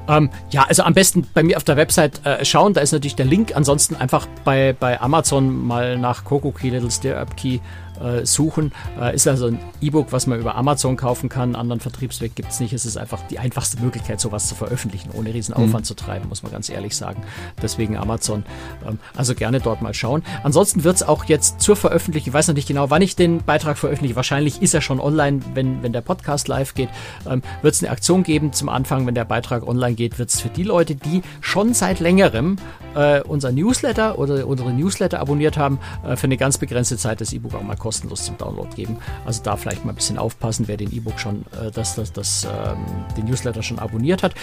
Ähm, 0.07 0.29
ja, 0.49 0.65
also 0.67 0.83
am 0.83 0.93
besten 0.93 1.27
bei 1.33 1.43
mir 1.43 1.57
auf 1.57 1.63
der 1.63 1.77
Website 1.77 2.25
äh, 2.25 2.43
schauen, 2.43 2.73
da 2.73 2.81
ist 2.81 2.91
natürlich 2.91 3.15
der 3.15 3.25
Link. 3.25 3.55
Ansonsten 3.55 3.95
einfach 3.95 4.27
bei, 4.43 4.75
bei 4.77 4.99
Amazon 4.99 5.65
mal 5.65 5.97
nach 5.97 6.23
Coco 6.23 6.51
Key 6.51 6.69
Little 6.69 6.91
Stir 6.91 7.19
Up 7.19 7.35
Key 7.37 7.59
äh, 8.03 8.25
suchen. 8.25 8.71
Äh, 8.99 9.15
ist 9.15 9.27
also 9.27 9.47
ein 9.47 9.59
E-Book, 9.81 10.11
was 10.11 10.27
man 10.27 10.39
über 10.39 10.55
Amazon 10.55 10.97
kaufen 10.97 11.29
kann. 11.29 11.43
Einen 11.49 11.55
anderen 11.55 11.79
Vertriebsweg 11.79 12.35
gibt 12.35 12.51
es 12.51 12.59
nicht. 12.59 12.73
Es 12.73 12.85
ist 12.85 12.97
einfach 12.97 13.21
die 13.29 13.39
einfachste 13.39 13.81
Möglichkeit, 13.81 14.19
sowas 14.19 14.47
zu 14.47 14.55
veröffentlichen, 14.55 15.11
ohne 15.13 15.33
riesen 15.33 15.53
Aufwand 15.53 15.73
mhm. 15.81 15.83
zu 15.83 15.93
treiben, 15.95 16.29
muss 16.29 16.43
man 16.43 16.51
ganz 16.51 16.69
ehrlich 16.69 16.95
sagen. 16.95 17.23
Deswegen 17.61 17.97
Amazon. 17.97 18.43
Ähm, 18.87 18.99
also 19.15 19.35
gerne 19.35 19.59
dort 19.59 19.81
mal 19.81 19.93
schauen. 19.93 20.23
Ansonsten 20.43 20.83
wird 20.83 20.97
es 20.97 21.03
auch 21.03 21.25
jetzt 21.25 21.61
zur 21.61 21.75
Veröffentlichung, 21.75 22.29
ich 22.29 22.33
weiß 22.33 22.47
noch 22.49 22.55
nicht 22.55 22.67
genau, 22.67 22.89
wann 22.89 23.01
ich 23.01 23.15
den 23.15 23.43
Beitrag 23.43 23.77
veröffentliche. 23.77 24.15
Wahrscheinlich 24.15 24.61
ist 24.61 24.73
er 24.73 24.81
schon 24.81 24.99
online, 24.99 25.39
wenn, 25.53 25.81
wenn 25.81 25.93
der 25.93 26.01
Podcast 26.01 26.47
live 26.47 26.73
geht. 26.73 26.89
Ähm, 27.25 27.41
wird 27.61 27.73
es 27.73 27.81
eine 27.81 27.91
Aktion 27.91 28.23
geben 28.23 28.53
zum 28.53 28.69
Anfang, 28.69 29.07
wenn 29.07 29.15
der 29.15 29.25
Beitrag 29.25 29.65
online 29.67 29.95
geht, 29.95 30.19
wird 30.19 30.29
es 30.29 30.41
für 30.41 30.49
die 30.49 30.63
Leute, 30.63 30.95
die 30.95 31.21
schon 31.41 31.73
seit 31.73 31.99
längerem 31.99 32.57
äh, 32.95 33.21
unser 33.21 33.51
Newsletter 33.51 34.19
oder 34.19 34.45
unsere 34.45 34.73
Newsletter 34.73 35.19
abonniert 35.19 35.57
haben, 35.57 35.79
äh, 36.05 36.15
für 36.15 36.25
eine 36.25 36.37
ganz 36.37 36.57
begrenzte 36.57 36.97
Zeit 36.97 37.21
das 37.21 37.33
E-Book 37.33 37.55
auch 37.55 37.63
mal 37.63 37.75
kostenlos 37.75 37.92
zum 38.01 38.37
Download 38.37 38.69
geben. 38.75 38.97
Also 39.25 39.41
da 39.43 39.57
vielleicht 39.57 39.85
mal 39.85 39.91
ein 39.91 39.95
bisschen 39.95 40.17
aufpassen, 40.17 40.67
wer 40.67 40.77
den 40.77 40.93
E-Book 40.93 41.19
schon, 41.19 41.45
äh, 41.51 41.71
das, 41.71 41.95
das, 41.95 42.11
das, 42.13 42.45
ähm, 42.45 42.77
den 43.17 43.25
Newsletter 43.25 43.63
schon 43.63 43.79
abonniert 43.79 44.23
hat. 44.23 44.33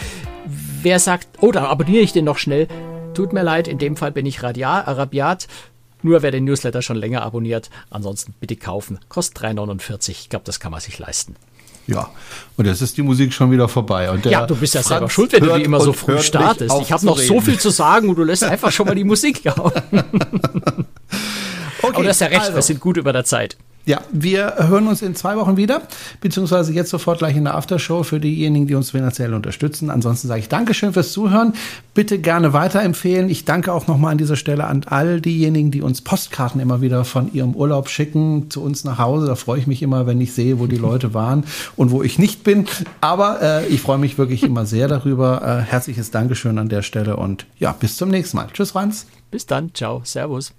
Wer 0.82 0.98
sagt, 0.98 1.28
oh, 1.40 1.52
dann 1.52 1.64
abonniere 1.64 2.02
ich 2.02 2.12
den 2.12 2.24
noch 2.24 2.38
schnell. 2.38 2.68
Tut 3.14 3.32
mir 3.32 3.42
leid, 3.42 3.68
in 3.68 3.78
dem 3.78 3.96
Fall 3.96 4.12
bin 4.12 4.26
ich 4.26 4.42
radia, 4.42 4.80
rabiat. 4.80 5.48
Nur 6.02 6.22
wer 6.22 6.30
den 6.30 6.44
Newsletter 6.44 6.80
schon 6.80 6.96
länger 6.96 7.22
abonniert, 7.22 7.70
ansonsten 7.90 8.34
bitte 8.40 8.56
kaufen. 8.56 8.98
Kostet 9.08 9.44
3,49. 9.44 10.10
Ich 10.10 10.28
glaube, 10.30 10.44
das 10.46 10.60
kann 10.60 10.72
man 10.72 10.80
sich 10.80 10.98
leisten. 10.98 11.36
Ja, 11.86 12.08
und 12.56 12.66
jetzt 12.66 12.82
ist 12.82 12.96
die 12.96 13.02
Musik 13.02 13.32
schon 13.32 13.50
wieder 13.50 13.68
vorbei. 13.68 14.10
Und 14.10 14.24
ja, 14.24 14.46
du 14.46 14.54
bist 14.54 14.74
ja 14.74 14.80
Franz 14.80 14.88
selber 14.88 15.10
schuld, 15.10 15.32
wenn 15.32 15.42
du 15.42 15.56
die 15.56 15.64
immer 15.64 15.80
so 15.80 15.92
früh 15.92 16.20
startest. 16.20 16.74
Ich 16.80 16.92
habe 16.92 17.04
noch 17.04 17.18
so 17.18 17.40
viel 17.40 17.58
zu 17.58 17.70
sagen 17.70 18.08
und 18.08 18.16
du 18.16 18.22
lässt 18.22 18.44
einfach 18.44 18.70
schon 18.70 18.86
mal 18.86 18.94
die 18.94 19.04
Musik 19.04 19.42
hauen. 19.56 19.72
Okay, 21.82 21.94
Aber 21.94 22.02
du 22.02 22.08
hast 22.08 22.20
ja 22.20 22.28
recht, 22.28 22.40
also. 22.40 22.54
wir 22.54 22.62
sind 22.62 22.80
gut 22.80 22.96
über 22.96 23.12
der 23.12 23.24
Zeit. 23.24 23.56
Ja, 23.86 24.02
wir 24.12 24.54
hören 24.68 24.88
uns 24.88 25.00
in 25.00 25.14
zwei 25.14 25.36
Wochen 25.36 25.56
wieder, 25.56 25.82
beziehungsweise 26.20 26.72
jetzt 26.72 26.90
sofort 26.90 27.18
gleich 27.18 27.34
in 27.34 27.44
der 27.44 27.54
Aftershow 27.54 28.02
für 28.02 28.20
diejenigen, 28.20 28.66
die 28.66 28.74
uns 28.74 28.90
finanziell 28.90 29.32
unterstützen. 29.32 29.88
Ansonsten 29.88 30.28
sage 30.28 30.40
ich 30.40 30.48
Dankeschön 30.48 30.92
fürs 30.92 31.12
Zuhören. 31.12 31.54
Bitte 31.94 32.18
gerne 32.18 32.52
weiterempfehlen. 32.52 33.30
Ich 33.30 33.46
danke 33.46 33.72
auch 33.72 33.86
nochmal 33.86 34.12
an 34.12 34.18
dieser 34.18 34.36
Stelle 34.36 34.66
an 34.66 34.84
all 34.86 35.22
diejenigen, 35.22 35.70
die 35.70 35.80
uns 35.80 36.02
Postkarten 36.02 36.60
immer 36.60 36.82
wieder 36.82 37.06
von 37.06 37.32
ihrem 37.32 37.56
Urlaub 37.56 37.88
schicken 37.88 38.50
zu 38.50 38.62
uns 38.62 38.84
nach 38.84 38.98
Hause. 38.98 39.26
Da 39.26 39.34
freue 39.34 39.58
ich 39.58 39.66
mich 39.66 39.82
immer, 39.82 40.06
wenn 40.06 40.20
ich 40.20 40.34
sehe, 40.34 40.58
wo 40.58 40.66
die 40.66 40.76
Leute 40.76 41.14
waren 41.14 41.44
und 41.74 41.90
wo 41.90 42.02
ich 42.02 42.18
nicht 42.18 42.44
bin. 42.44 42.66
Aber 43.00 43.40
äh, 43.40 43.66
ich 43.68 43.80
freue 43.80 43.98
mich 43.98 44.18
wirklich 44.18 44.42
immer 44.42 44.66
sehr 44.66 44.88
darüber. 44.88 45.64
Äh, 45.66 45.70
herzliches 45.70 46.10
Dankeschön 46.10 46.58
an 46.58 46.68
der 46.68 46.82
Stelle 46.82 47.16
und 47.16 47.46
ja, 47.58 47.72
bis 47.72 47.96
zum 47.96 48.10
nächsten 48.10 48.36
Mal. 48.36 48.48
Tschüss, 48.52 48.72
Franz. 48.72 49.06
Bis 49.30 49.46
dann. 49.46 49.74
Ciao. 49.74 50.02
Servus. 50.04 50.52